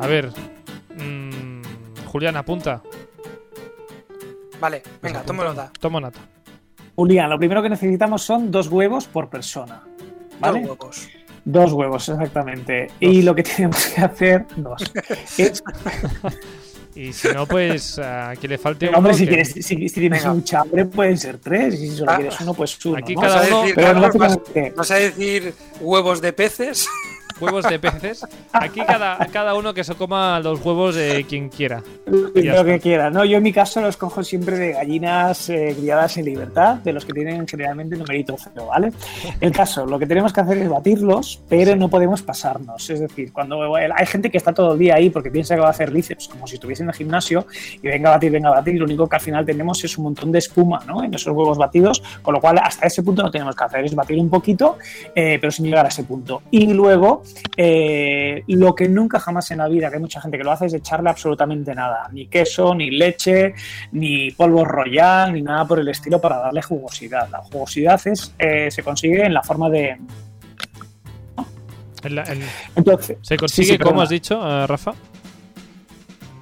A 0.00 0.06
ver, 0.06 0.30
mmm, 0.96 1.62
Julián, 2.06 2.36
apunta. 2.36 2.82
Vale, 4.60 4.82
venga, 5.02 5.22
tomo 5.22 5.44
nota. 5.44 5.70
Tomo 5.80 6.00
nota. 6.00 6.20
Julián, 6.96 7.30
lo 7.30 7.38
primero 7.38 7.62
que 7.62 7.68
necesitamos 7.68 8.22
son 8.22 8.50
dos 8.50 8.68
huevos 8.68 9.06
por 9.06 9.28
persona. 9.28 9.82
¿vale? 10.38 10.60
Dos 10.60 10.68
huevos. 10.68 11.08
Dos 11.44 11.72
huevos, 11.72 12.08
exactamente. 12.08 12.88
Y 13.00 13.22
lo 13.22 13.34
que 13.34 13.42
tenemos 13.56 13.86
que 13.86 14.00
hacer, 14.00 14.46
dos. 14.56 14.82
Y 16.96 17.12
si 17.12 17.26
no, 17.28 17.44
pues 17.44 17.98
a 17.98 18.34
quien 18.38 18.50
le 18.50 18.58
falte 18.58 18.88
uno. 18.88 18.98
Hombre, 18.98 19.14
si, 19.14 19.26
quieres, 19.26 19.52
si, 19.52 19.76
tienes 19.90 20.24
un 20.26 20.44
chambre, 20.44 20.84
pueden 20.84 21.18
ser 21.18 21.38
tres. 21.38 21.74
Y 21.74 21.88
si 21.88 21.96
solo 21.96 22.12
ah, 22.12 22.16
quieres 22.18 22.40
uno, 22.40 22.54
pues 22.54 22.86
uno. 22.86 22.98
Aquí 22.98 23.16
cada 23.16 23.42
uno. 23.48 24.10
vas, 24.76 24.90
a 24.92 24.94
decir 24.94 25.54
huevos 25.80 26.20
de 26.20 26.32
peces? 26.32 26.86
huevos 27.40 27.64
de 27.68 27.78
peces. 27.78 28.26
Aquí 28.52 28.80
cada, 28.80 29.18
cada 29.32 29.54
uno 29.54 29.74
que 29.74 29.84
se 29.84 29.94
coma 29.94 30.40
los 30.40 30.64
huevos 30.64 30.94
de 30.94 31.24
quien 31.28 31.48
quiera. 31.48 31.82
Lo 32.06 32.64
que 32.64 32.80
quiera. 32.80 33.10
No, 33.10 33.24
yo 33.24 33.38
en 33.38 33.42
mi 33.42 33.52
caso 33.52 33.80
los 33.80 33.96
cojo 33.96 34.22
siempre 34.22 34.56
de 34.56 34.72
gallinas 34.72 35.48
eh, 35.48 35.74
criadas 35.76 36.16
en 36.16 36.24
libertad, 36.26 36.76
de 36.76 36.92
los 36.92 37.04
que 37.04 37.12
tienen 37.12 37.46
generalmente 37.46 37.96
numerito 37.96 38.36
cero, 38.38 38.66
¿vale? 38.68 38.92
El 39.40 39.52
caso, 39.52 39.86
lo 39.86 39.98
que 39.98 40.06
tenemos 40.06 40.32
que 40.32 40.40
hacer 40.40 40.58
es 40.58 40.68
batirlos, 40.68 41.40
pero 41.48 41.76
no 41.76 41.88
podemos 41.88 42.22
pasarnos. 42.22 42.88
Es 42.90 43.00
decir, 43.00 43.32
cuando 43.32 43.74
hay 43.74 44.06
gente 44.06 44.30
que 44.30 44.38
está 44.38 44.52
todo 44.52 44.74
el 44.74 44.78
día 44.78 44.96
ahí 44.96 45.10
porque 45.10 45.30
piensa 45.30 45.54
que 45.54 45.60
va 45.60 45.68
a 45.68 45.70
hacer 45.70 45.90
bíceps, 45.90 46.28
como 46.28 46.46
si 46.46 46.54
estuviese 46.54 46.82
en 46.82 46.90
el 46.90 46.94
gimnasio, 46.94 47.46
y 47.82 47.88
venga 47.88 48.10
a 48.10 48.12
batir, 48.12 48.30
venga 48.30 48.48
a 48.50 48.52
batir, 48.52 48.78
lo 48.78 48.84
único 48.84 49.08
que 49.08 49.16
al 49.16 49.22
final 49.22 49.44
tenemos 49.44 49.82
es 49.84 49.96
un 49.98 50.04
montón 50.04 50.32
de 50.32 50.38
espuma, 50.38 50.82
¿no? 50.86 51.02
En 51.02 51.12
esos 51.14 51.32
huevos 51.34 51.58
batidos, 51.58 52.02
con 52.22 52.34
lo 52.34 52.40
cual 52.40 52.58
hasta 52.62 52.86
ese 52.86 53.02
punto 53.02 53.22
no 53.22 53.30
tenemos 53.30 53.56
que 53.56 53.64
hacer, 53.64 53.84
es 53.84 53.94
batir 53.94 54.18
un 54.18 54.30
poquito, 54.30 54.78
eh, 55.14 55.38
pero 55.40 55.50
sin 55.50 55.66
llegar 55.66 55.84
a 55.86 55.88
ese 55.88 56.04
punto. 56.04 56.42
Y 56.50 56.72
luego 56.72 57.23
eh, 57.56 58.42
lo 58.48 58.74
que 58.74 58.88
nunca 58.88 59.18
jamás 59.20 59.50
en 59.50 59.58
la 59.58 59.68
vida, 59.68 59.88
que 59.88 59.96
hay 59.96 60.02
mucha 60.02 60.20
gente 60.20 60.38
que 60.38 60.44
lo 60.44 60.52
hace, 60.52 60.66
es 60.66 60.74
echarle 60.74 61.10
absolutamente 61.10 61.74
nada, 61.74 62.08
ni 62.12 62.26
queso, 62.26 62.74
ni 62.74 62.90
leche, 62.90 63.54
ni 63.92 64.30
polvo 64.32 64.64
royal, 64.64 65.32
ni 65.32 65.42
nada 65.42 65.66
por 65.66 65.78
el 65.78 65.88
estilo 65.88 66.20
para 66.20 66.38
darle 66.38 66.62
jugosidad. 66.62 67.28
La 67.30 67.38
jugosidad 67.38 68.00
es, 68.06 68.34
eh, 68.38 68.70
se 68.70 68.82
consigue 68.82 69.24
en 69.24 69.34
la 69.34 69.42
forma 69.42 69.70
de... 69.70 69.98
Entonces, 72.76 73.16
¿Se 73.22 73.36
consigue, 73.36 73.78
como 73.78 74.02
has 74.02 74.10
dicho, 74.10 74.34
eh, 74.46 74.66
Rafa? 74.66 74.92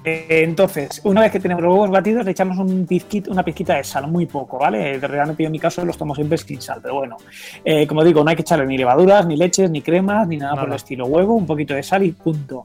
Eh, 0.05 0.43
entonces, 0.43 1.01
una 1.05 1.21
vez 1.21 1.31
que 1.31 1.39
tenemos 1.39 1.63
los 1.63 1.71
huevos 1.71 1.89
batidos, 1.89 2.25
le 2.25 2.31
echamos 2.31 2.57
un 2.57 2.87
una 3.29 3.43
pizquita 3.43 3.75
de 3.75 3.83
sal, 3.83 4.07
muy 4.07 4.25
poco, 4.25 4.59
¿vale? 4.59 4.97
Realmente 4.99 5.43
yo 5.43 5.47
en 5.47 5.51
mi 5.51 5.59
caso 5.59 5.85
los 5.85 5.97
tomo 5.97 6.13
siempre 6.13 6.37
sin 6.37 6.61
sal, 6.61 6.79
pero 6.81 6.95
bueno. 6.95 7.17
Eh, 7.63 7.87
como 7.87 8.03
digo, 8.03 8.23
no 8.23 8.29
hay 8.29 8.35
que 8.35 8.41
echarle 8.41 8.65
ni 8.65 8.77
levaduras, 8.77 9.25
ni 9.25 9.37
leches, 9.37 9.69
ni 9.69 9.81
cremas, 9.81 10.27
ni 10.27 10.37
nada, 10.37 10.55
por 10.59 10.69
el 10.69 10.75
estilo. 10.75 11.05
Huevo, 11.05 11.35
un 11.35 11.45
poquito 11.45 11.73
de 11.73 11.83
sal 11.83 12.03
y 12.03 12.11
punto. 12.11 12.63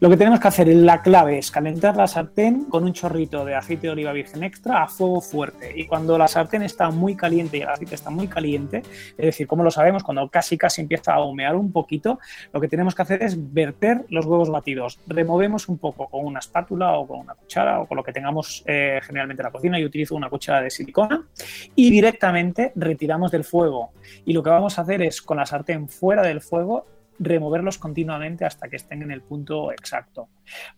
Lo 0.00 0.08
que 0.10 0.16
tenemos 0.16 0.40
que 0.40 0.48
hacer, 0.48 0.68
la 0.68 1.02
clave 1.02 1.38
es 1.38 1.50
calentar 1.50 1.96
la 1.96 2.06
sartén 2.06 2.64
con 2.64 2.84
un 2.84 2.92
chorrito 2.92 3.44
de 3.44 3.54
aceite 3.54 3.86
de 3.86 3.92
oliva 3.92 4.12
virgen 4.12 4.42
extra 4.42 4.82
a 4.82 4.88
fuego 4.88 5.20
fuerte. 5.20 5.72
Y 5.74 5.86
cuando 5.86 6.18
la 6.18 6.26
sartén 6.26 6.62
está 6.62 6.90
muy 6.90 7.14
caliente 7.14 7.58
y 7.58 7.62
el 7.62 7.68
aceite 7.68 7.94
está 7.94 8.10
muy 8.10 8.26
caliente, 8.26 8.82
es 9.16 9.26
decir, 9.26 9.46
como 9.46 9.62
lo 9.62 9.70
sabemos, 9.70 10.02
cuando 10.02 10.28
casi 10.28 10.58
casi 10.58 10.80
empieza 10.80 11.14
a 11.14 11.24
humear 11.24 11.54
un 11.54 11.70
poquito, 11.70 12.18
lo 12.52 12.60
que 12.60 12.68
tenemos 12.68 12.94
que 12.94 13.02
hacer 13.02 13.22
es 13.22 13.36
verter 13.52 14.04
los 14.08 14.26
huevos 14.26 14.50
batidos. 14.50 14.98
Removemos 15.06 15.68
un 15.68 15.78
poco 15.78 16.08
con 16.08 16.24
una 16.24 16.40
espátula 16.40 16.79
o 16.82 17.06
con 17.06 17.20
una 17.20 17.34
cuchara 17.34 17.80
o 17.80 17.86
con 17.86 17.96
lo 17.96 18.02
que 18.02 18.12
tengamos 18.12 18.62
eh, 18.66 19.00
generalmente 19.02 19.42
en 19.42 19.44
la 19.44 19.50
cocina. 19.50 19.78
Yo 19.78 19.86
utilizo 19.86 20.14
una 20.14 20.30
cuchara 20.30 20.60
de 20.62 20.70
silicona 20.70 21.26
y 21.74 21.90
directamente 21.90 22.72
retiramos 22.74 23.30
del 23.30 23.44
fuego. 23.44 23.92
Y 24.24 24.32
lo 24.32 24.42
que 24.42 24.50
vamos 24.50 24.78
a 24.78 24.82
hacer 24.82 25.02
es 25.02 25.22
con 25.22 25.36
la 25.36 25.46
sartén 25.46 25.88
fuera 25.88 26.22
del 26.22 26.40
fuego 26.40 26.86
removerlos 27.20 27.76
continuamente 27.76 28.46
hasta 28.46 28.68
que 28.68 28.76
estén 28.76 29.02
en 29.02 29.10
el 29.10 29.20
punto 29.20 29.70
exacto. 29.72 30.28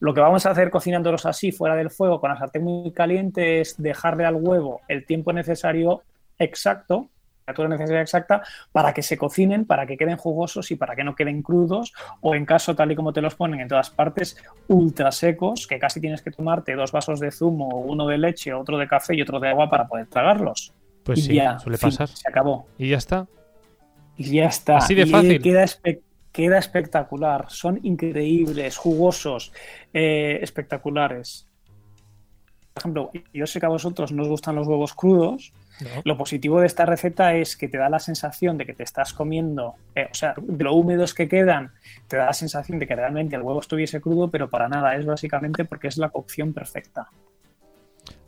Lo 0.00 0.12
que 0.12 0.20
vamos 0.20 0.44
a 0.44 0.50
hacer 0.50 0.70
cocinándolos 0.70 1.24
así 1.24 1.52
fuera 1.52 1.76
del 1.76 1.90
fuego 1.90 2.20
con 2.20 2.30
la 2.30 2.36
sartén 2.36 2.64
muy 2.64 2.92
caliente 2.92 3.60
es 3.60 3.80
dejarle 3.80 4.24
al 4.24 4.34
huevo 4.34 4.80
el 4.88 5.06
tiempo 5.06 5.32
necesario 5.32 6.02
exacto 6.38 7.11
necesaria 7.46 8.00
exacta 8.00 8.42
para 8.72 8.92
que 8.92 9.02
se 9.02 9.16
cocinen, 9.16 9.64
para 9.64 9.86
que 9.86 9.96
queden 9.96 10.16
jugosos 10.16 10.70
y 10.70 10.76
para 10.76 10.96
que 10.96 11.04
no 11.04 11.14
queden 11.14 11.42
crudos 11.42 11.92
o 12.20 12.34
en 12.34 12.46
caso 12.46 12.74
tal 12.74 12.92
y 12.92 12.96
como 12.96 13.12
te 13.12 13.20
los 13.20 13.34
ponen 13.34 13.60
en 13.60 13.68
todas 13.68 13.90
partes, 13.90 14.36
ultra 14.68 15.12
secos, 15.12 15.66
que 15.66 15.78
casi 15.78 16.00
tienes 16.00 16.22
que 16.22 16.30
tomarte 16.30 16.74
dos 16.74 16.92
vasos 16.92 17.20
de 17.20 17.30
zumo, 17.30 17.68
uno 17.80 18.06
de 18.06 18.18
leche, 18.18 18.52
otro 18.54 18.78
de 18.78 18.88
café 18.88 19.14
y 19.14 19.22
otro 19.22 19.40
de 19.40 19.48
agua 19.48 19.68
para 19.68 19.86
poder 19.86 20.06
tragarlos. 20.06 20.72
Pues 21.02 21.24
sí, 21.24 21.34
ya, 21.34 21.58
suele 21.58 21.78
pasar. 21.78 22.08
Se 22.08 22.28
acabó. 22.28 22.66
Y 22.78 22.90
ya 22.90 22.98
está. 22.98 23.26
Y 24.16 24.36
ya 24.36 24.46
está. 24.46 24.78
Así 24.78 24.94
de 24.94 25.06
fácil. 25.06 25.42
Queda, 25.42 25.64
queda 26.30 26.58
espectacular. 26.58 27.46
Son 27.48 27.80
increíbles, 27.82 28.76
jugosos, 28.76 29.52
eh, 29.92 30.38
espectaculares. 30.42 31.48
Por 32.72 32.80
ejemplo, 32.80 33.10
yo 33.34 33.46
sé 33.46 33.60
que 33.60 33.66
a 33.66 33.70
vosotros 33.70 34.12
no 34.12 34.22
os 34.22 34.28
gustan 34.28 34.54
los 34.54 34.66
huevos 34.66 34.94
crudos, 34.94 35.52
lo 36.04 36.16
positivo 36.16 36.60
de 36.60 36.66
esta 36.66 36.86
receta 36.86 37.34
es 37.34 37.56
que 37.56 37.68
te 37.68 37.78
da 37.78 37.88
la 37.88 37.98
sensación 37.98 38.58
de 38.58 38.66
que 38.66 38.74
te 38.74 38.82
estás 38.82 39.12
comiendo, 39.12 39.74
eh, 39.94 40.08
o 40.10 40.14
sea, 40.14 40.34
de 40.36 40.64
lo 40.64 40.74
húmedos 40.74 41.14
que 41.14 41.28
quedan, 41.28 41.72
te 42.08 42.16
da 42.16 42.26
la 42.26 42.32
sensación 42.32 42.78
de 42.78 42.86
que 42.86 42.96
realmente 42.96 43.36
el 43.36 43.42
huevo 43.42 43.60
estuviese 43.60 44.00
crudo, 44.00 44.30
pero 44.30 44.48
para 44.50 44.68
nada, 44.68 44.94
es 44.96 45.06
básicamente 45.06 45.64
porque 45.64 45.88
es 45.88 45.96
la 45.98 46.10
cocción 46.10 46.52
perfecta. 46.52 47.08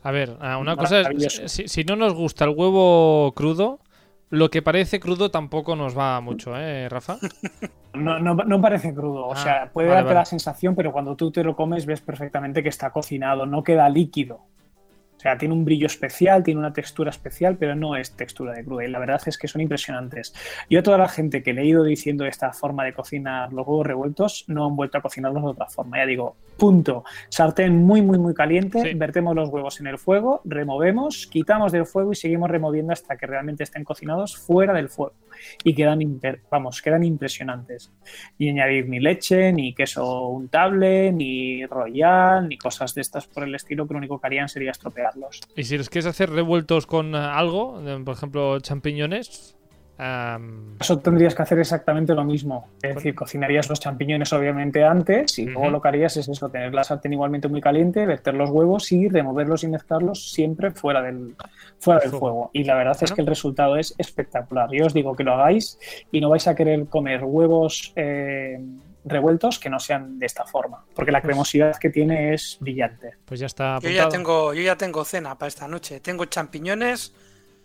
A 0.03 0.11
ver, 0.11 0.37
una 0.61 0.77
cosa 0.77 1.01
es, 1.01 1.41
si, 1.47 1.85
no 1.85 1.97
nos 1.97 2.13
gusta 2.13 2.45
el 2.45 2.51
huevo 2.51 3.33
crudo, 3.35 3.81
lo 4.29 4.51
que 4.51 4.61
parece 4.61 5.01
crudo 5.01 5.31
tampoco 5.31 5.77
nos 5.77 5.97
va 5.97 6.21
mucho, 6.21 6.57
¿eh, 6.57 6.89
Rafa? 6.89 7.19
No, 7.95 8.19
no, 8.19 8.61
parece 8.61 8.93
crudo, 8.93 9.27
o 9.27 9.35
ah, 9.35 9.37
sea, 9.37 9.71
puede 9.73 9.87
darte 9.87 10.15
la 10.15 10.25
sensación, 10.25 10.75
pero 10.75 10.91
cuando 10.91 11.15
tú 11.15 11.31
te 11.31 11.45
lo 11.45 11.55
comes 11.55 11.87
ves 11.87 12.01
perfectamente 12.01 12.61
que 12.61 12.69
está 12.69 12.91
cocinado, 12.91 13.47
no 13.47 13.63
queda 13.63 13.89
líquido 13.89 14.41
sea, 15.25 15.39
tiene 15.39 15.55
un 15.55 15.65
brillo 15.65 15.87
especial, 15.87 16.43
tiene 16.43 16.61
una 16.61 16.73
textura 16.73 17.11
especial, 17.11 17.57
pero 17.57 17.75
no 17.75 17.97
es 17.97 18.13
textura 18.13 18.53
de 18.53 18.65
cruda. 18.65 18.85
Y 18.85 18.91
la 18.91 18.99
verdad 18.99 19.21
es 19.27 19.39
que 19.39 19.49
son 19.49 19.63
impresionantes. 19.63 20.35
Yo 20.69 20.81
a 20.81 20.83
toda 20.83 20.99
la 20.99 21.09
gente 21.09 21.43
que 21.43 21.51
he 21.51 21.55
leído 21.55 21.83
diciendo 21.83 22.27
esta 22.27 22.53
forma 22.53 22.85
de 22.85 22.93
cocinar 22.93 23.53
los 23.53 23.67
huevos 23.67 23.87
revueltos, 23.87 24.45
no 24.49 24.67
han 24.67 24.77
vuelto 24.77 24.99
a 24.99 25.01
cocinarlos 25.01 25.43
de 25.43 25.49
otra 25.49 25.67
forma. 25.67 25.97
Ya 25.97 26.07
digo, 26.07 26.37
punto. 26.59 27.05
Sartén 27.31 27.85
muy, 27.85 28.03
muy, 28.03 28.19
muy 28.19 28.35
caliente, 28.35 28.95
vertemos 28.95 29.35
los 29.35 29.49
huevos 29.49 29.81
en 29.81 29.87
el 29.87 29.99
fuego, 29.99 30.43
removemos, 30.45 31.27
quitamos 31.27 31.73
del 31.73 31.87
fuego 31.87 32.13
y 32.13 32.17
seguimos 32.17 32.51
removiendo 32.51 32.93
hasta 32.93 33.17
que 33.17 33.27
realmente 33.27 33.65
estén 33.65 33.85
cocinados 33.85 34.37
fuera 34.37 34.75
del 34.75 34.89
fuego. 34.89 35.15
Y 35.63 35.75
quedan, 35.75 36.01
vamos, 36.51 36.83
quedan 36.83 37.05
impresionantes. 37.05 37.93
Y 38.39 38.51
añadir 38.51 38.89
ni 38.89 39.01
leche, 39.01 39.53
ni 39.53 39.75
queso 39.75 40.29
untable, 40.29 41.13
ni 41.13 41.65
royal, 41.67 42.49
ni 42.49 42.59
cosas 42.59 42.95
de 42.95 43.01
estas 43.01 43.27
por 43.27 43.45
el 43.45 43.55
estilo, 43.55 43.87
que 43.87 43.95
lo 43.95 43.99
único 43.99 44.21
que 44.21 44.27
harían 44.27 44.49
sería 44.49 44.71
estropear 44.71 45.15
¿Y 45.57 45.65
si 45.65 45.79
les 45.79 45.89
quieres 45.89 46.07
hacer 46.07 46.31
revueltos 46.31 46.87
con 46.87 47.15
eh, 47.15 47.19
algo, 47.19 47.81
por 48.05 48.15
ejemplo, 48.15 48.61
champiñones? 48.61 49.57
Eso 49.97 50.99
tendrías 50.99 51.35
que 51.35 51.43
hacer 51.43 51.59
exactamente 51.61 52.15
lo 52.15 52.25
mismo. 52.25 52.69
Es 52.83 52.97
decir, 52.97 53.15
cocinarías 53.15 53.69
los 53.69 53.79
champiñones 53.79 54.33
obviamente 54.33 54.83
antes 54.83 55.39
y 55.39 55.47
luego 55.47 55.71
lo 55.71 55.81
que 55.81 55.89
harías 55.89 56.17
es 56.17 56.29
eso, 56.29 56.49
tener 56.49 56.75
la 56.75 56.83
sartén 56.83 57.13
igualmente 57.13 57.47
muy 57.49 57.61
caliente, 57.61 58.05
verter 58.05 58.35
los 58.35 58.51
huevos 58.51 58.91
y 58.91 59.09
removerlos 59.09 59.63
y 59.63 59.69
mezclarlos 59.69 60.33
siempre 60.33 60.73
fuera 60.73 61.01
del, 61.01 61.37
fuera 61.79 62.01
del 62.01 62.11
fuego. 62.11 62.51
Y 62.53 62.65
la 62.65 62.75
verdad 62.75 62.97
es 63.01 63.13
que 63.13 63.21
el 63.21 63.27
resultado 63.27 63.77
es 63.77 63.95
espectacular. 63.97 64.69
Yo 64.73 64.87
os 64.87 64.95
digo 64.95 65.15
que 65.15 65.23
lo 65.23 65.35
hagáis 65.35 65.79
y 66.11 66.21
no 66.21 66.29
vais 66.29 66.47
a 66.49 66.57
querer 66.57 66.87
comer 66.87 67.23
huevos 67.23 67.93
eh, 67.95 68.59
revueltos 69.05 69.59
que 69.59 69.71
no 69.71 69.79
sean 69.79 70.19
de 70.19 70.27
esta 70.27 70.45
forma, 70.45 70.85
porque 70.95 71.13
la 71.13 71.21
pues 71.21 71.31
cremosidad 71.31 71.77
que 71.77 71.91
tiene 71.91 72.35
es 72.35 72.57
brillante. 72.61 73.13
Pues 73.25 73.39
ya 73.39 73.47
está. 73.47 73.79
Yo 73.81 73.91
ya 73.91 74.09
tengo, 74.09 74.55
yo 74.55 74.63
ya 74.63 74.77
tengo 74.77 75.05
cena 75.05 75.39
para 75.39 75.49
esta 75.49 75.69
noche. 75.69 76.01
Tengo 76.01 76.25
champiñones 76.25 77.15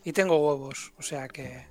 y 0.04 0.14
tengo 0.14 0.38
huevos, 0.38 0.94
o 0.98 1.02
sea 1.02 1.28
que. 1.28 1.66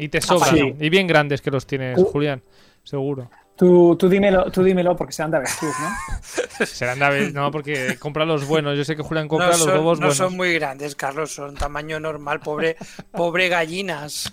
Y 0.00 0.08
te 0.08 0.22
sobran, 0.22 0.76
y 0.80 0.88
bien 0.88 1.06
grandes 1.06 1.42
que 1.42 1.50
los 1.50 1.66
tienes, 1.66 2.02
Julián, 2.04 2.42
seguro. 2.82 3.30
Tú, 3.54 3.94
tú, 3.96 4.08
dímelo, 4.08 4.50
tú 4.50 4.62
dímelo 4.62 4.96
porque 4.96 5.12
serán 5.12 5.30
de 5.30 5.36
avestruz, 5.36 5.74
¿no? 5.78 6.66
serán 6.66 6.98
de 6.98 7.04
avestruz, 7.04 7.34
no, 7.34 7.50
porque 7.50 7.98
compra 7.98 8.24
los 8.24 8.48
buenos. 8.48 8.78
Yo 8.78 8.84
sé 8.86 8.96
que 8.96 9.02
Julián 9.02 9.28
compra 9.28 9.48
los 9.48 9.66
huevos 9.66 10.00
no 10.00 10.06
buenos. 10.06 10.18
No 10.18 10.26
son 10.26 10.36
muy 10.38 10.54
grandes, 10.54 10.96
Carlos, 10.96 11.34
son 11.34 11.54
tamaño 11.54 12.00
normal, 12.00 12.40
pobre, 12.40 12.78
pobre 13.12 13.50
gallinas. 13.50 14.32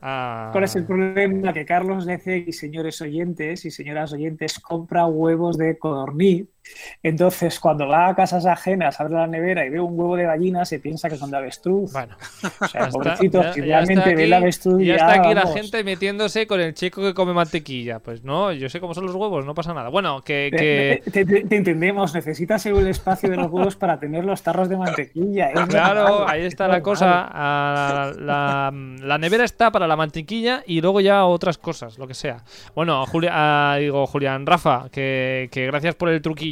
Ah. 0.00 0.50
¿Cuál 0.52 0.64
es 0.64 0.76
el 0.76 0.86
problema? 0.86 1.52
Que 1.52 1.64
Carlos 1.64 2.06
Nece 2.06 2.44
y 2.46 2.52
señores 2.52 3.00
oyentes 3.00 3.64
y 3.64 3.72
señoras 3.72 4.12
oyentes 4.12 4.60
compra 4.60 5.06
huevos 5.06 5.58
de 5.58 5.78
codorniz 5.78 6.46
entonces, 7.02 7.58
cuando 7.58 7.88
va 7.88 8.08
a 8.08 8.14
casas 8.14 8.46
ajenas, 8.46 9.00
abre 9.00 9.14
la 9.14 9.26
nevera 9.26 9.66
y 9.66 9.70
ve 9.70 9.80
un 9.80 9.98
huevo 9.98 10.16
de 10.16 10.24
gallina, 10.24 10.64
se 10.64 10.78
piensa 10.78 11.08
que 11.08 11.16
son 11.16 11.30
de 11.30 11.36
avestruz. 11.36 11.92
Bueno, 11.92 12.16
o 12.60 12.68
sea, 12.68 12.88
pobrecito, 12.90 13.52
si 13.52 13.60
realmente 13.60 14.14
ve 14.14 14.26
la 14.28 14.36
avestruz. 14.36 14.82
Ya, 14.82 14.94
está 14.96 15.14
aquí 15.14 15.34
la 15.34 15.46
gente 15.46 15.82
metiéndose 15.82 16.46
con 16.46 16.60
el 16.60 16.74
chico 16.74 17.02
que 17.02 17.14
come 17.14 17.32
mantequilla. 17.32 17.98
Pues 17.98 18.22
no, 18.22 18.52
yo 18.52 18.68
sé 18.68 18.80
cómo 18.80 18.94
son 18.94 19.06
los 19.06 19.14
huevos, 19.14 19.44
no 19.44 19.54
pasa 19.54 19.74
nada. 19.74 19.88
Bueno, 19.88 20.22
que. 20.22 21.02
Te, 21.12 21.22
entendemos, 21.56 22.14
necesitas 22.14 22.64
el 22.66 22.86
espacio 22.86 23.28
de 23.30 23.36
los 23.36 23.50
huevos 23.50 23.76
para 23.76 23.98
tener 23.98 24.24
los 24.24 24.42
tarros 24.42 24.68
de 24.68 24.76
mantequilla. 24.76 25.52
claro, 25.68 26.28
ahí 26.28 26.44
está 26.44 26.68
la 26.68 26.82
cosa. 26.82 28.12
La, 28.18 29.18
nevera 29.18 29.44
está 29.44 29.70
para 29.70 29.86
la 29.86 29.96
mantequilla 29.96 30.64
y 30.66 30.80
luego 30.80 31.00
ya 31.00 31.24
otras 31.24 31.58
cosas, 31.58 31.98
lo 31.98 32.06
que 32.06 32.14
sea. 32.14 32.44
Bueno, 32.74 33.04
Julia, 33.06 33.30
ah, 33.32 33.76
digo, 33.78 34.06
Julián, 34.06 34.46
Rafa, 34.46 34.88
que 34.90 35.48
gracias 35.52 35.94
por 35.94 36.08
el 36.08 36.20
truquillo 36.20 36.51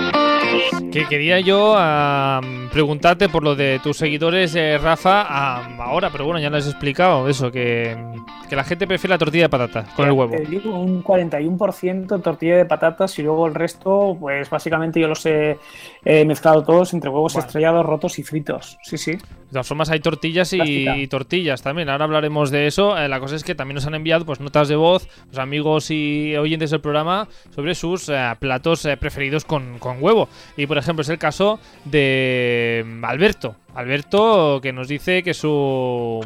Que 0.91 1.07
quería 1.07 1.39
yo 1.39 1.77
preguntarte 2.71 3.29
por 3.29 3.43
lo 3.43 3.55
de 3.55 3.79
tus 3.81 3.97
seguidores, 3.97 4.55
eh, 4.55 4.77
Rafa, 4.77 5.65
ahora, 5.77 6.09
pero 6.09 6.25
bueno, 6.25 6.39
ya 6.39 6.49
lo 6.49 6.57
has 6.57 6.67
explicado, 6.67 7.29
eso, 7.29 7.51
que, 7.51 7.97
la 8.49 8.63
gente 8.63 8.85
prefiere 8.85 9.13
la 9.13 9.17
tortilla 9.17 9.45
de 9.45 9.49
patatas 9.49 9.89
con 9.93 10.05
el 10.05 10.11
huevo. 10.11 10.35
digo 10.49 10.77
un 10.77 11.03
41% 11.03 12.21
tortilla 12.21 12.57
de 12.57 12.65
patatas 12.65 13.17
y 13.19 13.23
luego 13.23 13.47
el 13.47 13.55
resto, 13.55 14.17
pues 14.19 14.49
básicamente 14.49 14.99
yo 14.99 15.07
los 15.07 15.25
he 15.25 15.57
mezclado 16.03 16.63
todos 16.63 16.93
entre 16.93 17.09
huevos 17.09 17.35
estrellados, 17.35 17.85
rotos 17.85 18.19
y 18.19 18.23
fritos. 18.23 18.77
Sí, 18.81 18.97
sí. 18.97 19.17
De 19.51 19.55
todas 19.55 19.67
formas, 19.67 19.89
hay 19.89 19.99
tortillas 19.99 20.53
y, 20.53 21.07
tortillas 21.07 21.61
también. 21.61 21.89
Ahora 21.89 22.05
hablaremos 22.05 22.51
de 22.51 22.67
eso. 22.67 22.97
Eh, 22.97 23.09
la 23.09 23.19
cosa 23.19 23.35
es 23.35 23.43
que 23.43 23.53
también 23.53 23.75
nos 23.75 23.85
han 23.85 23.95
enviado 23.95 24.25
pues 24.25 24.39
notas 24.39 24.69
de 24.69 24.77
voz, 24.77 25.09
los 25.27 25.39
amigos 25.39 25.91
y 25.91 26.37
oyentes 26.37 26.71
del 26.71 26.79
programa, 26.79 27.27
sobre 27.53 27.75
sus 27.75 28.07
eh, 28.07 28.33
platos 28.39 28.87
preferidos 28.97 29.43
con, 29.43 29.77
con 29.77 30.01
huevo. 30.01 30.29
Y 30.55 30.67
por 30.67 30.77
ejemplo, 30.77 31.01
es 31.01 31.09
el 31.09 31.17
caso 31.17 31.59
de 31.83 32.81
mm, 32.85 33.03
Alberto. 33.03 33.57
Alberto 33.75 34.61
que 34.61 34.71
nos 34.71 34.87
dice 34.87 35.21
que 35.21 35.33
su 35.33 36.21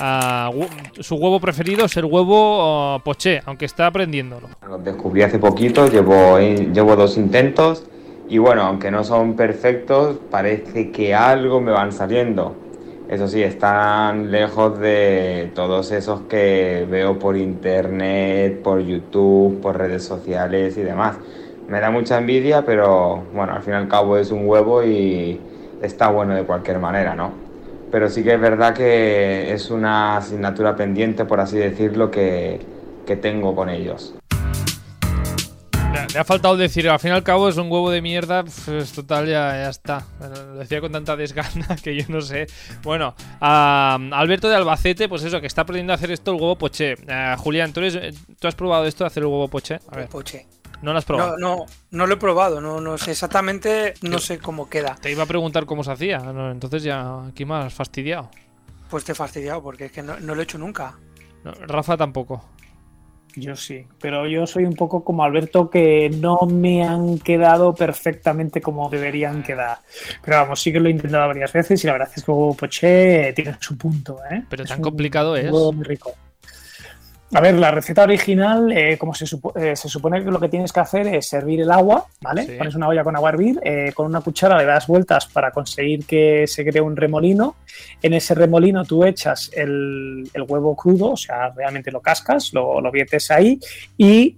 ah, 0.00 0.50
su 0.98 1.14
huevo 1.14 1.38
preferido 1.38 1.84
es 1.84 1.96
el 1.96 2.04
huevo 2.04 2.96
uh, 2.96 3.00
poché, 3.00 3.42
aunque 3.46 3.66
está 3.66 3.86
aprendiéndolo. 3.86 4.48
Lo 4.68 4.78
descubrí 4.78 5.22
hace 5.22 5.38
poquito, 5.38 5.88
llevo, 5.88 6.36
eh, 6.38 6.68
llevo 6.72 6.96
dos 6.96 7.16
intentos 7.16 7.84
y 8.28 8.38
bueno, 8.38 8.62
aunque 8.62 8.90
no 8.90 9.04
son 9.04 9.34
perfectos, 9.34 10.18
parece 10.30 10.90
que 10.90 11.14
algo 11.14 11.60
me 11.60 11.72
van 11.72 11.92
saliendo. 11.92 12.54
Eso 13.08 13.28
sí, 13.28 13.42
están 13.42 14.30
lejos 14.30 14.78
de 14.78 15.50
todos 15.54 15.92
esos 15.92 16.22
que 16.22 16.86
veo 16.90 17.18
por 17.18 17.36
internet, 17.36 18.62
por 18.62 18.80
YouTube, 18.80 19.60
por 19.60 19.76
redes 19.76 20.04
sociales 20.04 20.76
y 20.78 20.82
demás 20.82 21.16
me 21.68 21.80
da 21.80 21.90
mucha 21.90 22.18
envidia, 22.18 22.64
pero 22.64 23.24
bueno, 23.32 23.54
al 23.54 23.62
fin 23.62 23.74
y 23.74 23.76
al 23.76 23.88
cabo 23.88 24.16
es 24.16 24.30
un 24.30 24.46
huevo 24.46 24.84
y 24.84 25.40
está 25.82 26.08
bueno 26.08 26.34
de 26.34 26.44
cualquier 26.44 26.78
manera, 26.78 27.14
¿no? 27.14 27.32
Pero 27.90 28.08
sí 28.08 28.22
que 28.22 28.34
es 28.34 28.40
verdad 28.40 28.74
que 28.74 29.52
es 29.52 29.70
una 29.70 30.16
asignatura 30.16 30.76
pendiente, 30.76 31.24
por 31.24 31.40
así 31.40 31.58
decirlo, 31.58 32.10
que, 32.10 32.60
que 33.06 33.16
tengo 33.16 33.54
con 33.54 33.68
ellos. 33.70 34.14
Le 36.12 36.18
ha 36.18 36.24
faltado 36.24 36.56
decir, 36.56 36.88
al 36.88 36.98
fin 36.98 37.10
y 37.10 37.14
al 37.14 37.22
cabo 37.22 37.48
es 37.48 37.56
un 37.56 37.70
huevo 37.70 37.90
de 37.90 38.02
mierda, 38.02 38.44
pues 38.44 38.92
total, 38.92 39.26
ya, 39.26 39.52
ya 39.52 39.68
está. 39.68 40.06
Lo 40.20 40.56
decía 40.56 40.80
con 40.80 40.92
tanta 40.92 41.16
desgana 41.16 41.76
que 41.82 41.96
yo 41.96 42.04
no 42.08 42.20
sé. 42.20 42.46
Bueno, 42.82 43.14
Alberto 43.40 44.48
de 44.48 44.56
Albacete, 44.56 45.08
pues 45.08 45.22
eso, 45.22 45.40
que 45.40 45.46
está 45.46 45.62
aprendiendo 45.62 45.92
a 45.92 45.96
hacer 45.96 46.10
esto, 46.10 46.32
el 46.32 46.40
huevo 46.40 46.56
poché. 46.56 46.96
Eh, 47.06 47.34
Julián, 47.38 47.72
¿tú, 47.72 47.80
¿tú 48.38 48.48
has 48.48 48.54
probado 48.54 48.86
esto 48.86 49.04
de 49.04 49.08
hacer 49.08 49.22
el 49.22 49.28
huevo 49.28 49.48
poché? 49.48 49.78
A 49.88 49.96
ver. 49.96 50.08
Poché. 50.08 50.46
¿No 50.82 50.92
lo 50.92 50.98
has 50.98 51.04
probado? 51.04 51.38
No, 51.38 51.64
no, 51.90 52.06
lo 52.06 52.14
he 52.14 52.16
probado, 52.18 52.60
no, 52.60 52.80
no 52.80 52.98
sé 52.98 53.12
exactamente, 53.12 53.94
no 54.02 54.18
sé 54.18 54.38
cómo 54.38 54.68
queda. 54.68 54.96
Te 55.00 55.10
iba 55.10 55.22
a 55.22 55.26
preguntar 55.26 55.64
cómo 55.64 55.82
se 55.82 55.92
hacía, 55.92 56.18
entonces 56.52 56.82
ya 56.82 57.24
aquí 57.26 57.44
más 57.44 57.72
fastidiado. 57.72 58.30
Pues 58.90 59.04
te 59.04 59.12
he 59.12 59.14
fastidiado 59.14 59.62
porque 59.62 59.86
es 59.86 59.92
que 59.92 60.02
no, 60.02 60.18
lo 60.18 60.38
he 60.38 60.42
hecho 60.42 60.58
nunca. 60.58 60.98
Rafa 61.42 61.96
tampoco. 61.96 62.44
Yo 63.36 63.56
sí, 63.56 63.84
pero 64.00 64.26
yo 64.26 64.46
soy 64.46 64.64
un 64.64 64.74
poco 64.74 65.02
como 65.02 65.24
Alberto 65.24 65.68
que 65.68 66.10
no 66.10 66.38
me 66.48 66.84
han 66.84 67.18
quedado 67.18 67.74
perfectamente 67.74 68.60
como 68.60 68.88
deberían 68.88 69.42
quedar. 69.42 69.78
Pero 70.24 70.38
vamos, 70.38 70.60
sí 70.60 70.72
que 70.72 70.80
lo 70.80 70.88
he 70.88 70.92
intentado 70.92 71.26
varias 71.26 71.52
veces 71.52 71.82
y 71.82 71.86
la 71.86 71.94
verdad 71.94 72.10
es 72.14 72.22
que 72.22 72.32
Poché 72.32 73.32
tiene 73.34 73.56
su 73.60 73.76
punto, 73.76 74.18
¿eh? 74.30 74.44
Pero 74.48 74.64
tan 74.64 74.80
complicado 74.80 75.36
es. 75.36 75.50
Muy 75.50 75.84
rico. 75.84 76.12
A 77.34 77.40
ver, 77.40 77.54
la 77.56 77.72
receta 77.72 78.04
original, 78.04 78.70
eh, 78.70 78.96
como 78.96 79.12
se, 79.12 79.24
eh, 79.56 79.74
se, 79.74 79.88
supone 79.88 80.22
que 80.22 80.30
lo 80.30 80.38
que 80.38 80.48
tienes 80.48 80.72
que 80.72 80.78
hacer 80.78 81.08
es 81.08 81.28
servir 81.28 81.62
el 81.62 81.70
agua, 81.72 82.06
¿vale? 82.20 82.44
Pones 82.56 82.76
una 82.76 82.86
olla 82.86 83.02
con 83.02 83.16
agua 83.16 83.30
a 83.30 83.32
hervir, 83.32 83.60
eh, 83.64 83.90
con 83.92 84.06
una 84.06 84.20
cuchara 84.20 84.56
le 84.56 84.64
das 84.64 84.86
vueltas 84.86 85.26
para 85.26 85.50
conseguir 85.50 86.06
que 86.06 86.46
se 86.46 86.64
cree 86.64 86.80
un 86.80 86.94
remolino. 86.94 87.56
En 88.00 88.14
ese 88.14 88.36
remolino 88.36 88.84
tú 88.84 89.04
echas 89.04 89.50
el, 89.52 90.30
huevo 90.48 90.76
crudo, 90.76 91.10
o 91.10 91.16
sea, 91.16 91.50
realmente 91.50 91.90
lo 91.90 92.00
cascas, 92.00 92.52
lo, 92.52 92.80
lo 92.80 92.92
viertes 92.92 93.28
ahí 93.32 93.58
y 93.98 94.36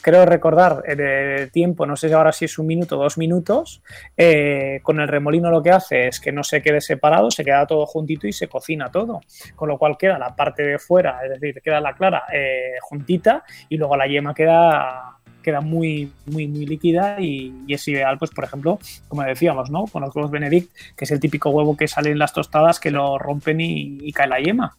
creo 0.00 0.24
recordar 0.26 0.82
el 0.86 1.50
tiempo, 1.50 1.86
no 1.86 1.96
sé 1.96 2.08
si 2.08 2.14
ahora 2.14 2.32
sí 2.32 2.44
es 2.44 2.58
un 2.58 2.66
minuto 2.66 2.98
o 2.98 3.02
dos 3.02 3.18
minutos, 3.18 3.82
eh, 4.16 4.80
con 4.82 5.00
el 5.00 5.08
remolino 5.08 5.50
lo 5.50 5.62
que 5.62 5.70
hace 5.70 6.08
es 6.08 6.20
que 6.20 6.32
no 6.32 6.42
se 6.42 6.62
quede 6.62 6.80
separado, 6.80 7.30
se 7.30 7.44
queda 7.44 7.66
todo 7.66 7.86
juntito 7.86 8.26
y 8.26 8.32
se 8.32 8.48
cocina 8.48 8.90
todo, 8.90 9.20
con 9.56 9.68
lo 9.68 9.78
cual 9.78 9.96
queda 9.98 10.18
la 10.18 10.34
parte 10.34 10.62
de 10.62 10.78
fuera, 10.78 11.20
es 11.24 11.40
decir, 11.40 11.60
queda 11.62 11.80
la 11.80 11.94
clara 11.94 12.24
eh, 12.32 12.74
juntita 12.80 13.44
y 13.68 13.76
luego 13.76 13.96
la 13.96 14.06
yema 14.06 14.34
queda 14.34 15.14
queda 15.42 15.60
muy, 15.60 16.12
muy, 16.26 16.46
muy 16.46 16.66
líquida 16.66 17.20
y, 17.20 17.64
es 17.68 17.88
ideal, 17.88 18.18
pues 18.18 18.32
por 18.32 18.44
ejemplo, 18.44 18.78
como 19.08 19.22
decíamos, 19.22 19.70
¿no? 19.70 19.86
Con 19.86 20.02
los 20.02 20.14
huevos 20.14 20.30
Benedict, 20.30 20.70
que 20.94 21.04
es 21.04 21.10
el 21.10 21.20
típico 21.20 21.48
huevo 21.50 21.76
que 21.76 21.88
sale 21.88 22.10
en 22.10 22.18
las 22.18 22.34
tostadas 22.34 22.80
que 22.80 22.90
lo 22.90 23.18
rompen 23.18 23.60
y 23.60 24.12
cae 24.12 24.28
la 24.28 24.40
yema. 24.40 24.76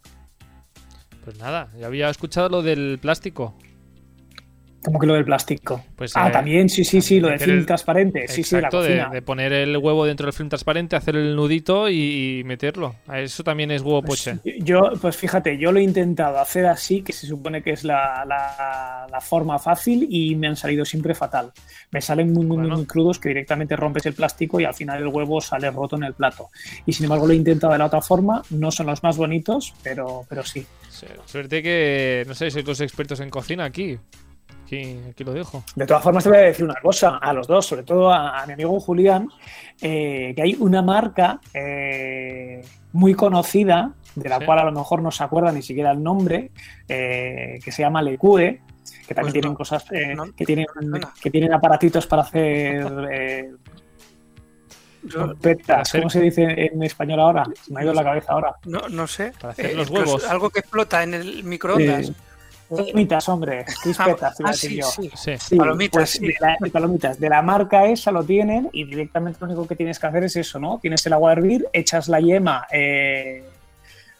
Pues 1.24 1.40
nada, 1.40 1.70
ya 1.80 1.88
había 1.88 2.10
escuchado 2.10 2.50
lo 2.50 2.62
del 2.62 3.00
plástico. 3.00 3.56
¿Cómo 4.84 4.98
que 4.98 5.08
lo 5.08 5.14
del 5.16 5.26
plástico? 5.26 5.84
Pues, 5.96 6.16
ah, 6.16 6.30
eh, 6.30 6.32
también, 6.32 6.70
sí, 6.70 6.86
sí, 6.86 7.02
sí, 7.02 7.20
lo 7.20 7.28
de 7.28 7.38
film 7.38 7.66
transparente. 7.66 8.28
Sí, 8.30 8.44
sí, 8.44 8.60
la 8.62 8.70
cocina. 8.70 9.10
De, 9.10 9.22
poner 9.22 9.52
el 9.52 9.76
huevo 9.78 10.06
dentro 10.06 10.26
del 10.26 10.34
film 10.34 10.48
transparente, 10.48 10.96
hacer 10.96 11.18
el 11.18 11.36
nudito 11.36 11.90
y, 11.90 12.44
meterlo. 12.46 12.96
Eso 13.14 13.44
también 13.44 13.72
es 13.72 13.82
huevo 13.82 14.02
pues 14.02 14.24
poche. 14.24 14.40
Yo, 14.60 14.92
pues 15.02 15.18
fíjate, 15.18 15.58
yo 15.58 15.74
lo 15.74 15.80
he 15.80 15.84
intentado 15.84 16.40
hacer 16.40 16.66
así, 16.66 17.02
que 17.02 17.12
se 17.12 17.28
supone 17.28 17.62
que 17.62 17.72
es 17.72 17.84
la, 17.84 19.06
forma 19.22 19.60
fácil, 19.60 20.08
y 20.10 20.36
me 20.36 20.48
han 20.48 20.56
salido 20.56 20.86
siempre 20.86 21.14
fatal. 21.14 21.52
Me 21.92 22.00
salen 22.02 22.32
muy, 22.32 22.46
muy, 22.46 22.58
muy, 22.58 22.86
crudos 22.86 23.20
que 23.20 23.30
directamente 23.30 23.76
rompes 23.76 24.06
el 24.06 24.14
plástico 24.14 24.62
y 24.62 24.66
al 24.66 24.74
final 24.74 25.02
el 25.02 25.08
huevo 25.08 25.42
sale 25.42 25.70
roto 25.72 25.98
en 25.98 26.04
el 26.04 26.14
plato. 26.14 26.50
Y 26.86 26.94
sin 26.94 27.04
embargo 27.04 27.28
lo 27.28 27.34
he 27.34 27.36
intentado 27.36 27.74
de 27.74 27.80
la 27.80 27.88
otra 27.88 28.02
forma, 28.02 28.42
no 28.52 28.72
son 28.72 28.86
los 28.86 29.04
más 29.04 29.18
bonitos, 29.18 29.74
pero, 29.84 30.26
pero 30.30 30.44
sí. 30.44 30.66
Suerte 31.26 31.62
que, 31.62 32.24
no 32.28 32.34
sé, 32.34 32.50
sois 32.50 32.66
los 32.66 32.82
expertos 32.82 33.20
en 33.20 33.30
cocina 33.30 33.66
aquí. 33.66 33.98
Aquí, 34.70 35.24
lo 35.24 35.34
dejo. 35.34 35.64
De 35.76 35.88
todas 35.88 36.04
formas, 36.04 36.24
te 36.24 36.30
voy 36.30 36.38
a 36.38 36.42
decir 36.42 36.64
una 36.64 36.80
cosa 36.82 37.18
a 37.18 37.34
los 37.34 37.48
dos, 37.48 37.66
sobre 37.66 37.84
todo 37.84 38.12
a, 38.12 38.46
mi 38.46 38.54
amigo 38.54 38.80
Julián, 38.80 39.28
eh, 39.82 40.34
que 40.36 40.42
hay 40.42 40.56
una 40.60 40.84
marca 40.84 41.40
eh, 41.54 42.64
muy 42.94 43.16
conocida, 43.16 43.94
de 44.14 44.30
la 44.30 44.46
cual 44.46 44.60
a 44.60 44.66
lo 44.66 44.72
mejor 44.72 45.02
no 45.02 45.10
se 45.10 45.24
acuerda 45.24 45.52
ni 45.52 45.64
siquiera 45.64 45.92
el 45.92 46.04
nombre, 46.04 46.52
eh, 46.88 47.60
que 47.64 47.72
se 47.72 47.82
llama 47.82 48.04
Lecue, 48.04 48.62
que 49.08 49.16
también 49.16 49.34
pues 49.34 49.34
tienen 49.34 49.56
cosas, 49.56 49.84
que, 49.86 50.46
tienen, 50.46 50.68
que 51.20 51.32
tienen 51.32 51.54
aparatitos 51.54 52.06
para 52.06 52.22
hacer 52.22 52.86
¿Cómo 55.12 56.10
se 56.10 56.22
dice 56.22 56.70
en 56.72 56.84
español 56.84 57.20
ahora? 57.22 57.46
me 57.70 57.80
ha 57.80 57.84
ido 57.84 57.94
la 57.94 58.04
cabeza 58.04 58.34
ahora. 58.34 58.56
No, 58.66 58.88
no 58.90 59.08
sé. 59.08 59.32
Para 59.40 59.54
hacer 59.54 59.76
los 59.76 59.90
huevos. 59.90 60.26
algo 60.26 60.50
que 60.50 60.60
explota 60.60 61.04
en 61.04 61.14
el 61.14 61.44
microondas. 61.44 62.12
Palomitas, 62.70 63.28
hombre, 63.30 63.66
crispetas, 63.82 64.38
ah, 64.44 64.54
sí, 64.54 64.80
sí. 64.82 65.10
sí. 65.40 65.56
Palomitas, 65.56 66.20
pues, 66.20 66.22
de, 66.22 66.36
la, 66.40 66.58
palomitas. 66.72 67.20
De 67.20 67.30
la 67.30 67.42
marca 67.42 67.86
esa 67.86 68.12
lo 68.12 68.24
tienen 68.24 68.70
y 68.72 68.84
directamente 68.84 69.40
lo 69.42 69.48
único 69.48 69.68
que 69.68 69.76
tienes 69.76 69.98
que 69.98 70.08
hacer 70.08 70.24
es 70.24 70.36
eso, 70.36 70.60
¿no? 70.60 70.78
Tienes 70.80 71.06
el 71.06 71.14
agua 71.14 71.32
a 71.32 71.34
hervir, 71.34 71.68
echas 71.74 72.08
la 72.08 72.20
yema, 72.20 72.68
eh, 72.72 73.44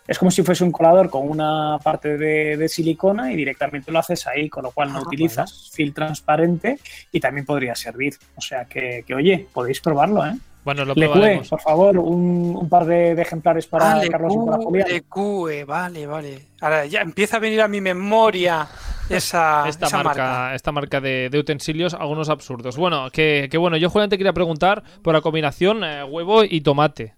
es 0.10 0.18
como 0.18 0.32
si 0.32 0.42
fuese 0.42 0.64
un 0.64 0.72
colador 0.72 1.12
con 1.12 1.30
una 1.30 1.78
parte 1.84 2.18
de, 2.18 2.68
silicona 2.68 3.32
y 3.32 3.36
directamente 3.36 3.92
lo 3.92 4.00
haces 4.00 4.26
ahí, 4.26 4.50
con 4.50 4.64
lo 4.64 4.72
cual 4.72 4.92
no 4.92 4.98
ah, 4.98 5.04
utilizas 5.04 5.70
fil 5.72 5.94
transparente 5.94 6.80
y 7.12 7.20
también 7.20 7.46
podría 7.46 7.76
servir. 7.76 8.16
O 8.36 8.42
sea 8.42 8.66
que, 8.66 9.04
que 9.06 9.14
oye, 9.14 9.48
podéis 9.54 9.80
probarlo, 9.80 10.26
¿eh? 10.26 10.36
Bueno, 10.64 10.86
lo 10.86 10.94
probaremos. 10.94 11.50
por 11.50 11.62
favor, 11.62 11.98
un, 11.98 12.68
par 12.70 12.86
de, 12.86 13.14
ejemplares 13.14 13.66
para 13.68 13.94
ah, 13.94 14.02
Carlos 14.10 14.34
y 14.34 14.46
para 14.46 14.58
Julián. 14.58 14.90
Lecue, 14.90 15.64
vale, 15.64 16.06
vale. 16.06 16.48
Ahora 16.62 16.86
ya 16.86 17.02
empieza 17.02 17.38
a 17.38 17.40
venir 17.40 17.62
a 17.62 17.68
mi 17.68 17.80
memoria 17.82 18.68
esa, 19.10 19.66
esta 19.70 19.90
marca, 20.04 20.54
Esta 20.54 20.72
marca 20.72 21.02
de, 21.02 21.30
utensilios, 21.34 21.94
algunos 21.94 22.30
absurdos. 22.30 22.78
Bueno, 22.78 23.10
que, 23.12 23.50
bueno, 23.58 23.78
yo 23.78 23.90
Julián 23.90 24.10
te 24.10 24.18
quería 24.18 24.34
preguntar 24.34 24.84
por 25.02 25.14
la 25.14 25.22
combinación 25.22 25.84
eh, 25.84 26.04
huevo 26.04 26.44
y 26.44 26.62
tomate. 26.62 27.16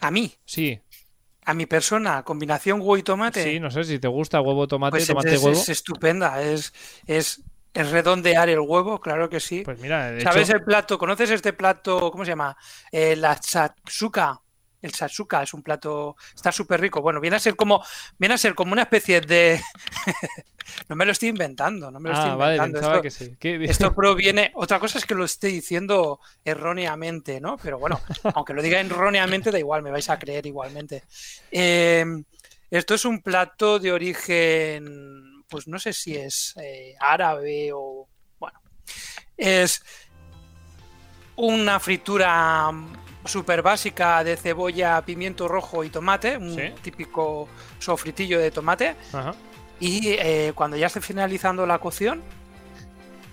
¿A 0.00 0.10
mí? 0.10 0.32
Sí. 0.44 0.78
A 1.46 1.54
mi 1.54 1.64
persona, 1.64 2.22
combinación 2.24 2.80
huevo 2.80 2.98
y 2.98 3.02
tomate. 3.02 3.42
Sí, 3.42 3.60
no 3.60 3.70
sé 3.70 3.84
si 3.84 3.98
te 3.98 4.08
gusta 4.08 4.40
huevo, 4.40 4.68
tomate, 4.68 4.98
pues 4.98 5.06
tomate, 5.06 5.38
huevo. 5.38 5.50
Es 5.50 5.68
estupenda, 5.68 6.42
es, 6.42 6.74
es 7.06 7.42
es 7.76 7.90
redondear 7.90 8.48
el 8.48 8.60
huevo, 8.60 8.98
claro 9.00 9.28
que 9.28 9.38
sí. 9.38 9.62
Pues 9.62 9.78
mira, 9.78 10.18
¿sabes 10.20 10.48
el 10.48 10.64
plato? 10.64 10.96
¿Conoces 10.96 11.30
este 11.30 11.52
plato? 11.52 12.10
¿Cómo 12.10 12.24
se 12.24 12.30
llama? 12.30 12.56
Eh, 12.90 13.14
la 13.16 13.36
satsuka. 13.40 14.40
El 14.80 14.94
satsuka 14.94 15.42
es 15.42 15.52
un 15.52 15.62
plato, 15.62 16.16
está 16.34 16.52
súper 16.52 16.80
rico. 16.80 17.02
Bueno, 17.02 17.20
viene 17.20 17.36
a 17.36 17.40
ser 17.40 17.54
como, 17.54 17.82
viene 18.18 18.34
a 18.34 18.38
ser 18.38 18.54
como 18.54 18.72
una 18.72 18.82
especie 18.82 19.20
de, 19.20 19.60
no 20.88 20.96
me 20.96 21.04
lo 21.04 21.12
estoy 21.12 21.28
inventando, 21.28 21.90
no 21.90 22.00
me 22.00 22.10
lo 22.10 22.14
estoy 22.14 22.30
ah, 22.30 22.54
inventando. 22.54 22.80
esto, 22.80 23.02
que 23.02 23.10
sí. 23.10 23.36
esto 23.64 23.94
proviene, 23.94 24.52
otra 24.54 24.78
cosa 24.78 24.98
es 24.98 25.04
que 25.04 25.14
lo 25.14 25.24
esté 25.24 25.48
diciendo 25.48 26.20
erróneamente, 26.44 27.40
¿no? 27.40 27.58
Pero 27.58 27.78
bueno, 27.78 28.00
aunque 28.34 28.54
lo 28.54 28.62
diga 28.62 28.80
erróneamente, 28.80 29.50
da 29.50 29.58
igual, 29.58 29.82
me 29.82 29.90
vais 29.90 30.08
a 30.08 30.18
creer 30.18 30.46
igualmente. 30.46 31.04
Eh, 31.50 32.04
esto 32.70 32.94
es 32.94 33.04
un 33.04 33.22
plato 33.22 33.78
de 33.78 33.92
origen 33.92 35.35
pues 35.48 35.68
no 35.68 35.78
sé 35.78 35.92
si 35.92 36.16
es 36.16 36.54
eh, 36.60 36.94
árabe 37.00 37.70
o, 37.72 38.08
bueno, 38.38 38.60
es 39.36 39.82
una 41.36 41.78
fritura 41.80 42.70
súper 43.24 43.62
básica 43.62 44.22
de 44.24 44.36
cebolla, 44.36 45.02
pimiento 45.04 45.48
rojo 45.48 45.84
y 45.84 45.90
tomate, 45.90 46.36
un 46.36 46.74
típico 46.82 47.48
sofritillo 47.78 48.38
de 48.38 48.50
tomate. 48.50 48.96
Y 49.78 50.08
eh, 50.08 50.52
cuando 50.54 50.76
ya 50.76 50.86
esté 50.86 51.00
finalizando 51.00 51.66
la 51.66 51.78
cocción, 51.78 52.22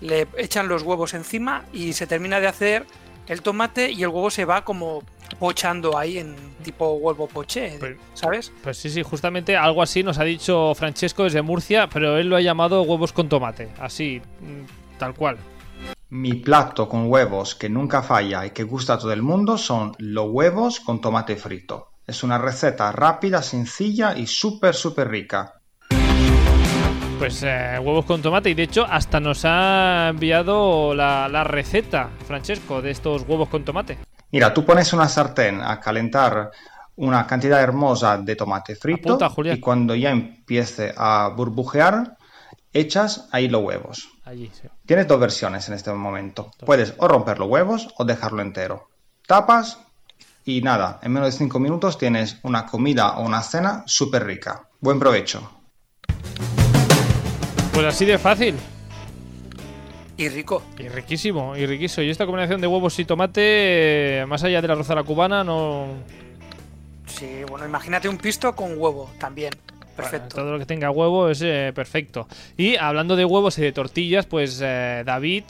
le 0.00 0.26
echan 0.36 0.68
los 0.68 0.82
huevos 0.82 1.14
encima 1.14 1.64
y 1.72 1.94
se 1.94 2.06
termina 2.06 2.40
de 2.40 2.48
hacer 2.48 2.86
el 3.26 3.40
tomate 3.40 3.90
y 3.90 4.02
el 4.02 4.08
huevo 4.08 4.30
se 4.30 4.44
va 4.44 4.64
como 4.64 5.02
pochando 5.38 5.96
ahí 5.96 6.18
en 6.18 6.34
tipo 6.62 6.94
huevo 6.94 7.28
poché, 7.28 7.76
pues, 7.78 7.96
¿sabes? 8.14 8.52
Pues 8.62 8.78
sí, 8.78 8.90
sí, 8.90 9.02
justamente 9.02 9.56
algo 9.56 9.82
así 9.82 10.02
nos 10.02 10.18
ha 10.18 10.24
dicho 10.24 10.74
Francesco 10.74 11.24
desde 11.24 11.42
Murcia, 11.42 11.88
pero 11.88 12.16
él 12.18 12.28
lo 12.28 12.36
ha 12.36 12.40
llamado 12.40 12.82
huevos 12.82 13.12
con 13.12 13.28
tomate, 13.28 13.68
así, 13.78 14.20
mm, 14.40 14.98
tal 14.98 15.14
cual. 15.14 15.36
Mi 16.10 16.34
plato 16.34 16.88
con 16.88 17.10
huevos 17.10 17.54
que 17.54 17.68
nunca 17.68 18.02
falla 18.02 18.46
y 18.46 18.50
que 18.50 18.62
gusta 18.62 18.94
a 18.94 18.98
todo 18.98 19.12
el 19.12 19.22
mundo 19.22 19.58
son 19.58 19.94
los 19.98 20.26
huevos 20.28 20.80
con 20.80 21.00
tomate 21.00 21.36
frito. 21.36 21.90
Es 22.06 22.22
una 22.22 22.38
receta 22.38 22.92
rápida, 22.92 23.42
sencilla 23.42 24.16
y 24.16 24.26
súper, 24.26 24.74
súper 24.74 25.08
rica. 25.08 25.54
Pues 27.18 27.42
eh, 27.42 27.78
huevos 27.80 28.04
con 28.04 28.20
tomate 28.20 28.50
y 28.50 28.54
de 28.54 28.64
hecho 28.64 28.84
hasta 28.88 29.20
nos 29.20 29.44
ha 29.44 30.08
enviado 30.10 30.94
la, 30.94 31.28
la 31.28 31.44
receta, 31.44 32.10
Francesco, 32.26 32.82
de 32.82 32.90
estos 32.90 33.22
huevos 33.26 33.48
con 33.48 33.64
tomate. 33.64 33.98
Mira, 34.32 34.52
tú 34.52 34.64
pones 34.64 34.92
una 34.92 35.08
sartén 35.08 35.60
a 35.60 35.78
calentar 35.80 36.50
una 36.96 37.26
cantidad 37.26 37.60
hermosa 37.60 38.18
de 38.18 38.36
tomate 38.36 38.76
frito 38.76 39.18
y 39.44 39.60
cuando 39.60 39.94
ya 39.94 40.10
empiece 40.10 40.94
a 40.96 41.28
burbujear, 41.28 42.16
echas 42.72 43.28
ahí 43.32 43.48
los 43.48 43.62
huevos. 43.62 44.08
Tienes 44.86 45.08
dos 45.08 45.20
versiones 45.20 45.68
en 45.68 45.74
este 45.74 45.92
momento. 45.92 46.50
Puedes 46.64 46.94
o 46.98 47.08
romper 47.08 47.38
los 47.38 47.48
huevos 47.48 47.88
o 47.96 48.04
dejarlo 48.04 48.42
entero. 48.42 48.88
Tapas 49.26 49.78
y 50.44 50.60
nada, 50.60 51.00
en 51.02 51.12
menos 51.12 51.32
de 51.32 51.38
5 51.38 51.58
minutos 51.58 51.98
tienes 51.98 52.38
una 52.42 52.66
comida 52.66 53.18
o 53.18 53.24
una 53.24 53.42
cena 53.42 53.82
súper 53.86 54.24
rica. 54.24 54.68
Buen 54.80 54.98
provecho. 54.98 55.50
Pues 57.72 57.86
así 57.86 58.04
de 58.04 58.18
fácil. 58.18 58.54
Y 60.16 60.28
rico. 60.28 60.62
Y 60.78 60.88
riquísimo, 60.88 61.56
y 61.56 61.66
riquísimo. 61.66 62.04
Y 62.04 62.10
esta 62.10 62.24
combinación 62.24 62.60
de 62.60 62.66
huevos 62.68 62.96
y 62.98 63.04
tomate, 63.04 64.20
eh, 64.20 64.26
más 64.26 64.44
allá 64.44 64.62
de 64.62 64.68
la 64.68 64.76
rozara 64.76 65.02
cubana, 65.02 65.42
no. 65.42 65.88
Sí, 67.06 67.42
bueno, 67.48 67.66
imagínate 67.66 68.08
un 68.08 68.18
pisto 68.18 68.54
con 68.54 68.78
huevo 68.78 69.10
también. 69.18 69.52
Perfecto. 69.96 70.34
todo 70.34 70.50
lo 70.50 70.58
que 70.58 70.66
tenga 70.66 70.90
huevo 70.90 71.28
es 71.28 71.40
eh, 71.42 71.72
perfecto. 71.72 72.26
Y 72.56 72.74
hablando 72.76 73.14
de 73.14 73.24
huevos 73.24 73.58
y 73.58 73.62
de 73.62 73.70
tortillas, 73.70 74.26
pues 74.26 74.60
eh, 74.62 75.04
David 75.06 75.44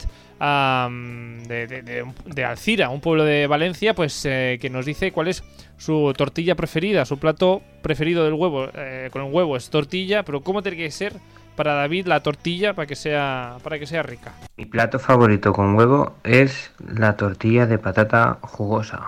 de, 1.47 2.45
Alcira, 2.45 2.89
un 2.89 3.01
pueblo 3.01 3.23
de 3.23 3.47
Valencia, 3.47 3.95
pues 3.95 4.21
que 4.21 4.69
nos 4.71 4.85
dice 4.85 5.11
cuál 5.11 5.29
es 5.29 5.43
su 5.77 6.13
tortilla 6.15 6.53
preferida, 6.53 7.05
su 7.05 7.17
plato 7.17 7.63
preferido 7.81 8.23
del 8.23 8.33
huevo. 8.33 8.69
con 9.09 9.25
el 9.25 9.33
huevo 9.33 9.57
es 9.57 9.69
tortilla, 9.71 10.21
pero 10.21 10.41
¿cómo 10.41 10.61
tiene 10.61 10.77
que 10.77 10.91
ser 10.91 11.13
para 11.55 11.73
David 11.73 12.07
la 12.07 12.21
tortilla 12.21 12.73
para 12.73 12.85
que 12.85 12.95
sea 12.95 13.57
para 13.63 13.79
que 13.79 13.87
sea 13.87 14.03
rica. 14.03 14.33
Mi 14.57 14.65
plato 14.65 14.99
favorito 14.99 15.53
con 15.53 15.75
huevo 15.75 16.15
es 16.23 16.71
la 16.79 17.15
tortilla 17.15 17.65
de 17.65 17.77
patata 17.77 18.37
jugosa. 18.41 19.01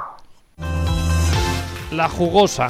La 1.92 2.10
jugosa. 2.10 2.70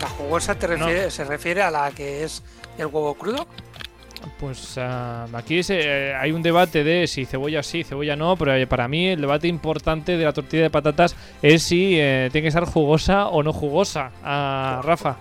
La 0.00 0.08
jugosa 0.08 0.54
te 0.54 1.10
se 1.10 1.24
refiere 1.24 1.62
a 1.62 1.70
la 1.70 1.90
que 1.90 2.24
es 2.24 2.42
el 2.78 2.86
huevo 2.86 3.14
crudo. 3.14 3.46
Pues 4.38 4.76
ah, 4.78 5.26
aquí 5.32 5.60
eh, 5.68 6.14
hay 6.18 6.32
un 6.32 6.42
debate 6.42 6.84
de 6.84 7.06
si 7.06 7.24
cebolla 7.24 7.62
sí, 7.62 7.84
cebolla 7.84 8.16
no, 8.16 8.36
pero 8.36 8.54
eh, 8.54 8.66
para 8.66 8.88
mí 8.88 9.08
el 9.08 9.20
debate 9.20 9.48
importante 9.48 10.16
de 10.16 10.24
la 10.24 10.32
tortilla 10.32 10.64
de 10.64 10.70
patatas 10.70 11.16
es 11.42 11.62
si 11.62 11.98
eh, 11.98 12.28
tiene 12.32 12.46
que 12.46 12.52
ser 12.52 12.64
jugosa 12.64 13.28
o 13.28 13.42
no 13.42 13.52
jugosa. 13.52 14.10
Ah, 14.22 14.80
Rafa. 14.84 15.16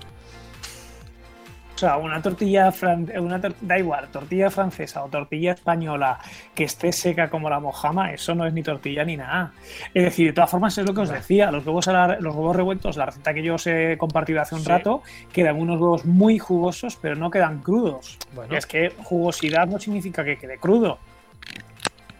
O 1.77 1.79
sea, 1.79 1.97
una 1.97 2.19
tortilla, 2.19 2.73
una 3.19 3.37
da 3.37 3.77
igual, 3.77 4.07
tortilla 4.07 4.49
francesa 4.49 5.03
o 5.03 5.09
tortilla 5.09 5.51
española 5.51 6.17
que 6.55 6.63
esté 6.63 6.91
seca 6.91 7.29
como 7.29 7.51
la 7.51 7.59
mojama, 7.59 8.11
eso 8.11 8.33
no 8.33 8.47
es 8.47 8.53
ni 8.55 8.63
tortilla 8.63 9.05
ni 9.05 9.15
nada. 9.15 9.51
Es 9.93 10.05
decir, 10.05 10.25
de 10.25 10.33
todas 10.33 10.49
formas 10.49 10.75
es 10.75 10.87
lo 10.87 10.95
que 10.95 11.01
os 11.01 11.09
decía, 11.09 11.51
los 11.51 11.63
huevos, 11.63 11.85
los 11.85 12.35
huevos 12.35 12.55
revueltos, 12.55 12.97
la 12.97 13.05
receta 13.05 13.31
que 13.31 13.43
yo 13.43 13.53
os 13.53 13.67
he 13.67 13.95
compartido 13.95 14.41
hace 14.41 14.55
un 14.55 14.65
rato, 14.65 15.03
quedan 15.31 15.57
unos 15.57 15.79
huevos 15.79 16.03
muy 16.03 16.39
jugosos, 16.39 16.97
pero 16.99 17.15
no 17.15 17.29
quedan 17.29 17.59
crudos. 17.59 18.17
Bueno. 18.33 18.57
es 18.57 18.65
que 18.65 18.91
jugosidad 19.03 19.67
no 19.67 19.77
significa 19.77 20.23
que 20.23 20.35
quede 20.35 20.57
crudo. 20.57 20.97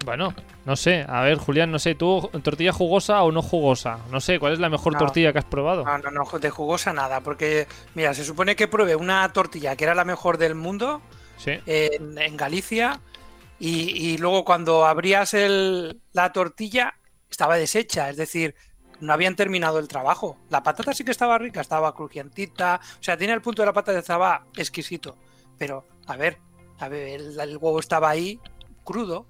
Bueno, 0.05 0.35
no 0.68 0.76
sé. 0.76 1.05
A 1.07 1.22
ver, 1.22 1.38
Julián, 1.38 1.72
no 1.72 1.80
sé, 1.80 1.95
¿tú 1.95 2.30
tortilla 2.43 2.74
jugosa 2.74 3.24
o 3.24 3.32
no 3.32 3.41
jugosa? 3.41 3.99
No 4.11 4.20
sé, 4.20 4.38
¿cuál 4.38 4.51
es 4.51 4.59
la 4.59 4.70
mejor 4.70 4.97
tortilla 4.97 5.32
que 5.32 5.39
has 5.39 5.45
probado? 5.45 5.86
No, 5.86 5.97
no, 5.97 6.11
no, 6.11 6.39
de 6.39 6.49
jugosa 6.49 6.91
nada, 6.91 7.22
porque, 7.22 7.68
mira, 7.95 8.13
se 8.13 8.26
supone 8.26 8.57
que 8.57 8.68
probé 8.68 8.97
una 8.97 9.32
tortilla 9.32 9.78
que 9.78 9.86
era 9.86 9.95
la 9.95 10.03
mejor 10.03 10.38
del 10.38 10.55
mundo 10.55 11.01
en, 11.45 12.36
Galicia 12.36 12.99
y, 13.59 14.18
luego 14.18 14.43
cuando 14.43 14.86
abrías 14.86 15.34
el, 15.34 16.01
la 16.11 16.34
tortilla 16.34 16.95
estaba 17.32 17.55
deshecha, 17.55 18.09
es 18.09 18.18
decir, 18.18 18.53
no 18.99 19.13
habían 19.13 19.38
terminado 19.38 19.80
el 19.80 19.88
trabajo. 19.88 20.38
La 20.49 20.63
patata 20.63 20.93
sí 20.93 21.05
que 21.05 21.11
estaba 21.11 21.38
rica, 21.38 21.61
estaba 21.61 21.95
crujientita, 21.95 22.82
o 22.99 23.03
sea, 23.03 23.15
tiene 23.15 23.32
el 23.32 23.41
punto 23.41 23.61
de 23.61 23.68
la 23.68 23.74
patata, 23.74 23.99
estaba 23.99 24.43
exquisito, 24.57 25.15
pero, 25.57 25.86
a 26.07 26.18
ver, 26.18 26.39
a 26.78 26.89
ver, 26.89 27.22
el 27.22 27.57
huevo 27.57 27.80
estaba 27.80 28.09
ahí 28.09 28.38
crudo, 28.84 29.28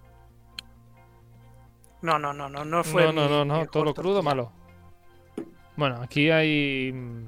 no, 2.07 2.17
no, 2.17 2.31
no, 2.31 2.47
no, 2.47 2.63
no 2.63 2.83
fue. 2.85 3.03
No, 3.03 3.11
no, 3.11 3.27
no, 3.27 3.43
no, 3.43 3.65
todo 3.65 3.83
lo 3.83 3.93
crudo 3.93 4.23
malo. 4.23 4.49
Bueno, 5.75 6.01
aquí 6.01 6.31
hay 6.31 6.93
mm, 6.93 7.25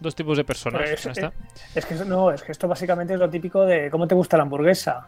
dos 0.00 0.14
tipos 0.16 0.36
de 0.36 0.44
personas. 0.44 0.82
Pues, 0.82 1.18
eh, 1.18 1.30
es, 1.74 1.86
que 1.86 1.94
no, 2.04 2.32
es 2.32 2.42
que 2.42 2.50
esto 2.50 2.66
básicamente 2.66 3.14
es 3.14 3.20
lo 3.20 3.30
típico 3.30 3.64
de 3.64 3.90
cómo 3.90 4.08
te 4.08 4.16
gusta 4.16 4.36
la 4.36 4.42
hamburguesa. 4.42 5.06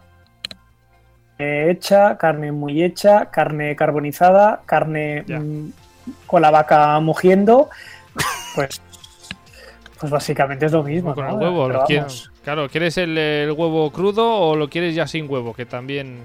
hecha, 1.39 2.17
carne 2.17 2.53
muy 2.53 2.85
hecha, 2.85 3.31
carne 3.31 3.75
carbonizada, 3.75 4.63
carne 4.65 5.25
mm, 5.27 5.71
con 6.27 6.43
la 6.43 6.53
vaca 6.53 6.99
mugiendo. 7.01 7.69
Pues, 8.55 8.81
pues 9.99 10.11
básicamente 10.11 10.67
es 10.67 10.73
lo 10.73 10.85
mismo. 10.85 11.15
Con 11.15 11.27
el 11.27 11.35
huevo, 11.35 11.69
lo 11.69 11.85
quieres, 11.85 12.31
claro, 12.43 12.69
¿quieres 12.69 12.97
el, 12.97 13.19
el, 13.19 13.53
huevo 13.53 13.91
crudo 13.91 14.41
o 14.41 14.57
lo 14.57 14.69
quieres 14.71 14.95
ya 14.95 15.07
sin 15.07 15.29
huevo? 15.29 15.53
Que 15.53 15.67
también. 15.67 16.21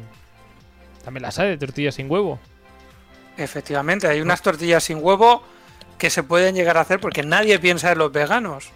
También 1.04 1.22
las 1.22 1.38
hay 1.38 1.50
de 1.50 1.58
tortilla 1.58 1.92
sin 1.92 2.10
huevo. 2.10 2.40
Efectivamente, 3.38 4.08
hay 4.08 4.22
unas 4.22 4.42
tortillas 4.42 4.84
sin 4.84 5.00
huevo 5.02 5.44
que 5.98 6.10
se 6.10 6.24
pueden 6.24 6.56
llegar 6.56 6.78
a 6.78 6.82
hacer 6.82 7.00
porque 7.00 7.24
nadie 7.24 7.60
piensa 7.60 7.92
en 7.92 8.00
los 8.00 8.12
veganos. 8.12 8.70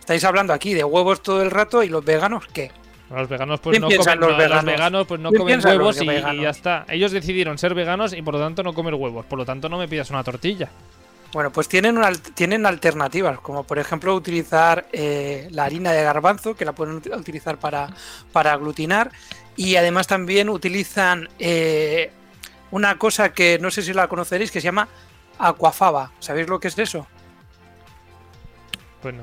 Estáis 0.00 0.24
hablando 0.24 0.52
aquí 0.52 0.74
de 0.74 0.84
huevos 0.84 1.22
todo 1.22 1.42
el 1.42 1.50
rato 1.50 1.82
y 1.82 1.88
los 1.88 2.04
veganos 2.04 2.46
qué? 2.52 2.70
Los 3.10 3.28
veganos 3.28 3.60
pues 3.60 3.78
no 3.78 3.86
comen 3.86 4.20
los, 4.20 4.36
veganos? 4.64 5.06
pues 5.06 5.20
no 5.20 5.32
comen 5.32 5.64
huevos 5.64 6.00
y, 6.00 6.06
ya 6.06 6.50
está. 6.50 6.84
Ellos 6.88 7.12
decidieron 7.12 7.56
ser 7.56 7.74
veganos 7.74 8.12
y 8.12 8.22
por 8.22 8.34
lo 8.34 8.40
tanto 8.40 8.62
no 8.62 8.72
comer 8.72 8.94
huevos. 8.94 9.24
Por 9.26 9.38
lo 9.38 9.44
tanto 9.44 9.68
no 9.68 9.78
me 9.78 9.86
pidas 9.86 10.10
una 10.10 10.24
tortilla. 10.24 10.68
Bueno, 11.32 11.52
pues 11.52 11.68
tienen, 11.68 12.00
tienen 12.34 12.66
alternativas, 12.66 13.38
como 13.40 13.64
por 13.64 13.78
ejemplo 13.78 14.14
utilizar 14.14 14.86
eh, 14.92 15.48
la 15.50 15.64
harina 15.64 15.92
de 15.92 16.02
garbanzo, 16.02 16.54
que 16.54 16.64
la 16.64 16.72
pueden 16.72 16.96
utilizar 16.96 17.58
para, 17.58 17.88
para 18.32 18.52
aglutinar, 18.52 19.10
y 19.56 19.76
además 19.76 20.06
también 20.06 20.48
utilizan 20.48 21.28
eh, 21.38 22.10
una 22.76 22.98
cosa 22.98 23.32
que 23.32 23.58
no 23.58 23.70
sé 23.70 23.80
si 23.80 23.94
la 23.94 24.06
conoceréis 24.06 24.50
que 24.50 24.60
se 24.60 24.66
llama 24.66 24.86
aquafaba. 25.38 26.12
¿Sabéis 26.18 26.46
lo 26.46 26.60
que 26.60 26.68
es 26.68 26.78
eso? 26.78 27.06
Bueno, 29.02 29.22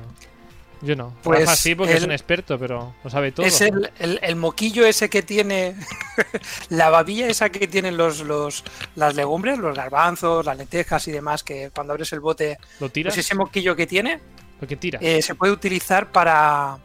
yo 0.82 0.96
no. 0.96 1.14
Pues 1.22 1.48
sí, 1.50 1.76
porque 1.76 1.94
es 1.94 2.02
un 2.02 2.10
experto, 2.10 2.58
pero 2.58 2.96
lo 3.04 3.10
sabe 3.10 3.30
todo. 3.30 3.46
Es 3.46 3.60
el, 3.60 4.36
moquillo 4.36 4.84
ese 4.84 5.08
que 5.08 5.22
tiene, 5.22 5.76
la 6.68 6.90
babilla 6.90 7.28
esa 7.28 7.48
que 7.50 7.68
tienen 7.68 7.96
los, 7.96 8.20
los, 8.22 8.64
las 8.96 9.14
legumbres, 9.14 9.58
los 9.58 9.76
garbanzos, 9.76 10.44
las 10.44 10.58
lentejas 10.58 11.06
y 11.06 11.12
demás, 11.12 11.44
que 11.44 11.70
cuando 11.72 11.92
abres 11.92 12.12
el 12.12 12.20
bote, 12.20 12.58
¿Lo 12.80 12.88
tiras? 12.88 13.14
Pues 13.14 13.24
ese 13.24 13.36
moquillo 13.36 13.76
que 13.76 13.86
tiene, 13.86 14.18
lo 14.60 14.66
que 14.66 14.76
tira. 14.76 14.98
Eh, 15.00 15.22
se 15.22 15.36
puede 15.36 15.52
utilizar 15.52 16.10
para, 16.10 16.78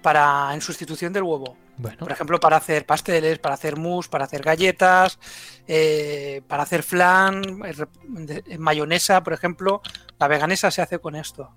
para 0.00 0.54
en 0.54 0.62
sustitución 0.62 1.12
del 1.12 1.24
huevo. 1.24 1.58
Por 1.98 2.12
ejemplo, 2.12 2.38
para 2.38 2.56
hacer 2.56 2.86
pasteles, 2.86 3.38
para 3.38 3.54
hacer 3.54 3.76
mousse, 3.76 4.08
para 4.08 4.24
hacer 4.24 4.42
galletas, 4.42 5.18
eh, 5.66 6.42
para 6.46 6.62
hacer 6.62 6.82
flan, 6.82 7.42
eh, 7.64 8.58
mayonesa, 8.58 9.22
por 9.22 9.32
ejemplo. 9.32 9.82
La 10.18 10.28
veganesa 10.28 10.70
se 10.70 10.82
hace 10.82 10.98
con 10.98 11.16
esto. 11.16 11.50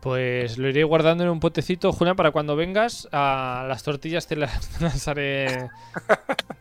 Pues 0.00 0.58
lo 0.58 0.68
iré 0.68 0.84
guardando 0.84 1.24
en 1.24 1.30
un 1.30 1.40
potecito, 1.40 1.92
Julián, 1.92 2.14
para 2.14 2.30
cuando 2.30 2.54
vengas. 2.54 3.08
A 3.10 3.64
las 3.68 3.82
tortillas 3.82 4.28
te 4.28 4.36
las, 4.36 5.08
haré 5.08 5.68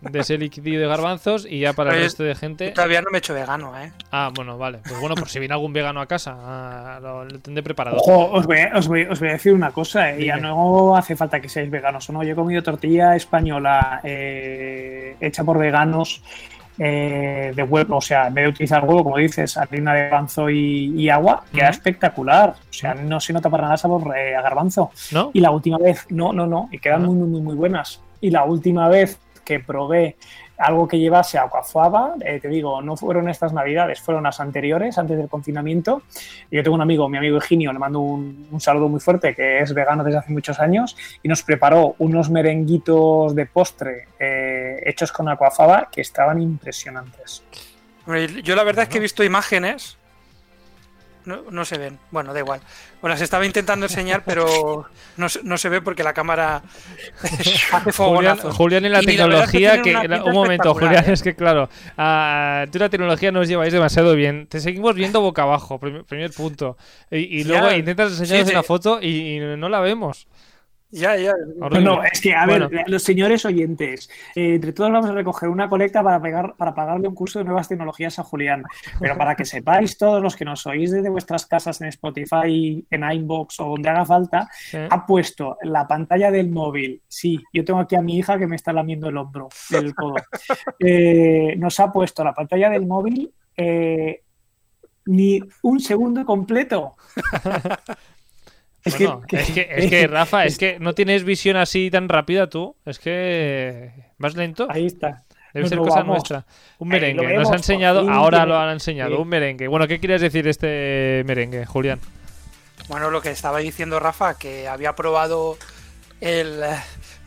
de 0.02 0.20
ese 0.20 0.40
líquido 0.40 0.82
de 0.82 0.88
garbanzos 0.88 1.46
y 1.46 1.60
ya 1.60 1.74
para 1.74 1.94
el 1.94 2.02
resto 2.02 2.24
de 2.24 2.34
gente. 2.34 2.72
Todavía 2.72 3.02
no 3.02 3.12
me 3.12 3.18
he 3.18 3.20
hecho 3.20 3.36
vegano, 3.36 3.80
¿eh? 3.80 3.92
Ah, 4.12 4.32
bueno, 4.34 4.58
vale. 4.58 4.80
Pues 4.84 5.00
bueno, 5.00 5.14
por 5.14 5.30
si 5.30 5.38
viene 5.38 5.54
algún 5.54 5.72
vegano 5.72 6.02
a 6.02 6.08
casa, 6.08 6.36
ah, 6.36 7.00
lo, 7.00 7.28
tendré 7.40 7.62
preparado. 7.62 7.98
Ojo, 7.98 8.32
os 8.32 8.48
voy, 8.48 8.58
a 8.60 9.34
decir 9.34 9.54
una 9.54 9.72
cosa, 9.72 10.12
¿eh? 10.12 10.26
ya 10.26 10.38
no 10.38 10.96
hace 10.96 11.16
falta 11.16 11.40
que 11.40 11.48
seáis 11.48 11.70
veganos 11.70 12.10
o 12.10 12.14
no. 12.14 12.24
Yo 12.24 12.32
he 12.32 12.36
comido 12.36 12.64
tortilla 12.64 13.16
española 13.16 14.02
eh, 14.04 15.16
hecha 15.22 15.44
por 15.44 15.60
veganos 15.60 16.24
eh, 16.80 17.54
de 17.56 17.64
huevo, 17.64 17.98
o 17.98 18.02
sea, 18.02 18.28
en 18.28 18.34
vez 18.34 18.46
de 18.46 18.50
utilizar 18.50 18.84
huevo, 18.84 19.04
como 19.04 19.18
dices, 19.18 19.58
harina 19.58 19.94
de 19.94 20.02
garbanzo 20.04 20.50
y, 20.50 21.10
agua, 21.10 21.44
queda 21.54 21.70
espectacular. 21.70 22.56
O 22.70 22.74
sea, 22.74 22.94
no 22.94 23.20
se 23.20 23.34
nota 23.34 23.50
para 23.50 23.64
nada 23.64 23.78
sabor 23.78 24.16
eh, 24.16 24.36
a 24.36 24.42
garbanzo. 24.42 24.92
Y 25.34 25.40
la 25.40 25.52
última 25.52 25.78
vez, 25.78 26.06
no, 26.10 26.34
no, 26.34 26.46
no, 26.46 26.70
y 26.72 26.80
quedan 26.80 27.04
muy, 27.04 27.16
muy, 27.16 27.42
muy 27.42 27.56
buenas. 27.56 28.02
Y 28.22 28.30
la 28.30 28.44
última 28.46 28.88
vez 28.90 29.20
que 29.44 29.60
probé 29.60 30.18
algo 30.58 30.88
que 30.88 30.99
llevase 30.99 31.38
aquafaba, 31.38 32.16
eh, 32.22 32.39
te 32.39 32.47
digo, 32.47 32.82
no 32.82 32.97
fueron 32.97 33.30
estas 33.30 33.53
navidades, 33.53 34.01
fueron 34.01 34.24
las 34.24 34.39
anteriores, 34.39 34.97
antes 34.97 35.18
del 35.18 35.28
confinamiento. 35.28 36.01
Yo 36.51 36.64
tengo 36.64 36.76
un 36.76 36.82
amigo, 36.82 37.08
mi 37.10 37.18
amigo 37.18 37.36
Eugenio, 37.36 37.72
le 37.72 37.80
mando 37.80 37.99
un, 37.99 38.47
saludo 38.60 38.89
muy 38.89 38.99
fuerte, 38.99 39.36
que 39.36 39.60
es 39.60 39.74
vegano 39.74 40.03
desde 40.03 40.20
hace 40.20 40.32
muchos 40.32 40.60
años, 40.60 40.97
y 41.22 41.28
nos 41.28 41.43
preparó 41.43 41.95
unos 41.99 42.30
merenguitos 42.30 43.36
de 43.36 43.45
postre 43.45 44.08
eh, 44.20 44.82
hechos 44.86 45.12
con 45.12 45.30
aquafaba 45.30 45.89
que 45.91 46.01
estaban 46.01 46.41
impresionantes. 46.41 47.43
Yo 48.43 48.55
la 48.55 48.64
verdad 48.64 48.84
es 48.84 48.89
que 48.89 48.97
he 48.97 49.01
visto 49.01 49.24
imágenes 49.24 49.97
no, 51.28 51.66
se 51.66 51.78
ven. 51.78 52.00
Bueno, 52.12 52.34
da 52.34 52.40
igual. 52.40 52.62
Bueno, 53.02 53.18
se 53.18 53.24
estaba 53.24 53.46
intentando 53.46 53.86
enseñar, 53.86 54.24
pero 54.26 54.86
no, 55.18 55.58
se 55.58 55.70
ve 55.70 55.82
porque 55.82 56.04
la 56.04 56.14
cámara 56.14 56.64
hace 57.72 57.92
Julián, 57.92 58.38
Julián 58.38 58.86
en 58.86 58.92
la 58.92 59.02
tecnología, 59.02 59.82
que, 59.82 59.96
un 59.96 60.34
momento, 60.34 60.74
Julián, 60.74 61.06
¿eh? 61.10 61.14
es 61.14 61.22
que 61.22 61.36
claro, 61.36 61.68
tú 61.68 62.80
la 62.80 62.90
tecnología 62.90 63.32
no 63.32 63.42
os 63.42 63.48
lleváis 63.48 63.74
demasiado 63.74 64.16
bien. 64.16 64.48
Te 64.48 64.60
seguimos 64.60 64.96
viendo 64.96 65.22
boca 65.22 65.44
abajo, 65.44 65.80
primer, 65.80 66.32
punto. 66.32 66.78
Y, 67.12 67.44
luego 67.44 67.72
intentas 67.72 68.20
enseñarnos 68.20 68.52
una 68.52 68.64
foto 68.64 69.02
y 69.02 69.40
no 69.40 69.70
la 69.70 69.82
vemos. 69.82 70.28
Ya, 70.90 71.18
ya. 71.18 71.34
No, 71.82 72.02
es 72.04 72.22
que, 72.22 72.34
a 72.34 72.46
ver, 72.46 72.70
los 72.88 73.04
señores 73.04 73.46
oyentes, 73.46 74.10
eh, 74.36 74.56
entre 74.56 74.72
todos 74.72 74.92
vamos 74.92 75.10
a 75.10 75.14
recoger 75.14 75.50
una 75.50 75.68
colecta 75.68 76.02
para, 76.02 76.22
pegar, 76.22 76.56
para 76.56 76.74
pagarle 76.74 77.08
un 77.10 77.16
curso 77.16 77.40
de 77.40 77.46
nuevas 77.46 77.68
tecnologías 77.68 78.20
a 78.20 78.24
Julián. 78.24 78.64
Pero 79.00 79.18
para 79.18 79.36
que 79.36 79.44
sepáis 79.44 79.98
todos 79.98 80.22
los 80.22 80.36
que 80.36 80.46
nos 80.46 80.66
oís 80.66 80.92
desde 80.92 81.10
vuestras 81.10 81.46
casas 81.46 81.82
en 81.82 81.88
Spotify, 81.88 82.86
en 82.90 83.12
iBox 83.12 83.60
o 83.60 83.66
donde 83.66 83.90
haga 83.90 84.06
falta, 84.06 84.50
ha 84.90 85.06
puesto 85.06 85.58
la 85.64 85.86
pantalla 85.88 86.32
del 86.32 86.50
móvil. 86.50 87.02
Sí, 87.08 87.44
yo 87.52 87.66
tengo 87.66 87.80
aquí 87.80 87.96
a 87.96 88.02
mi 88.02 88.18
hija 88.18 88.38
que 88.40 88.48
me 88.48 88.56
está 88.56 88.72
lamiendo 88.72 89.10
el 89.10 89.18
hombro 89.18 89.50
del 89.70 89.94
codo. 89.94 90.16
Eh, 90.80 91.56
nos 91.58 91.80
ha 91.80 91.92
puesto 91.92 92.24
la 92.24 92.34
pantalla 92.34 92.70
del 92.70 92.86
móvil 92.86 93.34
eh, 93.56 94.22
ni 95.06 95.40
un 95.64 95.80
segundo 95.80 96.24
completo. 96.26 96.96
Es, 98.88 98.96
que, 99.52 99.68
es, 99.70 99.90
que, 99.90 100.08
Rafa, 100.08 100.46
es, 100.46 100.58
que 100.58 100.80
no 100.80 100.94
tienes 100.94 101.24
visión 101.24 101.58
así 101.58 101.90
tan 101.92 102.10
rápida 102.10 102.48
tú. 102.50 102.76
Es 102.86 103.00
que 103.00 103.92
vas 104.18 104.36
lento. 104.36 104.68
Ahí 104.70 104.86
está. 104.86 105.24
Debe 105.54 105.70
ser 105.70 105.78
cosa 105.80 106.04
nuestra. 106.04 106.46
Un 106.78 106.90
merengue. 106.90 107.36
Nos 107.36 107.52
ha 107.52 107.56
enseñado, 107.56 108.10
ahora 108.10 108.46
lo 108.46 108.58
han 108.58 108.72
enseñado. 108.72 109.22
Un 109.22 109.28
merengue. 109.28 109.68
Bueno, 109.68 109.88
¿qué 109.88 110.00
quieres 110.00 110.22
decir 110.22 110.48
este 110.48 111.24
merengue, 111.26 111.66
Julián? 111.66 112.00
Bueno, 112.90 113.10
lo 113.10 113.22
que 113.22 113.32
estaba 113.32 113.60
diciendo 113.60 114.00
Rafa, 114.00 114.38
que 114.38 114.68
había 114.68 114.96
probado 114.96 115.58
el 116.22 116.62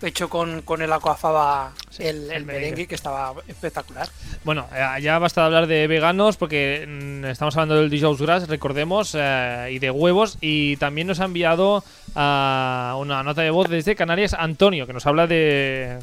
hecho 0.03 0.29
con, 0.29 0.63
con 0.63 0.83
el 0.83 0.93
aquafaba 0.93 1.73
el, 1.99 2.45
merengue 2.45 2.87
que 2.87 2.95
estaba 2.95 3.35
espectacular. 3.47 4.09
Bueno, 4.45 4.67
eh, 4.75 5.01
ya 5.03 5.19
basta 5.19 5.43
de 5.43 5.47
hablar 5.47 5.67
de 5.67 5.87
veganos 5.87 6.37
porque 6.37 6.87
mm, 6.89 7.25
estamos 7.27 7.57
hablando 7.57 7.77
del 7.77 7.91
Dijous 7.91 8.21
Grass, 8.21 8.49
recordemos, 8.49 9.15
eh, 9.19 9.69
y 9.73 9.79
de 9.79 9.91
huevos. 9.91 10.39
Y 10.41 10.77
también 10.77 11.07
nos 11.07 11.21
ha 11.21 11.27
enviado 11.27 11.79
uh, 11.79 12.99
una 12.99 13.23
nota 13.25 13.43
de 13.43 13.51
voz 13.51 13.69
desde 13.69 13.95
Canarias 13.95 14.35
Antonio, 14.35 14.87
que 14.87 14.93
nos 14.93 15.07
habla 15.07 15.27
de, 15.27 15.99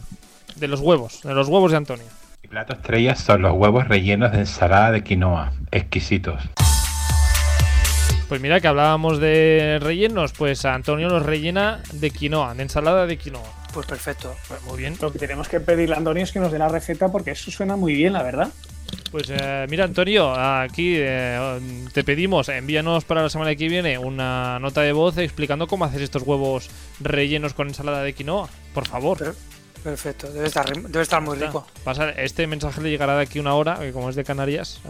de 0.56 0.68
los 0.68 0.82
huevos, 0.82 1.22
de 1.24 1.34
los 1.34 1.48
huevos 1.48 1.72
de 1.72 1.78
Antonio. 1.78 2.06
Mi 2.43 2.50
plato 2.50 2.74
estrella 2.74 3.16
son 3.16 3.41
los 3.41 3.54
huevos 3.54 3.88
rellenos 3.88 4.32
de 4.32 4.39
ensalada 4.39 4.91
de 4.91 5.04
quinoa, 5.04 5.54
exquisitos. 5.72 6.41
Pues 8.28 8.41
mira 8.41 8.60
que 8.60 8.68
hablábamos 8.68 9.20
de 9.20 9.80
rellenos, 9.82 10.34
pues 10.34 10.66
Antonio 10.66 11.08
los 11.08 11.26
rellena 11.26 11.82
de 11.93 12.12
quinoa, 12.12 12.54
de 12.56 12.64
ensalada 12.64 13.06
de 13.06 13.18
quinoa. 13.18 13.57
Pues 13.78 13.86
perfecto. 13.86 14.36
Pues 14.47 14.59
muy 14.63 14.80
bien. 14.80 14.97
Lo 14.99 15.13
que 15.13 15.19
tenemos 15.19 15.47
que 15.47 15.59
pedirle 15.59 15.93
a 15.93 15.99
Antonio 15.99 16.23
es 16.23 16.32
que 16.32 16.39
nos 16.39 16.51
dé 16.51 16.57
la 16.57 16.67
receta 16.67 17.11
porque 17.11 17.30
eso 17.30 17.51
suena 17.51 17.75
muy 17.75 17.93
bien, 17.93 18.13
la 18.13 18.23
verdad. 18.23 18.49
Pues 19.11 19.28
eh, 19.30 19.67
mira, 19.69 19.84
Antonio, 19.84 20.34
aquí 20.34 20.95
eh, 20.97 21.59
te 21.93 22.03
pedimos, 22.03 22.49
envíanos 22.49 23.05
para 23.05 23.21
la 23.21 23.30
semana 23.30 23.55
que 23.55 23.67
viene 23.67 23.99
una 23.99 24.57
nota 24.57 24.82
de 24.82 24.93
voz 24.93 25.19
explicando 25.19 25.67
cómo 25.67 25.86
hacer 25.86 26.01
estos 26.01 26.23
huevos 26.23 26.71
rellenos 26.99 27.53
con 27.53 27.67
ensalada 27.67 28.01
de 28.01 28.13
quinoa. 28.13 28.49
Por 28.73 28.88
favor. 28.88 29.36
Perfecto, 29.84 30.32
debe 30.34 30.47
estar, 30.47 30.65
debe 30.75 31.03
estar 31.03 31.21
muy 31.21 31.38
rico. 31.38 31.67
este 32.17 32.47
mensaje 32.47 32.82
le 32.82 32.89
llegará 32.89 33.15
de 33.15 33.21
aquí 33.21 33.38
una 33.38 33.53
hora, 33.53 33.78
que 33.78 33.91
como 33.91 34.09
es 34.09 34.15
de 34.15 34.23
Canarias. 34.23 34.82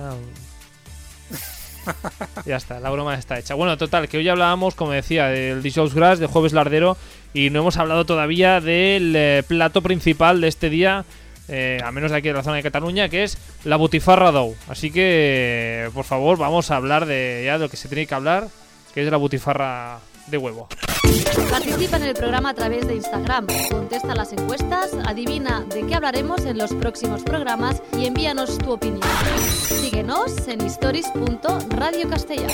Ya 2.45 2.57
está, 2.57 2.79
la 2.79 2.89
broma 2.89 3.15
está 3.15 3.37
hecha. 3.39 3.55
Bueno, 3.55 3.77
total, 3.77 4.07
que 4.07 4.17
hoy 4.17 4.27
hablábamos, 4.27 4.75
como 4.75 4.91
decía, 4.91 5.27
del 5.27 5.61
Dishows 5.61 5.93
Grass, 5.93 6.19
de 6.19 6.27
Jueves 6.27 6.53
Lardero, 6.53 6.97
y 7.33 7.49
no 7.49 7.59
hemos 7.59 7.77
hablado 7.77 8.05
todavía 8.05 8.61
del 8.61 9.13
eh, 9.15 9.43
plato 9.47 9.81
principal 9.81 10.41
de 10.41 10.47
este 10.47 10.69
día, 10.69 11.05
eh, 11.47 11.79
a 11.83 11.91
menos 11.91 12.11
de 12.11 12.17
aquí 12.17 12.27
de 12.27 12.33
la 12.33 12.43
zona 12.43 12.57
de 12.57 12.63
Cataluña, 12.63 13.09
que 13.09 13.23
es 13.23 13.37
la 13.63 13.75
butifarra 13.75 14.31
dough. 14.31 14.55
Así 14.67 14.91
que, 14.91 15.89
por 15.93 16.05
favor, 16.05 16.37
vamos 16.37 16.71
a 16.71 16.75
hablar 16.75 17.05
de 17.05 17.43
ya 17.45 17.53
de 17.53 17.65
lo 17.65 17.69
que 17.69 17.77
se 17.77 17.87
tiene 17.87 18.05
que 18.05 18.15
hablar, 18.15 18.47
que 18.93 19.03
es 19.03 19.11
la 19.11 19.17
butifarra 19.17 19.99
de 20.27 20.37
huevo. 20.37 20.67
Participa 21.49 21.97
en 21.97 22.03
el 22.03 22.13
programa 22.13 22.49
a 22.49 22.53
través 22.53 22.87
de 22.87 22.95
Instagram, 22.95 23.47
contesta 23.69 24.13
las 24.15 24.33
encuestas, 24.33 24.93
adivina 25.05 25.61
de 25.61 25.85
qué 25.85 25.95
hablaremos 25.95 26.45
en 26.45 26.57
los 26.57 26.73
próximos 26.73 27.23
programas 27.23 27.81
y 27.97 28.05
envíanos 28.05 28.57
tu 28.57 28.71
opinión. 28.71 29.01
Síguenos 29.63 30.47
en 30.47 30.61
stories.radiocastellano. 30.61 32.53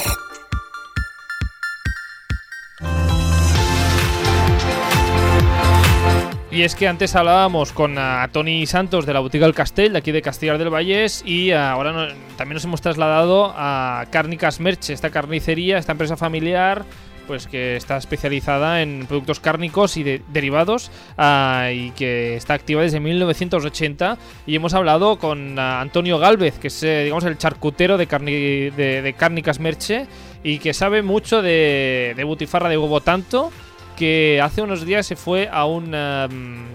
Y 6.52 6.62
es 6.62 6.76
que 6.76 6.88
antes 6.88 7.16
hablábamos 7.16 7.72
con 7.72 7.98
uh, 7.98 8.28
Tony 8.32 8.68
Santos 8.68 9.08
de 9.08 9.14
la 9.14 9.22
Botica 9.22 9.46
del 9.46 9.56
Castell, 9.56 9.94
de 9.94 9.98
aquí 9.98 10.12
de 10.12 10.22
Castellar 10.22 10.60
del 10.60 10.70
Vallés, 10.70 11.24
y 11.26 11.52
uh, 11.52 11.58
ahora 11.58 12.10
también 12.38 12.54
nos 12.54 12.64
hemos 12.66 12.80
trasladado 12.80 13.52
a 13.56 14.06
Cárnicas 14.12 14.60
Merche, 14.60 14.94
esta 14.94 15.10
carnicería, 15.10 15.80
esta 15.80 15.94
empresa 15.94 16.16
familiar 16.16 16.86
pues 17.28 17.48
que 17.48 17.76
está 17.76 17.98
especializada 17.98 18.82
en 18.82 19.06
productos 19.08 19.40
cárnicos 19.40 19.98
y 19.98 20.04
derivados 20.04 20.92
uh, 21.18 21.72
y 21.72 21.92
que 21.92 22.36
está 22.36 22.54
activa 22.54 22.82
desde 22.82 23.00
1980 23.00 24.18
y 24.46 24.56
hemos 24.56 24.74
hablado 24.74 25.18
con 25.18 25.58
uh, 25.58 25.62
Antonio 25.62 26.20
Galvez 26.20 26.60
que 26.60 26.68
es 26.68 26.84
eh, 26.84 27.04
digamos 27.04 27.24
el 27.26 27.38
charcutero 27.38 27.98
de, 27.98 28.06
de, 28.06 29.02
de, 29.02 29.14
Cárnicas 29.14 29.60
Merche 29.60 30.08
y 30.44 30.60
que 30.60 30.74
sabe 30.74 31.02
mucho 31.02 31.42
de, 31.42 32.14
de, 32.16 32.24
butifarra 32.24 32.70
de 32.70 32.78
huevo 32.78 33.02
tanto 33.02 33.52
que 33.96 34.42
hace 34.42 34.62
unos 34.62 34.86
días 34.86 35.06
se 35.06 35.16
fue 35.16 35.50
a 35.52 35.66
un 35.66 35.96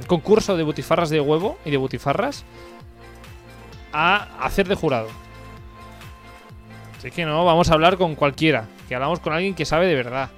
concurso 0.07 0.57
de 0.57 0.63
butifarras 0.63 1.11
de 1.11 1.21
huevo 1.21 1.59
y 1.65 1.71
de 1.71 1.77
butifarras 1.77 2.45
a 3.93 4.29
hacer 4.41 4.69
de 4.69 4.75
jurado. 4.75 5.09
Así 6.99 7.11
que 7.11 7.25
no, 7.25 7.45
vamos 7.45 7.71
a 7.71 7.75
hablar 7.75 7.97
con 7.97 8.15
cualquiera, 8.15 8.67
que 8.89 8.95
hablamos 8.95 9.21
con 9.21 9.33
alguien 9.33 9.55
que 9.55 9.65
sabe 9.65 9.87
de 9.87 9.95
verdad. 9.95 10.31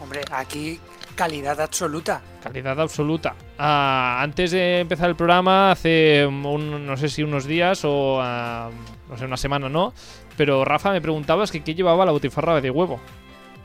Hombre, 0.00 0.20
aquí 0.30 0.78
calidad 1.16 1.60
absoluta. 1.60 2.20
Calidad 2.42 2.80
absoluta. 2.80 3.34
Ah, 3.58 4.20
antes 4.22 4.52
de 4.52 4.80
empezar 4.80 5.08
el 5.10 5.16
programa, 5.16 5.72
hace 5.72 6.24
un, 6.24 6.86
no 6.86 6.96
sé 6.96 7.08
si 7.08 7.24
unos 7.24 7.44
días 7.44 7.84
o 7.84 8.20
ah, 8.20 8.70
no 9.08 9.16
sé, 9.16 9.24
una 9.24 9.36
semana 9.36 9.68
no, 9.68 9.92
pero 10.36 10.64
Rafa 10.64 10.92
me 10.92 11.00
preguntaba 11.00 11.42
es 11.42 11.50
que 11.50 11.64
qué 11.64 11.74
llevaba 11.74 12.06
la 12.06 12.12
botifarra 12.12 12.60
de 12.60 12.70
huevo. 12.70 13.00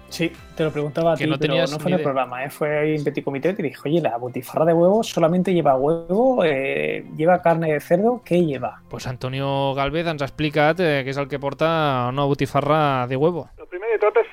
Sí, 0.10 0.32
te 0.56 0.64
lo 0.64 0.72
preguntaba 0.72 1.14
a 1.14 1.16
ti, 1.16 1.26
no 1.26 1.40
pero 1.40 1.56
no 1.56 1.80
fue 1.80 1.90
en 1.92 1.98
el 1.98 2.04
programa, 2.04 2.46
¿eh? 2.46 2.50
fue 2.52 2.78
ahí 2.78 2.96
en 2.96 3.04
Petit 3.04 3.24
Comité 3.24 3.50
y 3.50 3.54
te 3.56 3.64
dije, 3.64 3.82
oye, 3.84 4.00
la 4.00 4.16
botifarra 4.18 4.64
de 4.64 4.72
huevo 4.72 5.02
solamente 5.02 5.52
lleva 5.52 5.76
huevo, 5.76 6.44
eh, 6.46 7.04
lleva 7.18 7.42
carne 7.42 7.74
de 7.74 7.80
cerdo, 7.80 8.22
¿qué 8.24 8.46
lleva? 8.46 8.84
Pues 8.90 9.08
Antonio 9.08 9.74
Galvez 9.74 10.06
ens 10.06 10.22
ha 10.22 10.30
explicat 10.30 10.80
eh, 10.80 11.02
que 11.02 11.10
és 11.10 11.18
el 11.18 11.26
que 11.28 11.42
porta 11.42 12.10
una 12.14 12.26
botifarra 12.30 13.08
de 13.08 13.18
huevo. 13.18 13.50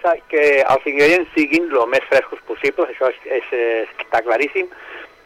És 0.01 0.25
que 0.33 0.45
els 0.63 0.87
ingredients 0.89 1.31
siguin 1.37 1.69
el 1.71 1.87
més 1.93 2.07
frescos 2.09 2.41
possibles, 2.49 2.91
això 2.91 3.11
és, 3.13 3.21
és, 3.41 3.53
és, 3.53 3.95
està 4.07 4.23
claríssim, 4.27 4.69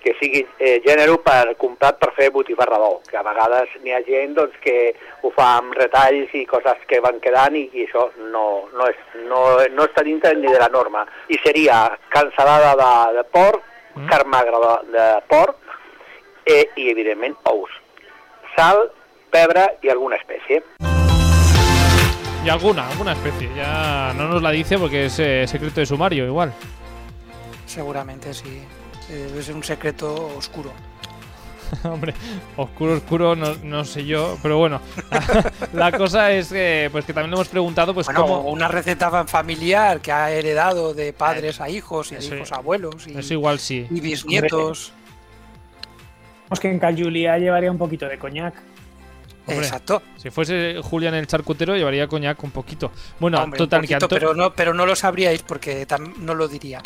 que 0.05 0.12
sigui 0.20 0.43
eh, 0.61 0.83
gènere 0.85 1.16
per 1.25 1.55
comprat 1.57 1.97
per 1.99 2.11
fer 2.16 2.29
botifarra 2.35 2.77
d'ou, 2.83 2.99
que 3.09 3.16
a 3.16 3.25
vegades 3.25 3.72
n'hi 3.81 3.95
ha 3.97 4.03
gent 4.05 4.35
doncs, 4.37 4.57
que 4.61 4.93
ho 5.25 5.31
fa 5.33 5.55
amb 5.62 5.72
retalls 5.81 6.35
i 6.37 6.45
coses 6.51 6.85
que 6.91 7.01
van 7.05 7.22
quedant 7.25 7.57
i, 7.57 7.64
i 7.72 7.87
això 7.87 8.11
no, 8.35 8.45
no, 8.77 8.91
és, 8.93 9.01
no, 9.31 9.45
no 9.72 9.89
està 9.89 10.05
dintre 10.05 10.35
ni 10.37 10.53
de 10.53 10.61
la 10.61 10.68
norma. 10.72 11.07
I 11.33 11.41
seria 11.41 11.87
cansalada 12.12 12.75
de, 12.83 12.93
de 13.20 13.25
porc, 13.33 13.64
mm. 13.95 14.11
carn 14.12 14.29
magra 14.37 14.61
de, 14.66 14.75
de 14.99 15.09
porc 15.33 15.57
eh, 16.45 16.66
i, 16.77 16.91
evidentment, 16.93 17.41
ous. 17.49 17.72
Sal, 18.59 18.91
pebre 19.33 19.70
i 19.83 19.91
alguna 19.91 20.20
espècie. 20.20 20.61
Y 22.45 22.49
alguna, 22.51 22.86
alguna 22.88 23.12
especie. 23.12 23.49
Ya 23.57 24.12
no 24.14 24.28
nos 24.28 24.42
la 24.42 24.51
dice 24.51 24.76
porque 24.76 25.07
es 25.07 25.18
eh, 25.18 25.47
secreto 25.49 25.80
de 25.80 25.86
sumario, 25.86 26.26
igual. 26.26 26.53
Seguramente 27.64 28.34
sí. 28.34 28.61
Eh, 29.09 29.26
debe 29.30 29.42
ser 29.42 29.55
un 29.55 29.64
secreto 29.64 30.30
oscuro. 30.36 30.70
Hombre, 31.84 32.12
oscuro, 32.57 32.95
oscuro, 32.95 33.34
no, 33.34 33.55
no, 33.62 33.84
sé 33.84 34.05
yo, 34.05 34.38
pero 34.42 34.59
bueno, 34.59 34.80
la 35.72 35.90
cosa 35.92 36.30
es 36.32 36.53
que, 36.53 36.90
pues 36.92 37.07
que 37.07 37.14
también 37.14 37.30
le 37.30 37.36
hemos 37.36 37.49
preguntado, 37.49 37.95
pues 37.95 38.07
bueno, 38.07 38.20
cómo... 38.20 38.40
una 38.51 38.68
receta 38.68 39.24
familiar 39.24 40.01
que 40.01 40.12
ha 40.12 40.30
heredado 40.30 40.92
de 40.92 41.14
padres 41.14 41.62
a 41.62 41.70
hijos 41.70 42.12
y 42.12 42.16
de 42.16 42.24
hijos 42.24 42.53
a 42.53 42.57
abuelos 42.57 43.07
y, 43.07 43.16
eso 43.16 43.32
igual 43.32 43.59
sí. 43.59 43.86
y 43.90 44.01
bisnietos. 44.01 44.92
Pues 46.49 46.61
que 46.61 46.70
en 46.70 46.78
Julia 46.78 47.38
llevaría 47.38 47.70
un 47.70 47.78
poquito 47.78 48.07
de 48.07 48.18
coñac. 48.18 48.55
Exacto. 49.47 50.03
Si 50.16 50.30
fuese 50.30 50.80
Julián 50.82 51.14
el 51.14 51.26
charcutero, 51.26 51.76
llevaría 51.76 52.07
coñac 52.07 52.42
un 52.42 52.51
poquito. 52.51 52.92
Bueno, 53.20 53.51
total, 53.57 53.86
que 53.86 53.99
pero 54.09 54.34
no, 54.34 54.55
pero 54.55 54.74
no 54.74 54.86
lo 54.86 54.97
sabríais 54.97 55.42
porque 55.42 55.86
no 56.20 56.34
lo 56.34 56.49
diría. 56.49 56.82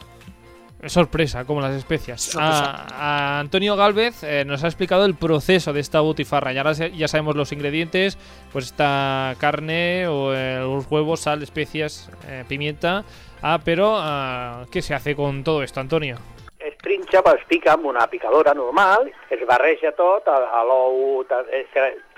Sorpresa, 0.86 1.44
como 1.44 1.60
las 1.60 1.74
especias. 1.74 2.36
A, 2.38 3.40
Antonio 3.40 3.74
Galvez 3.74 4.22
eh, 4.22 4.44
nos 4.46 4.62
ha 4.62 4.68
explicado 4.68 5.04
el 5.06 5.16
proceso 5.16 5.72
de 5.72 5.80
esta 5.80 6.00
butifarra. 6.00 6.52
Ya, 6.52 6.70
ya 6.72 7.08
sabemos 7.08 7.34
los 7.34 7.50
ingredientes, 7.50 8.16
pues 8.52 8.66
esta 8.66 9.34
carne 9.38 10.06
o 10.06 10.32
eh, 10.32 10.60
los 10.60 10.86
huevos, 10.88 11.20
sal, 11.20 11.42
especias, 11.42 12.08
eh, 12.28 12.44
pimienta. 12.46 13.04
Ah, 13.42 13.58
pero 13.64 13.96
ah, 13.98 14.66
¿qué 14.70 14.80
se 14.80 14.94
hace 14.94 15.16
con 15.16 15.42
todo 15.42 15.64
esto, 15.64 15.80
Antonio? 15.80 16.16
Es 16.58 16.74
trinxa, 16.82 17.22
es 17.36 17.44
pica 17.46 17.72
amb 17.76 17.86
una 17.86 18.08
picadora 18.10 18.52
normal, 18.54 19.06
es 19.30 19.44
barreja 19.46 19.92
tot, 19.94 20.26
a, 20.26 20.38
a 20.58 20.64
l'ou, 20.66 21.22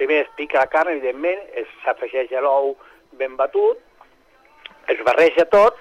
primer 0.00 0.22
es 0.22 0.30
pica 0.38 0.62
la 0.62 0.70
carn, 0.72 0.94
evidentment, 0.94 1.42
s'afegeix 1.84 2.32
l'ou 2.40 2.72
ben 3.20 3.36
batut, 3.36 3.82
es 4.88 5.02
barreja 5.04 5.44
tot, 5.52 5.76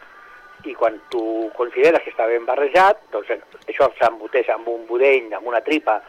i 0.67 0.75
quan 0.75 0.99
tu 1.13 1.23
consideres 1.55 2.03
que 2.03 2.11
està 2.11 2.27
ben 2.27 2.43
barrejat, 2.45 2.99
doncs 3.13 3.31
això 3.71 3.87
s'emboteix 3.95 4.51
amb 4.51 4.67
un 4.67 4.83
budell, 4.89 5.31
amb 5.37 5.47
una 5.47 5.63
tripa 5.63 6.01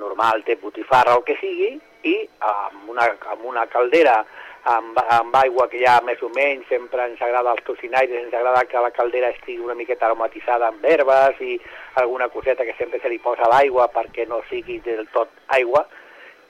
normal, 0.00 0.40
té 0.46 0.56
botifarra 0.56 1.18
o 1.18 1.20
el 1.20 1.26
que 1.28 1.36
sigui, 1.40 1.74
i 2.08 2.16
amb 2.40 2.88
una, 2.88 3.10
amb 3.34 3.44
una 3.44 3.66
caldera 3.68 4.22
amb, 4.64 4.98
amb 5.08 5.36
aigua 5.40 5.68
que 5.70 5.80
ja 5.82 5.98
més 6.04 6.20
o 6.22 6.28
menys 6.34 6.68
sempre 6.68 7.06
ens 7.08 7.20
agrada 7.22 7.52
als 7.54 7.64
tocinaires, 7.64 8.24
ens 8.24 8.34
agrada 8.34 8.66
que 8.68 8.82
la 8.82 8.92
caldera 8.92 9.30
estigui 9.34 9.64
una 9.64 9.76
miqueta 9.78 10.06
aromatitzada 10.06 10.68
amb 10.68 10.84
herbes 10.84 11.40
i 11.40 11.56
alguna 12.02 12.28
coseta 12.28 12.64
que 12.64 12.76
sempre 12.78 13.00
se 13.00 13.08
li 13.08 13.18
posa 13.18 13.46
a 13.46 13.52
l'aigua 13.54 13.88
perquè 13.94 14.26
no 14.28 14.42
sigui 14.50 14.80
del 14.84 15.06
tot 15.14 15.32
aigua, 15.56 15.86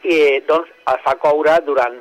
i 0.03 0.41
doncs 0.49 0.71
es 0.95 1.05
fa 1.05 1.15
coure 1.21 1.61
durant 1.67 2.01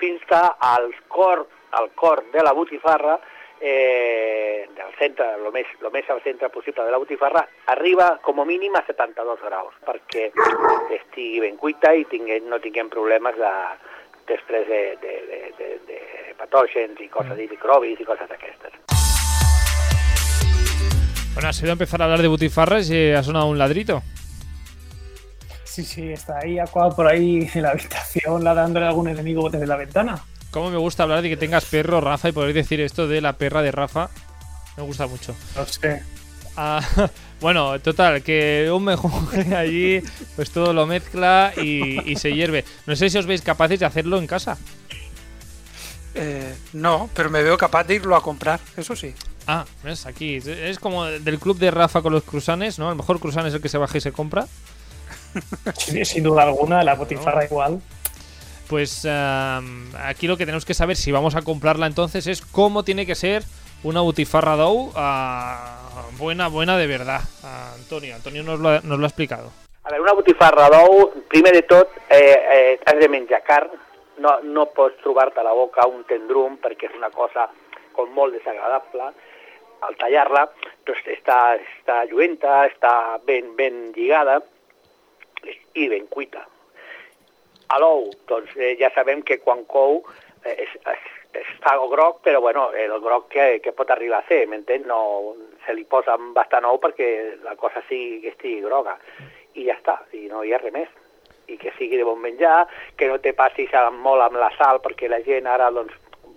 fins 0.00 0.20
que 0.28 0.42
al 0.60 0.90
cor, 1.08 1.46
al 1.78 1.90
cor 1.94 2.24
de 2.32 2.42
la 2.42 2.52
botifarra 2.52 3.16
eh, 3.60 4.68
del 4.76 4.92
centre, 4.98 5.28
el 5.38 5.52
més, 5.52 5.68
lo 5.80 5.90
més 5.90 6.08
al 6.10 6.20
centre 6.24 6.50
possible 6.52 6.84
de 6.84 6.92
la 6.92 7.00
botifarra, 7.00 7.46
arriba 7.72 8.16
com 8.22 8.40
a 8.40 8.44
mínim 8.44 8.76
a 8.76 8.84
72 8.84 9.44
graus, 9.46 9.76
perquè 9.86 10.28
estigui 10.98 11.40
ben 11.40 11.56
cuita 11.56 11.94
i 11.94 12.04
tinguem, 12.10 12.50
no 12.50 12.60
tinguem 12.60 12.90
problemes 12.92 13.38
de, 13.40 13.52
després 14.28 14.68
de, 14.68 14.82
de, 15.02 15.14
de, 15.30 15.40
de, 15.58 15.68
de 15.88 16.34
patògens 16.38 17.00
i 17.00 17.08
coses, 17.08 17.36
de 17.36 17.48
microbis 17.50 18.00
i 18.00 18.04
coses 18.04 18.28
d'aquestes. 18.28 18.72
Bueno, 21.34 21.50
has 21.50 21.60
ido 21.60 21.70
a 21.70 21.72
empezar 21.72 22.00
a 22.00 22.04
hablar 22.04 22.22
de 22.22 22.28
butifarras 22.28 22.88
y 22.88 23.12
ha 23.12 23.22
sonado 23.22 23.46
un 23.46 23.58
ladrito. 23.58 24.02
Sí, 25.64 25.84
sí, 25.84 26.10
está 26.10 26.38
ahí 26.38 26.58
acuado 26.58 26.96
por 26.96 27.06
ahí 27.06 27.50
en 27.52 27.62
la 27.62 27.70
habitación 27.72 28.42
ladándole 28.42 28.86
a 28.86 28.88
algún 28.88 29.08
enemigo 29.08 29.50
desde 29.50 29.66
la 29.66 29.76
ventana. 29.76 30.24
Cómo 30.50 30.70
me 30.70 30.78
gusta 30.78 31.02
hablar 31.02 31.20
de 31.20 31.28
que 31.28 31.36
tengas 31.36 31.66
perro, 31.66 32.00
Rafa, 32.00 32.30
y 32.30 32.32
poder 32.32 32.54
decir 32.54 32.80
esto 32.80 33.06
de 33.06 33.20
la 33.20 33.34
perra 33.34 33.60
de 33.60 33.72
Rafa. 33.72 34.08
Me 34.78 34.82
gusta 34.84 35.06
mucho. 35.06 35.36
No 35.54 35.66
sé. 35.66 36.02
Ah, 36.56 36.80
bueno, 37.40 37.78
total, 37.80 38.22
que 38.22 38.70
un 38.72 38.84
mejor 38.84 39.12
allí, 39.54 40.02
pues 40.34 40.50
todo 40.50 40.72
lo 40.72 40.86
mezcla 40.86 41.52
y, 41.56 42.16
se 42.16 42.32
hierve. 42.32 42.64
No 42.86 42.96
sé 42.96 43.10
si 43.10 43.18
os 43.18 43.26
veis 43.26 43.42
capaces 43.42 43.80
de 43.80 43.86
hacerlo 43.86 44.18
en 44.18 44.26
casa. 44.26 44.56
Eh, 46.14 46.54
no, 46.72 47.10
pero 47.14 47.28
me 47.28 47.42
veo 47.42 47.58
capaz 47.58 47.84
de 47.84 47.96
irlo 47.96 48.16
a 48.16 48.22
comprar, 48.22 48.58
eso 48.76 48.96
sí. 48.96 49.14
Ah, 49.46 49.64
ves, 49.84 50.06
aquí. 50.06 50.36
Es 50.36 50.78
como 50.78 51.04
del 51.04 51.38
club 51.38 51.58
de 51.58 51.70
Rafa 51.70 52.02
con 52.02 52.12
los 52.12 52.24
cruzanes, 52.24 52.78
¿no? 52.78 52.90
El 52.90 52.96
mejor 52.96 53.20
cruzan 53.20 53.46
es 53.46 53.54
el 53.54 53.60
que 53.60 53.68
se 53.68 53.78
baja 53.78 53.98
y 53.98 54.00
se 54.00 54.12
compra. 54.12 54.46
sin 56.04 56.22
duda 56.22 56.42
alguna, 56.42 56.82
la 56.82 56.94
botifarra 56.94 57.44
igual. 57.44 57.80
Pues 58.68 59.06
aquí 59.06 60.26
lo 60.26 60.36
que 60.36 60.46
tenemos 60.46 60.64
que 60.64 60.74
saber 60.74 60.96
si 60.96 61.12
vamos 61.12 61.36
a 61.36 61.42
comprarla 61.42 61.86
entonces 61.86 62.26
es 62.26 62.40
cómo 62.40 62.82
tiene 62.82 63.06
que 63.06 63.14
ser 63.14 63.44
una 63.84 64.00
butifarra 64.00 64.56
dough 64.56 64.88
uh, 64.88 65.85
buena, 66.18 66.48
buena 66.48 66.76
de 66.78 66.86
verdad. 66.86 67.20
Uh, 67.42 67.74
Antonio, 67.74 68.14
Antonio 68.14 68.42
nos 68.42 68.60
lo, 68.60 68.68
ha, 68.68 68.80
nos 68.80 68.98
lo 68.98 69.04
ha 69.04 69.08
explicado. 69.08 69.50
A 69.84 69.90
veure, 69.90 70.02
una 70.02 70.16
botifarra 70.18 70.66
d'ou, 70.72 71.12
primer 71.30 71.52
de 71.54 71.62
tot, 71.62 71.92
eh, 72.10 72.18
eh, 72.18 72.80
has 72.84 72.98
de 72.98 73.08
menjar 73.08 73.42
carn, 73.46 73.70
no, 74.18 74.32
no 74.42 74.66
pots 74.74 74.98
trobar-te 75.04 75.40
a 75.40 75.46
la 75.46 75.54
boca 75.54 75.86
un 75.86 76.02
tendrum 76.08 76.56
perquè 76.58 76.88
és 76.88 76.96
una 76.98 77.12
cosa 77.14 77.46
com 77.94 78.10
molt 78.16 78.34
desagradable, 78.34 79.12
al 79.86 79.96
tallar-la 80.00 80.46
doncs 80.88 81.06
està, 81.14 81.38
està 81.54 82.02
lluenta, 82.10 82.64
està 82.66 82.92
ben, 83.26 83.54
ben 83.56 83.92
lligada 83.96 84.40
i 85.74 85.88
ben 85.92 86.08
cuita. 86.10 86.42
A 87.68 87.78
l'ou, 87.82 88.08
doncs 88.30 88.54
eh, 88.56 88.74
ja 88.80 88.90
sabem 88.94 89.22
que 89.26 89.38
quan 89.42 89.64
cou 89.70 90.00
eh, 90.42 90.54
és, 90.54 90.74
es 90.82 91.12
fa 91.62 91.76
groc, 91.90 92.22
però 92.24 92.40
bueno, 92.40 92.70
el 92.72 93.00
groc 93.00 93.28
que, 93.32 93.60
que 93.62 93.72
pot 93.72 93.90
arribar 93.90 94.22
a 94.22 94.28
ser, 94.28 94.46
m'entens? 94.48 94.86
No, 94.86 95.34
se 95.66 95.74
li 95.74 95.84
posa 95.84 96.16
bastant 96.36 96.66
ou 96.68 96.80
perquè 96.82 97.08
la 97.44 97.56
cosa 97.56 97.82
sigui 97.88 98.20
que 98.22 98.34
estigui 98.34 98.62
groga. 98.64 98.96
I 99.56 99.66
ja 99.68 99.76
està, 99.76 99.98
i 100.12 100.26
no 100.30 100.44
hi 100.44 100.54
ha 100.54 100.60
res 100.62 100.74
més. 100.74 100.88
I 101.46 101.56
que 101.60 101.72
sigui 101.78 101.98
de 101.98 102.06
bon 102.06 102.18
menjar, 102.20 102.66
que 102.98 103.08
no 103.08 103.20
te 103.22 103.32
passis 103.32 103.70
molt 103.92 104.22
amb 104.22 104.40
la 104.40 104.50
sal, 104.58 104.80
perquè 104.82 105.08
la 105.08 105.22
gent 105.22 105.46
ara 105.46 105.70
doncs, 105.70 105.94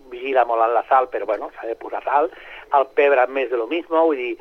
vigila 0.09 0.45
molt 0.45 0.65
amb 0.65 0.77
la 0.77 0.85
sal, 0.89 1.09
però 1.09 1.25
bueno, 1.25 1.51
s'ha 1.55 1.67
de 1.67 1.75
posar 1.75 2.03
sal. 2.03 2.31
El 2.73 2.87
pebre 2.97 3.27
més 3.27 3.49
de 3.49 3.57
lo 3.57 3.67
mismo, 3.67 4.05
vull 4.05 4.17
dir, 4.17 4.33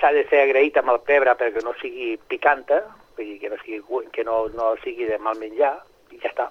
s'ha 0.00 0.12
de 0.12 0.26
ser 0.30 0.44
agraït 0.46 0.76
amb 0.78 0.94
el 0.94 1.00
pebre 1.06 1.36
perquè 1.38 1.64
no 1.64 1.74
sigui 1.80 2.16
picanta, 2.28 2.82
vull 3.16 3.28
dir, 3.28 3.38
que 3.42 3.52
no 3.52 3.60
sigui, 3.64 4.04
que 4.12 4.24
no, 4.24 4.46
no 4.56 4.74
sigui 4.84 5.08
de 5.08 5.18
mal 5.18 5.40
menjar, 5.40 5.78
i 6.12 6.20
ja 6.20 6.32
està. 6.32 6.50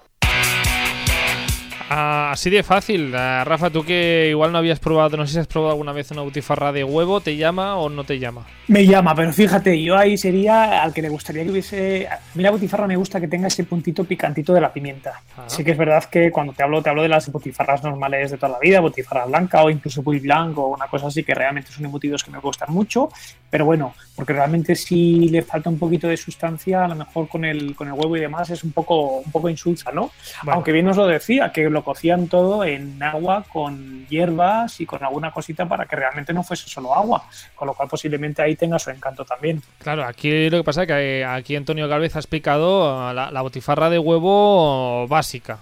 Ah, 1.94 2.30
así 2.32 2.48
de 2.48 2.62
fácil. 2.62 3.14
Ah, 3.14 3.44
Rafa, 3.44 3.68
tú 3.68 3.84
que 3.84 4.28
igual 4.30 4.50
no 4.50 4.56
habías 4.56 4.80
probado, 4.80 5.18
no 5.18 5.26
sé 5.26 5.34
si 5.34 5.38
has 5.40 5.46
probado 5.46 5.72
alguna 5.72 5.92
vez 5.92 6.10
una 6.10 6.22
butifarra 6.22 6.72
de 6.72 6.84
huevo, 6.84 7.20
¿te 7.20 7.36
llama 7.36 7.76
o 7.76 7.90
no 7.90 8.04
te 8.04 8.18
llama? 8.18 8.46
Me 8.68 8.86
llama, 8.86 9.14
pero 9.14 9.30
fíjate, 9.30 9.82
yo 9.82 9.98
ahí 9.98 10.16
sería 10.16 10.82
al 10.82 10.94
que 10.94 11.02
le 11.02 11.10
gustaría 11.10 11.44
que 11.44 11.50
hubiese... 11.50 12.08
Mira, 12.34 12.50
butifarra 12.50 12.86
me 12.86 12.96
gusta 12.96 13.20
que 13.20 13.28
tenga 13.28 13.48
ese 13.48 13.64
puntito 13.64 14.04
picantito 14.04 14.54
de 14.54 14.62
la 14.62 14.72
pimienta. 14.72 15.20
Ah. 15.36 15.44
Sí 15.46 15.62
que 15.62 15.72
es 15.72 15.76
verdad 15.76 16.04
que 16.04 16.30
cuando 16.30 16.54
te 16.54 16.62
hablo, 16.62 16.82
te 16.82 16.88
hablo 16.88 17.02
de 17.02 17.10
las 17.10 17.30
butifarras 17.30 17.82
normales 17.82 18.30
de 18.30 18.38
toda 18.38 18.52
la 18.52 18.58
vida, 18.58 18.80
butifarra 18.80 19.26
blanca 19.26 19.62
o 19.62 19.68
incluso 19.68 20.02
puy 20.02 20.18
blanco 20.18 20.62
o 20.62 20.74
una 20.74 20.86
cosa 20.86 21.08
así 21.08 21.22
que 21.22 21.34
realmente 21.34 21.72
son 21.72 21.84
embutidos 21.84 22.24
que 22.24 22.30
me 22.30 22.38
gustan 22.38 22.72
mucho, 22.72 23.10
pero 23.50 23.66
bueno, 23.66 23.94
porque 24.16 24.32
realmente 24.32 24.74
si 24.76 25.28
le 25.28 25.42
falta 25.42 25.68
un 25.68 25.78
poquito 25.78 26.08
de 26.08 26.16
sustancia, 26.16 26.86
a 26.86 26.88
lo 26.88 26.94
mejor 26.94 27.28
con 27.28 27.44
el, 27.44 27.74
con 27.74 27.88
el 27.88 27.92
huevo 27.92 28.16
y 28.16 28.20
demás 28.20 28.48
es 28.48 28.64
un 28.64 28.72
poco, 28.72 29.18
un 29.18 29.30
poco 29.30 29.50
insulsa, 29.50 29.92
¿no? 29.92 30.10
Aunque 30.46 30.72
bien 30.72 30.88
os 30.88 30.96
lo 30.96 31.06
decía, 31.06 31.52
que 31.52 31.68
lo 31.68 31.81
cocían 31.82 32.28
todo 32.28 32.64
en 32.64 33.02
agua 33.02 33.44
con 33.52 34.06
hierbas 34.08 34.80
y 34.80 34.86
con 34.86 35.02
alguna 35.02 35.30
cosita 35.30 35.66
para 35.66 35.86
que 35.86 35.96
realmente 35.96 36.32
no 36.32 36.42
fuese 36.42 36.68
solo 36.68 36.94
agua, 36.94 37.24
con 37.54 37.66
lo 37.66 37.74
cual 37.74 37.88
posiblemente 37.88 38.42
ahí 38.42 38.56
tenga 38.56 38.78
su 38.78 38.90
encanto 38.90 39.24
también. 39.24 39.62
Claro, 39.78 40.04
aquí 40.04 40.50
lo 40.50 40.58
que 40.58 40.64
pasa 40.64 40.82
es 40.82 40.88
que 40.88 41.20
eh, 41.20 41.24
aquí 41.24 41.56
Antonio 41.56 41.88
Galvez 41.88 42.16
ha 42.16 42.18
explicado 42.18 43.10
uh, 43.10 43.12
la, 43.12 43.42
botifarra 43.42 43.90
de 43.90 43.98
huevo 43.98 45.06
básica, 45.08 45.60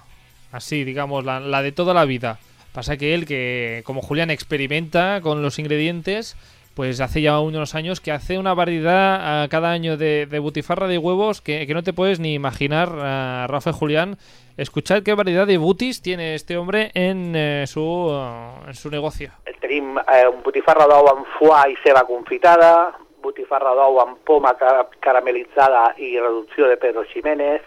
así 0.52 0.84
digamos, 0.84 1.24
la, 1.24 1.40
la 1.40 1.62
de 1.62 1.72
toda 1.72 1.94
la 1.94 2.04
vida. 2.04 2.38
Pasa 2.72 2.96
que 2.96 3.14
él, 3.14 3.26
que 3.26 3.82
como 3.84 4.00
Julián 4.00 4.30
experimenta 4.30 5.20
con 5.22 5.42
los 5.42 5.58
ingredientes, 5.58 6.36
pues 6.74 7.00
hace 7.00 7.20
ya 7.22 7.40
unos 7.40 7.74
años 7.74 8.00
que 8.00 8.12
hace 8.12 8.38
una 8.38 8.54
variedad 8.54 9.44
uh, 9.44 9.48
cada 9.48 9.70
año 9.70 9.96
de, 9.96 10.26
de, 10.26 10.38
butifarra 10.38 10.86
de 10.86 10.98
huevos 10.98 11.40
que, 11.40 11.66
que, 11.66 11.74
no 11.74 11.82
te 11.82 11.92
puedes 11.92 12.20
ni 12.20 12.34
imaginar, 12.34 12.88
uh, 12.88 13.50
Rafa 13.50 13.70
y 13.70 13.72
Julián, 13.72 14.18
Escuchad 14.60 15.02
qué 15.02 15.14
variedad 15.14 15.46
de 15.46 15.56
butis 15.56 16.02
tiene 16.02 16.34
este 16.34 16.58
hombre 16.58 16.90
en, 16.92 17.34
eh, 17.34 17.64
su, 17.66 17.80
uh, 17.80 18.68
en 18.68 18.74
su 18.74 18.90
negocio. 18.90 19.30
Tenim 19.58 19.96
eh, 19.96 20.26
un 20.28 20.42
botifarra 20.44 20.84
d'ou 20.84 21.08
amb 21.08 21.24
foie 21.38 21.70
i 21.72 21.78
ceba 21.80 22.02
confitada, 22.04 22.90
botifarra 23.24 23.72
d'ou 23.78 23.96
amb 24.02 24.18
poma 24.28 24.52
caramelitzada 25.00 25.94
i 25.96 26.10
reducció 26.20 26.68
de 26.68 26.76
Pedro 26.76 27.06
Ximénez, 27.08 27.64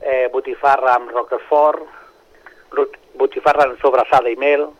eh, 0.00 0.30
botifarra 0.32 0.94
amb 0.96 1.12
roquefort, 1.12 1.84
botifarra 3.20 3.68
amb 3.68 3.84
sobrassada 3.84 4.32
i 4.32 4.40
mel, 4.40 4.70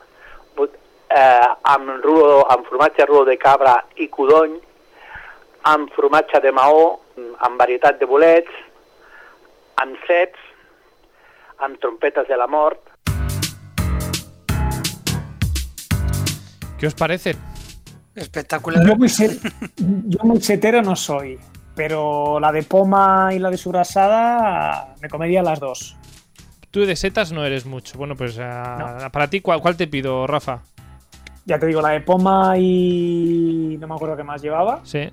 eh, 1.14 1.48
amb, 1.62 2.02
rulo, 2.02 2.42
amb 2.50 2.66
formatge 2.66 3.06
rulo 3.06 3.24
de 3.28 3.36
cabra 3.38 3.76
i 4.02 4.08
codony, 4.10 4.56
amb 5.70 5.92
formatge 5.94 6.40
de 6.42 6.52
maó, 6.52 6.98
amb 7.46 7.60
varietat 7.60 8.00
de 8.00 8.08
bolets, 8.10 8.50
amb 9.80 9.96
cets, 10.08 10.40
amb 11.62 11.78
trompetas 11.80 12.26
de 12.28 12.36
la 12.36 12.48
mort. 12.50 12.80
¿Qué 16.78 16.88
os 16.88 16.94
parece? 16.94 17.36
Espectacular. 18.14 18.84
Yo 18.86 18.96
muy, 18.96 19.08
set, 19.08 19.40
yo 19.78 20.18
muy 20.24 20.40
setero 20.40 20.82
no 20.82 20.96
soy, 20.96 21.38
pero 21.74 22.38
la 22.40 22.52
de 22.52 22.62
poma 22.62 23.30
y 23.32 23.38
la 23.38 23.50
de 23.50 23.56
sobrasada 23.56 24.94
me 25.00 25.08
comería 25.08 25.42
las 25.42 25.60
dos. 25.60 25.96
Tú 26.70 26.84
de 26.84 26.96
setas 26.96 27.30
no 27.30 27.44
eres 27.44 27.66
mucho. 27.66 27.96
Bueno, 27.96 28.16
pues 28.16 28.36
uh, 28.36 28.42
no. 28.42 29.10
para 29.12 29.30
ti, 29.30 29.40
¿cuál, 29.40 29.60
¿cuál 29.60 29.76
te 29.76 29.86
pido, 29.86 30.26
Rafa? 30.26 30.62
Ya 31.46 31.58
te 31.58 31.66
digo, 31.66 31.82
la 31.82 31.90
de 31.90 32.00
poma 32.00 32.56
y 32.58 33.76
no 33.78 33.86
me 33.86 33.94
acuerdo 33.94 34.16
qué 34.16 34.24
más 34.24 34.40
llevaba. 34.42 34.80
Sí. 34.84 35.10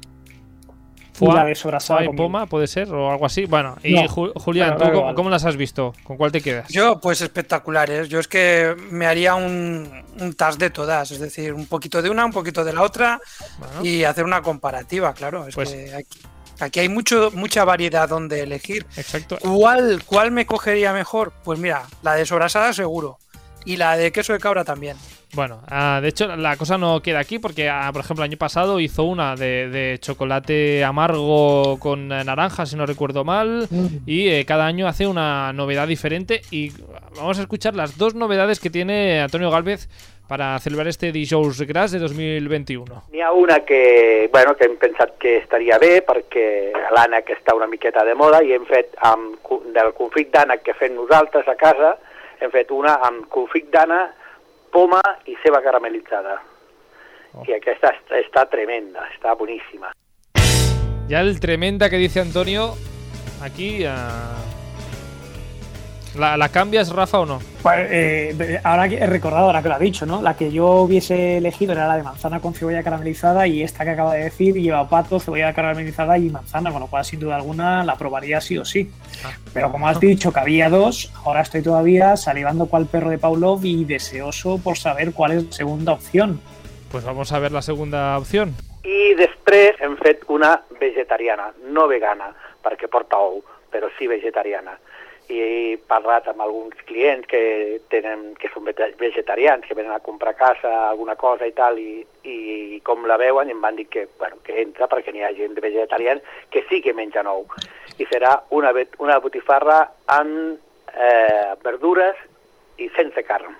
Fua, 1.13 1.45
de 1.45 1.55
sobrasada. 1.55 2.03
y 2.05 2.09
poma, 2.09 2.47
puede 2.47 2.67
ser, 2.67 2.91
o 2.91 3.11
algo 3.11 3.25
así. 3.25 3.45
Bueno, 3.45 3.75
y 3.83 3.93
no, 3.93 4.07
Julián, 4.07 4.77
¿tú 4.77 4.85
cómo, 4.91 5.13
cómo, 5.13 5.29
las 5.29 5.45
has 5.45 5.55
visto? 5.55 5.93
¿Con 6.03 6.17
cuál 6.17 6.31
te 6.31 6.41
quedas? 6.41 6.69
Yo, 6.69 6.99
pues 6.99 7.21
espectaculares. 7.21 8.09
Yo 8.09 8.19
es 8.19 8.27
que 8.27 8.75
me 8.89 9.05
haría 9.05 9.35
un, 9.35 10.03
un 10.19 10.33
tas 10.33 10.57
de 10.57 10.69
todas, 10.69 11.11
es 11.11 11.19
decir, 11.19 11.53
un 11.53 11.67
poquito 11.67 12.01
de 12.01 12.09
una, 12.09 12.25
un 12.25 12.31
poquito 12.31 12.63
de 12.63 12.73
la 12.73 12.81
otra 12.81 13.19
bueno. 13.59 13.85
y 13.85 14.03
hacer 14.03 14.23
una 14.23 14.41
comparativa, 14.41 15.13
claro. 15.13 15.47
Es 15.47 15.53
pues, 15.53 15.69
que 15.69 15.93
aquí, 15.93 16.19
aquí, 16.59 16.79
hay 16.79 16.89
mucho, 16.89 17.29
mucha 17.33 17.65
variedad 17.65 18.09
donde 18.09 18.41
elegir. 18.41 18.85
Exacto. 18.95 19.37
¿Cuál, 19.41 20.03
¿Cuál 20.05 20.31
me 20.31 20.45
cogería 20.45 20.93
mejor? 20.93 21.33
Pues 21.43 21.59
mira, 21.59 21.83
la 22.03 22.15
de 22.15 22.25
sobrasada 22.25 22.73
seguro. 22.73 23.19
Y 23.65 23.77
la 23.77 23.95
de 23.97 24.11
queso 24.11 24.33
de 24.33 24.39
cabra 24.39 24.63
también. 24.63 24.97
Bueno, 25.33 25.61
uh, 25.71 26.01
de 26.01 26.09
hecho 26.09 26.35
la 26.35 26.57
cosa 26.57 26.77
no 26.77 27.01
queda 27.01 27.19
aquí 27.19 27.39
porque, 27.39 27.69
uh, 27.69 27.93
por 27.93 28.01
ejemplo, 28.01 28.25
el 28.25 28.31
año 28.31 28.37
pasado 28.37 28.79
hizo 28.81 29.03
una 29.03 29.35
de, 29.35 29.69
de 29.69 29.97
chocolate 29.99 30.83
amargo 30.83 31.79
con 31.79 32.11
uh, 32.11 32.23
naranja, 32.23 32.65
si 32.65 32.75
no 32.75 32.85
recuerdo 32.85 33.23
mal, 33.23 33.67
y 34.05 34.29
eh, 34.29 34.45
cada 34.45 34.65
año 34.65 34.87
hace 34.87 35.07
una 35.07 35.53
novedad 35.53 35.87
diferente 35.87 36.41
y 36.51 36.71
vamos 37.15 37.39
a 37.39 37.41
escuchar 37.41 37.75
las 37.75 37.97
dos 37.97 38.13
novedades 38.13 38.59
que 38.59 38.69
tiene 38.69 39.21
Antonio 39.21 39.49
Galvez 39.49 39.87
para 40.27 40.57
celebrar 40.59 40.87
este 40.87 41.11
Dijous 41.11 41.61
Gras 41.61 41.91
de 41.91 41.99
2021. 41.99 43.03
N'hi 43.11 43.21
ha 43.21 43.31
una 43.31 43.59
que, 43.67 44.29
bueno, 44.31 44.55
que 44.55 44.63
hem 44.67 44.77
pensat 44.79 45.17
que 45.19 45.37
estaria 45.41 45.79
bé 45.79 46.01
perquè 46.07 46.71
l'ànec 46.95 47.33
està 47.35 47.55
una 47.55 47.67
miqueta 47.67 48.03
de 48.07 48.15
moda 48.15 48.39
i 48.43 48.53
hem 48.55 48.63
fet 48.67 48.95
amb, 49.07 49.39
del 49.75 49.91
confit 49.95 50.31
d'ànec 50.31 50.63
que 50.63 50.75
fem 50.79 50.95
nosaltres 50.95 51.47
a 51.51 51.55
casa, 51.59 51.97
hem 52.41 52.51
fet 52.51 52.71
una 52.71 52.95
amb 53.05 53.27
confit 53.29 53.69
poma 54.71 55.01
y 55.25 55.35
ceba 55.43 55.61
caramelizada. 55.61 56.41
Oh. 57.33 57.43
Y 57.47 57.53
aquesta 57.53 57.89
está, 57.89 58.17
está 58.17 58.49
tremenda, 58.49 59.07
está 59.13 59.33
buenísima. 59.33 59.91
Ya 61.07 61.21
el 61.21 61.39
tremenda 61.39 61.89
que 61.89 61.97
dice 61.97 62.19
Antonio, 62.19 62.73
aquí... 63.41 63.85
Uh... 63.85 64.50
¿La, 66.17 66.35
¿La, 66.35 66.49
cambias, 66.49 66.93
Rafa, 66.93 67.19
o 67.19 67.25
no? 67.25 67.39
Pues, 67.63 67.87
eh, 67.89 68.59
ahora 68.63 68.85
he 68.85 69.05
recordado, 69.07 69.45
ahora 69.45 69.61
que 69.61 69.69
lo 69.69 69.75
ha 69.75 69.79
dicho, 69.79 70.05
¿no? 70.05 70.21
La 70.21 70.35
que 70.35 70.51
yo 70.51 70.67
hubiese 70.81 71.37
elegido 71.37 71.71
era 71.71 71.87
la 71.87 71.97
de 71.97 72.03
manzana 72.03 72.39
con 72.39 72.53
cebolla 72.53 72.83
caramelizada 72.83 73.47
y 73.47 73.63
esta 73.63 73.85
que 73.85 73.91
acaba 73.91 74.15
de 74.15 74.25
decir 74.25 74.55
lleva 74.55 74.89
pato, 74.89 75.19
cebolla 75.19 75.53
caramelizada 75.53 76.17
y 76.17 76.29
manzana, 76.29 76.71
con 76.71 76.81
lo 76.81 76.87
cual 76.87 77.05
sin 77.05 77.19
duda 77.19 77.37
alguna 77.37 77.83
la 77.83 77.95
probaría 77.95 78.41
sí 78.41 78.57
o 78.57 78.65
sí. 78.65 78.91
Ah. 79.23 79.31
Pero 79.53 79.71
como 79.71 79.87
has 79.87 79.99
dicho 79.99 80.33
que 80.33 80.39
había 80.39 80.69
dos, 80.69 81.11
ahora 81.23 81.41
estoy 81.41 81.61
todavía 81.61 82.17
salivando 82.17 82.65
cual 82.65 82.87
perro 82.87 83.09
de 83.09 83.17
Pavlov 83.17 83.63
y 83.63 83.85
deseoso 83.85 84.59
por 84.61 84.77
saber 84.77 85.13
cuál 85.13 85.31
es 85.31 85.45
la 85.45 85.51
segunda 85.51 85.93
opción. 85.93 86.41
Pues 86.91 87.05
vamos 87.05 87.31
a 87.31 87.39
ver 87.39 87.53
la 87.53 87.61
segunda 87.61 88.17
opción. 88.17 88.53
I 88.81 89.13
després 89.13 89.77
hem 89.79 89.93
fet 89.99 90.23
una 90.33 90.55
vegetariana, 90.79 91.51
no 91.69 91.85
vegana, 91.87 92.31
perquè 92.65 92.89
porta 92.89 93.19
ou, 93.21 93.43
però 93.71 93.91
sí 93.97 94.07
vegetariana. 94.09 94.73
I 95.31 95.39
he 95.39 95.77
parlat 95.87 96.27
amb 96.27 96.43
alguns 96.43 96.75
clients 96.87 97.27
que, 97.31 97.79
tenen, 97.93 98.33
que 98.39 98.49
són 98.51 98.67
vegetarians, 98.67 99.65
que 99.67 99.77
venen 99.77 99.93
a 99.95 100.01
comprar 100.03 100.35
casa 100.35 100.71
alguna 100.89 101.15
cosa 101.15 101.47
i 101.47 101.53
tal, 101.55 101.79
i, 101.79 102.03
i 102.27 102.79
com 102.83 103.07
la 103.07 103.17
veuen 103.21 103.49
i 103.49 103.55
em 103.55 103.61
van 103.63 103.79
dir 103.79 103.87
que, 103.91 104.07
bueno, 104.19 104.41
que 104.45 104.59
entra 104.61 104.89
perquè 104.91 105.13
n'hi 105.13 105.23
ha 105.23 105.31
gent 105.37 105.55
de 105.55 105.63
vegetarians 105.63 106.25
que 106.51 106.65
sí 106.69 106.81
que 106.83 106.95
mengen 106.97 107.29
ou. 107.31 107.45
I 107.97 108.07
serà 108.11 108.35
una, 108.57 108.73
una 108.99 109.19
botifarra 109.23 109.79
amb 110.11 110.59
eh, 110.91 111.55
verdures 111.63 112.19
i 112.77 112.91
sense 112.97 113.23
carn. 113.23 113.55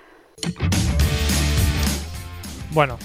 Bueno. 2.72 2.98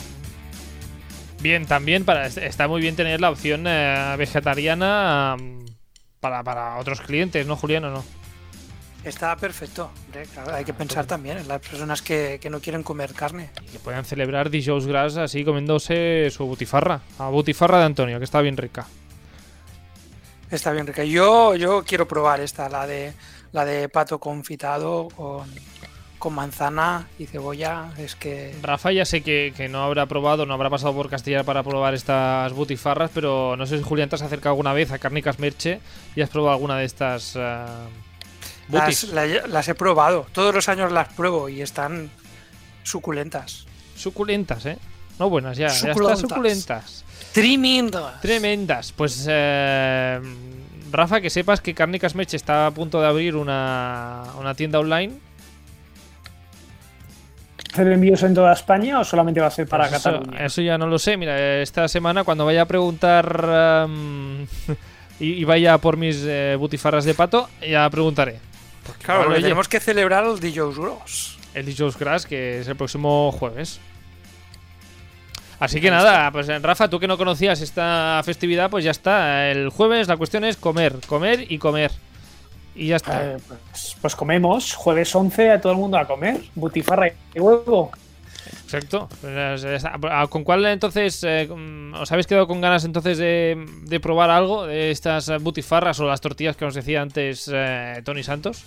Bien, 1.40 1.68
también 1.68 2.04
para, 2.04 2.26
está 2.26 2.68
muy 2.68 2.82
bien 2.82 2.96
tener 2.96 3.22
la 3.22 3.30
opción 3.30 3.66
eh, 3.68 4.16
vegetariana 4.18 5.38
para, 6.20 6.44
para 6.44 6.78
otros 6.78 7.00
clientes, 7.02 7.46
¿no, 7.46 7.56
Julián, 7.56 7.86
o 7.86 7.92
no? 7.92 8.17
Está 9.08 9.38
perfecto. 9.38 9.90
hay 10.52 10.66
que 10.66 10.74
pensar 10.74 11.06
también 11.06 11.38
en 11.38 11.48
las 11.48 11.62
personas 11.62 12.02
que, 12.02 12.40
no 12.52 12.60
quieren 12.60 12.84
comer 12.84 13.14
carne. 13.14 13.50
Y 13.66 13.72
que 13.72 13.80
puedan 13.80 14.04
celebrar 14.04 14.50
dijous 14.50 14.86
gras 14.86 15.16
así 15.16 15.46
comiéndose 15.46 16.30
su 16.30 16.46
butifarra. 16.46 17.00
A 17.18 17.30
butifarra 17.30 17.80
de 17.80 17.86
Antonio, 17.86 18.18
que 18.18 18.26
está 18.26 18.42
bien 18.42 18.58
rica. 18.58 18.86
Está 20.52 20.74
bien 20.74 20.86
rica. 20.86 21.06
Yo, 21.06 21.56
yo 21.56 21.84
quiero 21.86 22.06
probar 22.06 22.42
esta, 22.42 22.68
la 22.68 22.86
de 22.86 23.14
la 23.54 23.64
de 23.64 23.88
pato 23.88 24.20
confitado 24.20 25.08
con, 25.16 25.50
con 26.20 26.34
manzana 26.34 27.08
y 27.18 27.28
cebolla. 27.28 27.94
Es 27.98 28.16
que. 28.16 28.56
Rafa 28.62 28.92
ya 28.92 29.06
sé 29.06 29.22
que, 29.22 29.70
no 29.70 29.84
habrá 29.84 30.06
probado, 30.06 30.46
no 30.46 30.54
habrá 30.54 30.70
pasado 30.70 30.94
por 30.94 31.10
Castilla 31.10 31.46
para 31.46 31.64
probar 31.64 31.94
estas 31.94 32.52
butifarras, 32.52 33.10
pero 33.14 33.56
no 33.56 33.66
sé 33.66 33.78
si 33.78 33.84
Julián 33.84 34.10
te 34.10 34.16
has 34.16 34.22
acercado 34.22 34.52
alguna 34.52 34.74
vez 34.74 34.92
a 34.92 35.00
Cárnicas 35.00 35.40
Merche 35.40 35.80
y 36.14 36.22
has 36.22 36.30
probado 36.30 36.54
alguna 36.56 36.78
de 36.78 36.86
estas. 36.86 37.38
Eh, 37.38 37.66
las, 38.70 39.68
he 39.68 39.76
probado, 39.76 40.28
todos 40.32 40.54
los 40.54 40.70
años 40.70 40.92
las 40.92 41.14
pruebo 41.14 41.50
y 41.50 41.62
están 41.62 42.10
suculentas. 42.84 43.66
Suculentas, 43.96 44.66
¿eh? 44.66 44.78
No 45.20 45.30
buenas, 45.30 45.58
ya, 45.58 45.68
ya 45.70 45.92
están 45.92 46.18
suculentas. 46.18 47.04
Tremendas. 47.34 48.22
Tremendas. 48.22 48.92
Pues, 48.92 49.26
eh, 49.30 50.20
Rafa, 50.92 51.22
que 51.22 51.30
sepas 51.30 51.62
que 51.62 51.74
Cárnicas 51.74 52.16
Meche 52.16 52.38
está 52.38 52.68
a 52.68 52.72
punto 52.72 53.02
de 53.02 53.08
abrir 53.08 53.36
una, 53.36 54.24
tienda 54.56 54.80
online. 54.80 55.14
¿Hacer 57.74 57.92
envíos 57.92 58.24
en 58.24 58.34
toda 58.34 58.54
España 58.54 59.00
o 59.00 59.04
solamente 59.04 59.40
va 59.40 59.48
a 59.48 59.52
ser 59.52 59.68
para 59.68 59.88
pues 59.88 60.02
Cataluña? 60.02 60.46
Eso, 60.46 60.62
ya 60.62 60.78
no 60.78 60.88
lo 60.88 60.98
sé. 60.98 61.18
Mira, 61.18 61.62
esta 61.62 61.88
semana 61.88 62.24
cuando 62.24 62.46
vaya 62.46 62.64
a 62.64 62.66
preguntar 62.66 63.88
y, 65.20 65.44
vaya 65.44 65.78
por 65.78 65.98
mis 65.98 66.24
eh, 66.26 66.56
butifarras 66.58 67.06
de 67.06 67.14
pato, 67.14 67.50
ya 67.68 67.88
preguntaré. 67.90 68.40
Claro, 69.02 69.34
tenemos 69.34 69.68
que 69.68 69.80
celebrar 69.80 70.26
el 70.26 70.40
DJs 70.40 70.78
Gross. 70.78 71.38
El 71.54 71.66
DJs 71.66 71.98
Gross, 71.98 72.26
que 72.26 72.60
es 72.60 72.68
el 72.68 72.76
próximo 72.76 73.32
jueves. 73.32 73.80
Así 75.60 75.82
que 75.82 75.90
nada, 75.90 76.32
pues 76.32 76.48
Rafa, 76.62 76.88
tú 76.88 77.00
que 77.00 77.08
no 77.08 77.18
conocías 77.18 77.62
esta 77.62 78.22
festividad, 78.24 78.70
pues 78.70 78.84
ya 78.84 78.92
está. 78.92 79.50
El 79.50 79.70
jueves 79.70 80.08
la 80.08 80.18
cuestión 80.18 80.44
es 80.44 80.56
comer, 80.56 80.96
comer 81.08 81.52
y 81.52 81.58
comer. 81.58 81.92
Y 82.76 82.88
ya 82.88 82.98
está. 82.98 83.34
Eh, 83.34 83.38
pues, 83.48 83.96
pues, 84.00 84.16
comemos, 84.16 84.76
jueves 84.76 85.14
11 85.16 85.52
a 85.52 85.62
todo 85.62 85.72
el 85.72 85.80
mundo 85.80 85.98
a 85.98 86.06
comer, 86.06 86.42
butifarra 86.54 87.10
y 87.34 87.40
huevo. 87.40 87.92
Exacto. 88.68 89.08
Pues, 89.22 89.66
ah, 89.86 90.28
¿Con 90.30 90.44
cuál 90.44 90.66
entonces 90.66 91.24
eh, 91.24 91.48
os 91.50 92.12
habéis 92.12 92.28
quedado 92.28 92.48
con 92.48 92.60
ganas 92.60 92.84
entonces 92.84 93.18
de, 93.18 93.66
de, 93.84 94.00
probar 94.02 94.30
algo 94.30 94.68
de 94.68 94.92
estas 94.92 95.42
butifarras 95.42 95.98
o 96.02 96.06
las 96.06 96.20
tortillas 96.20 96.58
que 96.58 96.66
nos 96.66 96.74
decía 96.74 97.02
antes 97.02 97.50
eh, 97.54 98.02
Tony 98.04 98.24
Santos? 98.24 98.66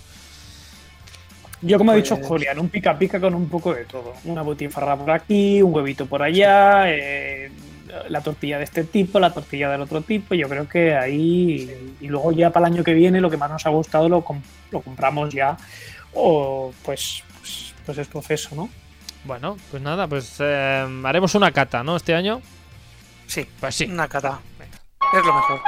Yo, 1.61 1.77
como 1.77 1.91
ha 1.91 1.95
dicho 1.95 2.15
pues- 2.15 2.27
Julián, 2.27 2.57
un 2.57 2.69
pica 2.69 2.97
pica 2.97 3.19
con 3.19 3.35
un 3.35 3.47
poco 3.47 3.75
de 3.75 3.85
todo. 3.85 4.15
Una 4.25 4.41
butifarra 4.41 4.97
por 4.97 5.11
aquí, 5.11 5.61
un 5.61 5.71
huevito 5.71 6.07
por 6.07 6.23
allá, 6.23 6.91
eh, 6.91 7.51
la 8.09 8.21
tortilla 8.21 8.57
de 8.57 8.63
este 8.63 8.85
tipo, 8.85 9.19
la 9.19 9.31
tortilla 9.31 9.69
del 9.69 9.81
otro 9.81 10.01
tipo. 10.01 10.33
Yo 10.33 10.49
creo 10.49 10.67
que 10.67 10.95
ahí. 10.95 11.93
Y 12.01 12.07
luego, 12.07 12.31
ya 12.31 12.49
para 12.49 12.65
el 12.65 12.73
año 12.73 12.83
que 12.83 12.95
viene, 12.95 13.21
lo 13.21 13.29
que 13.29 13.37
más 13.37 13.51
nos 13.51 13.67
ha 13.67 13.69
gustado 13.69 14.09
lo, 14.09 14.25
lo 14.71 14.81
compramos 14.81 15.31
ya. 15.31 15.55
O 16.15 16.73
pues, 16.83 17.21
pues, 17.37 17.75
pues 17.85 17.99
es 17.99 18.07
proceso, 18.07 18.55
¿no? 18.55 18.67
Bueno, 19.23 19.57
pues 19.69 19.81
nada, 19.83 20.07
pues 20.07 20.35
eh, 20.39 21.01
haremos 21.03 21.35
una 21.35 21.51
cata, 21.51 21.83
¿no? 21.83 21.95
Este 21.95 22.15
año. 22.15 22.41
Sí, 23.27 23.47
pues 23.59 23.75
sí. 23.75 23.85
Una 23.85 24.07
cata. 24.07 24.39
Es 25.13 25.25
lo 25.25 25.33
mejor. 25.33 25.61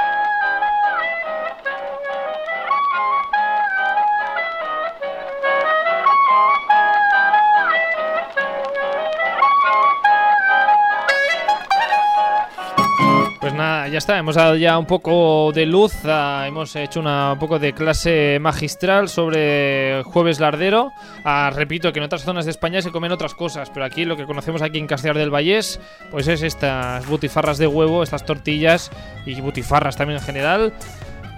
Ya 13.94 13.98
está, 13.98 14.18
hemos 14.18 14.34
dado 14.34 14.56
ya 14.56 14.76
un 14.76 14.86
poco 14.86 15.52
de 15.52 15.66
luz, 15.66 15.94
ah, 16.04 16.46
hemos 16.48 16.74
hecho 16.74 16.98
una, 16.98 17.34
un 17.34 17.38
poco 17.38 17.60
de 17.60 17.72
clase 17.72 18.38
magistral 18.40 19.08
sobre 19.08 20.02
jueves 20.02 20.40
lardero. 20.40 20.92
Ah, 21.24 21.52
repito 21.54 21.92
que 21.92 22.00
en 22.00 22.04
otras 22.04 22.24
zonas 22.24 22.44
de 22.44 22.50
España 22.50 22.82
se 22.82 22.90
comen 22.90 23.12
otras 23.12 23.34
cosas, 23.34 23.70
pero 23.70 23.86
aquí 23.86 24.04
lo 24.04 24.16
que 24.16 24.26
conocemos 24.26 24.62
aquí 24.62 24.78
en 24.78 24.88
Castellar 24.88 25.16
del 25.16 25.30
Vallés, 25.32 25.78
pues 26.10 26.26
es 26.26 26.42
estas 26.42 27.06
butifarras 27.06 27.56
de 27.56 27.68
huevo, 27.68 28.02
estas 28.02 28.26
tortillas 28.26 28.90
y 29.26 29.40
butifarras 29.40 29.96
también 29.96 30.18
en 30.18 30.24
general. 30.24 30.72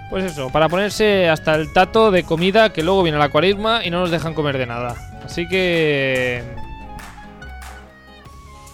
Pues 0.09 0.23
eso, 0.25 0.49
para 0.49 0.67
ponerse 0.67 1.29
hasta 1.29 1.53
el 1.53 1.71
tato 1.73 2.09
de 2.09 2.23
comida 2.23 2.73
que 2.73 2.81
luego 2.81 3.03
viene 3.03 3.19
la 3.19 3.29
cuaresma 3.29 3.85
y 3.85 3.91
no 3.91 3.99
nos 3.99 4.09
dejan 4.09 4.33
comer 4.33 4.57
de 4.57 4.65
nada. 4.65 4.95
Así 5.23 5.47
que... 5.47 6.43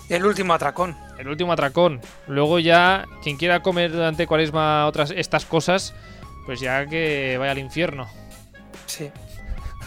El 0.08 0.26
último 0.26 0.54
atracón 0.54 0.96
el 1.24 1.30
último 1.30 1.54
atracón. 1.54 2.02
Luego 2.28 2.60
ya, 2.60 3.06
quien 3.22 3.38
quiera 3.38 3.62
comer 3.62 3.92
durante 3.92 4.28
cuaresma 4.28 4.86
otras 4.88 5.12
estas 5.12 5.46
cosas, 5.46 5.94
pues 6.46 6.60
ya 6.60 6.86
que 6.86 7.38
vaya 7.40 7.52
al 7.52 7.60
infierno. 7.60 8.08
Sí. 8.86 9.10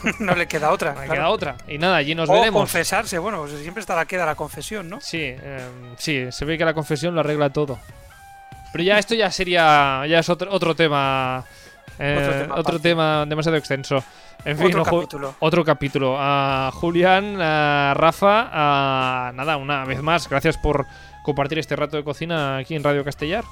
no 0.21 0.35
le 0.35 0.47
queda 0.47 0.73
otra. 0.73 0.93
No 0.95 1.03
le 1.03 1.09
queda 1.09 1.29
otra. 1.29 1.57
Y 1.69 1.79
nada, 1.79 1.97
allí 1.97 2.15
nos 2.15 2.29
o 2.29 2.33
veremos. 2.33 2.61
confesarse, 2.61 3.19
bueno, 3.19 3.41
pues 3.41 3.61
siempre 3.61 3.81
está 3.81 3.95
la 3.95 4.07
queda 4.07 4.27
la 4.27 4.35
confesión, 4.35 4.89
¿no? 4.89 5.01
Sí, 5.01 5.23
em, 5.23 5.95
sí, 5.97 6.27
se 6.31 6.45
ve 6.45 6.59
que 6.59 6.65
la 6.65 6.75
confesión 6.75 7.15
lo 7.15 7.21
arregla 7.21 7.51
todo. 7.51 7.79
Pero 8.73 8.85
ya 8.85 8.99
esto 8.99 9.15
ya 9.15 9.31
sería, 9.31 10.05
ya 10.07 10.19
es 10.19 10.29
otro, 10.29 10.53
otro 10.53 10.75
tema. 10.75 11.45
Eh, 11.99 12.47
otro 12.55 12.79
tema, 12.79 13.25
demasiado 13.27 13.57
extenso. 13.57 14.05
En 14.45 14.59
fin, 14.59 14.67
otro 14.67 14.85
capítulo. 14.85 15.35
Otro 15.41 15.65
capítulo. 15.65 16.17
A 16.19 16.71
Julián, 16.75 17.41
a 17.41 17.95
Rafa, 17.95 18.51
a 18.53 19.33
nada, 19.35 19.57
una 19.57 19.85
vez 19.85 20.03
más, 20.03 20.29
gracias 20.29 20.59
por 20.59 20.87
compartir 21.27 21.59
este 21.59 21.75
rato 21.75 21.97
de 21.97 22.05
cocina 22.05 22.59
aquí 22.59 22.77
en 22.77 22.85
Radio 22.85 23.05
Castellar. 23.05 23.45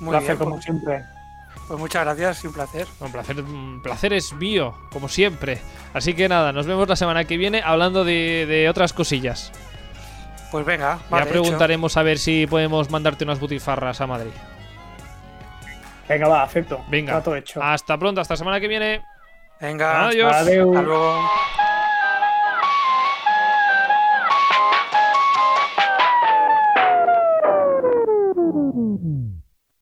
Muy 0.00 0.10
placer, 0.10 0.36
como 0.36 0.56
pues, 0.56 0.64
siempre. 0.64 1.04
Pues 1.68 1.78
muchas 1.78 2.04
gracias 2.04 2.42
y 2.42 2.48
un 2.48 2.52
placer. 2.52 2.86
Un 2.98 3.12
placer, 3.12 3.40
un 3.40 3.80
placer 3.80 4.12
es 4.12 4.32
mío, 4.32 4.74
como 4.90 5.08
siempre. 5.08 5.60
Así 5.94 6.14
que 6.14 6.28
nada, 6.28 6.52
nos 6.52 6.66
vemos 6.66 6.88
la 6.88 6.96
semana 6.96 7.24
que 7.24 7.36
viene 7.36 7.62
hablando 7.64 8.04
de, 8.04 8.66
otras 8.68 8.92
cosillas. 8.92 9.52
Pues 10.50 10.66
venga, 10.66 10.98
Ya 11.10 11.26
preguntaremos 11.26 11.96
a 11.96 12.02
ver 12.02 12.18
si 12.18 12.46
podemos 12.48 12.90
mandarte 12.90 13.22
unas 13.22 13.38
butifarras 13.38 14.00
a 14.00 14.06
Madrid. 14.08 14.32
Venga, 16.08 16.26
va, 16.26 16.42
acepto. 16.42 16.84
Venga. 16.88 17.22
Hasta 17.60 17.98
pronto, 17.98 18.20
hasta 18.20 18.34
la 18.34 18.38
semana 18.38 18.60
que 18.60 18.68
viene. 18.68 19.02
Venga, 19.60 20.08
adiós. 20.08 20.32
Hasta 20.34 20.82
luego. 20.82 21.30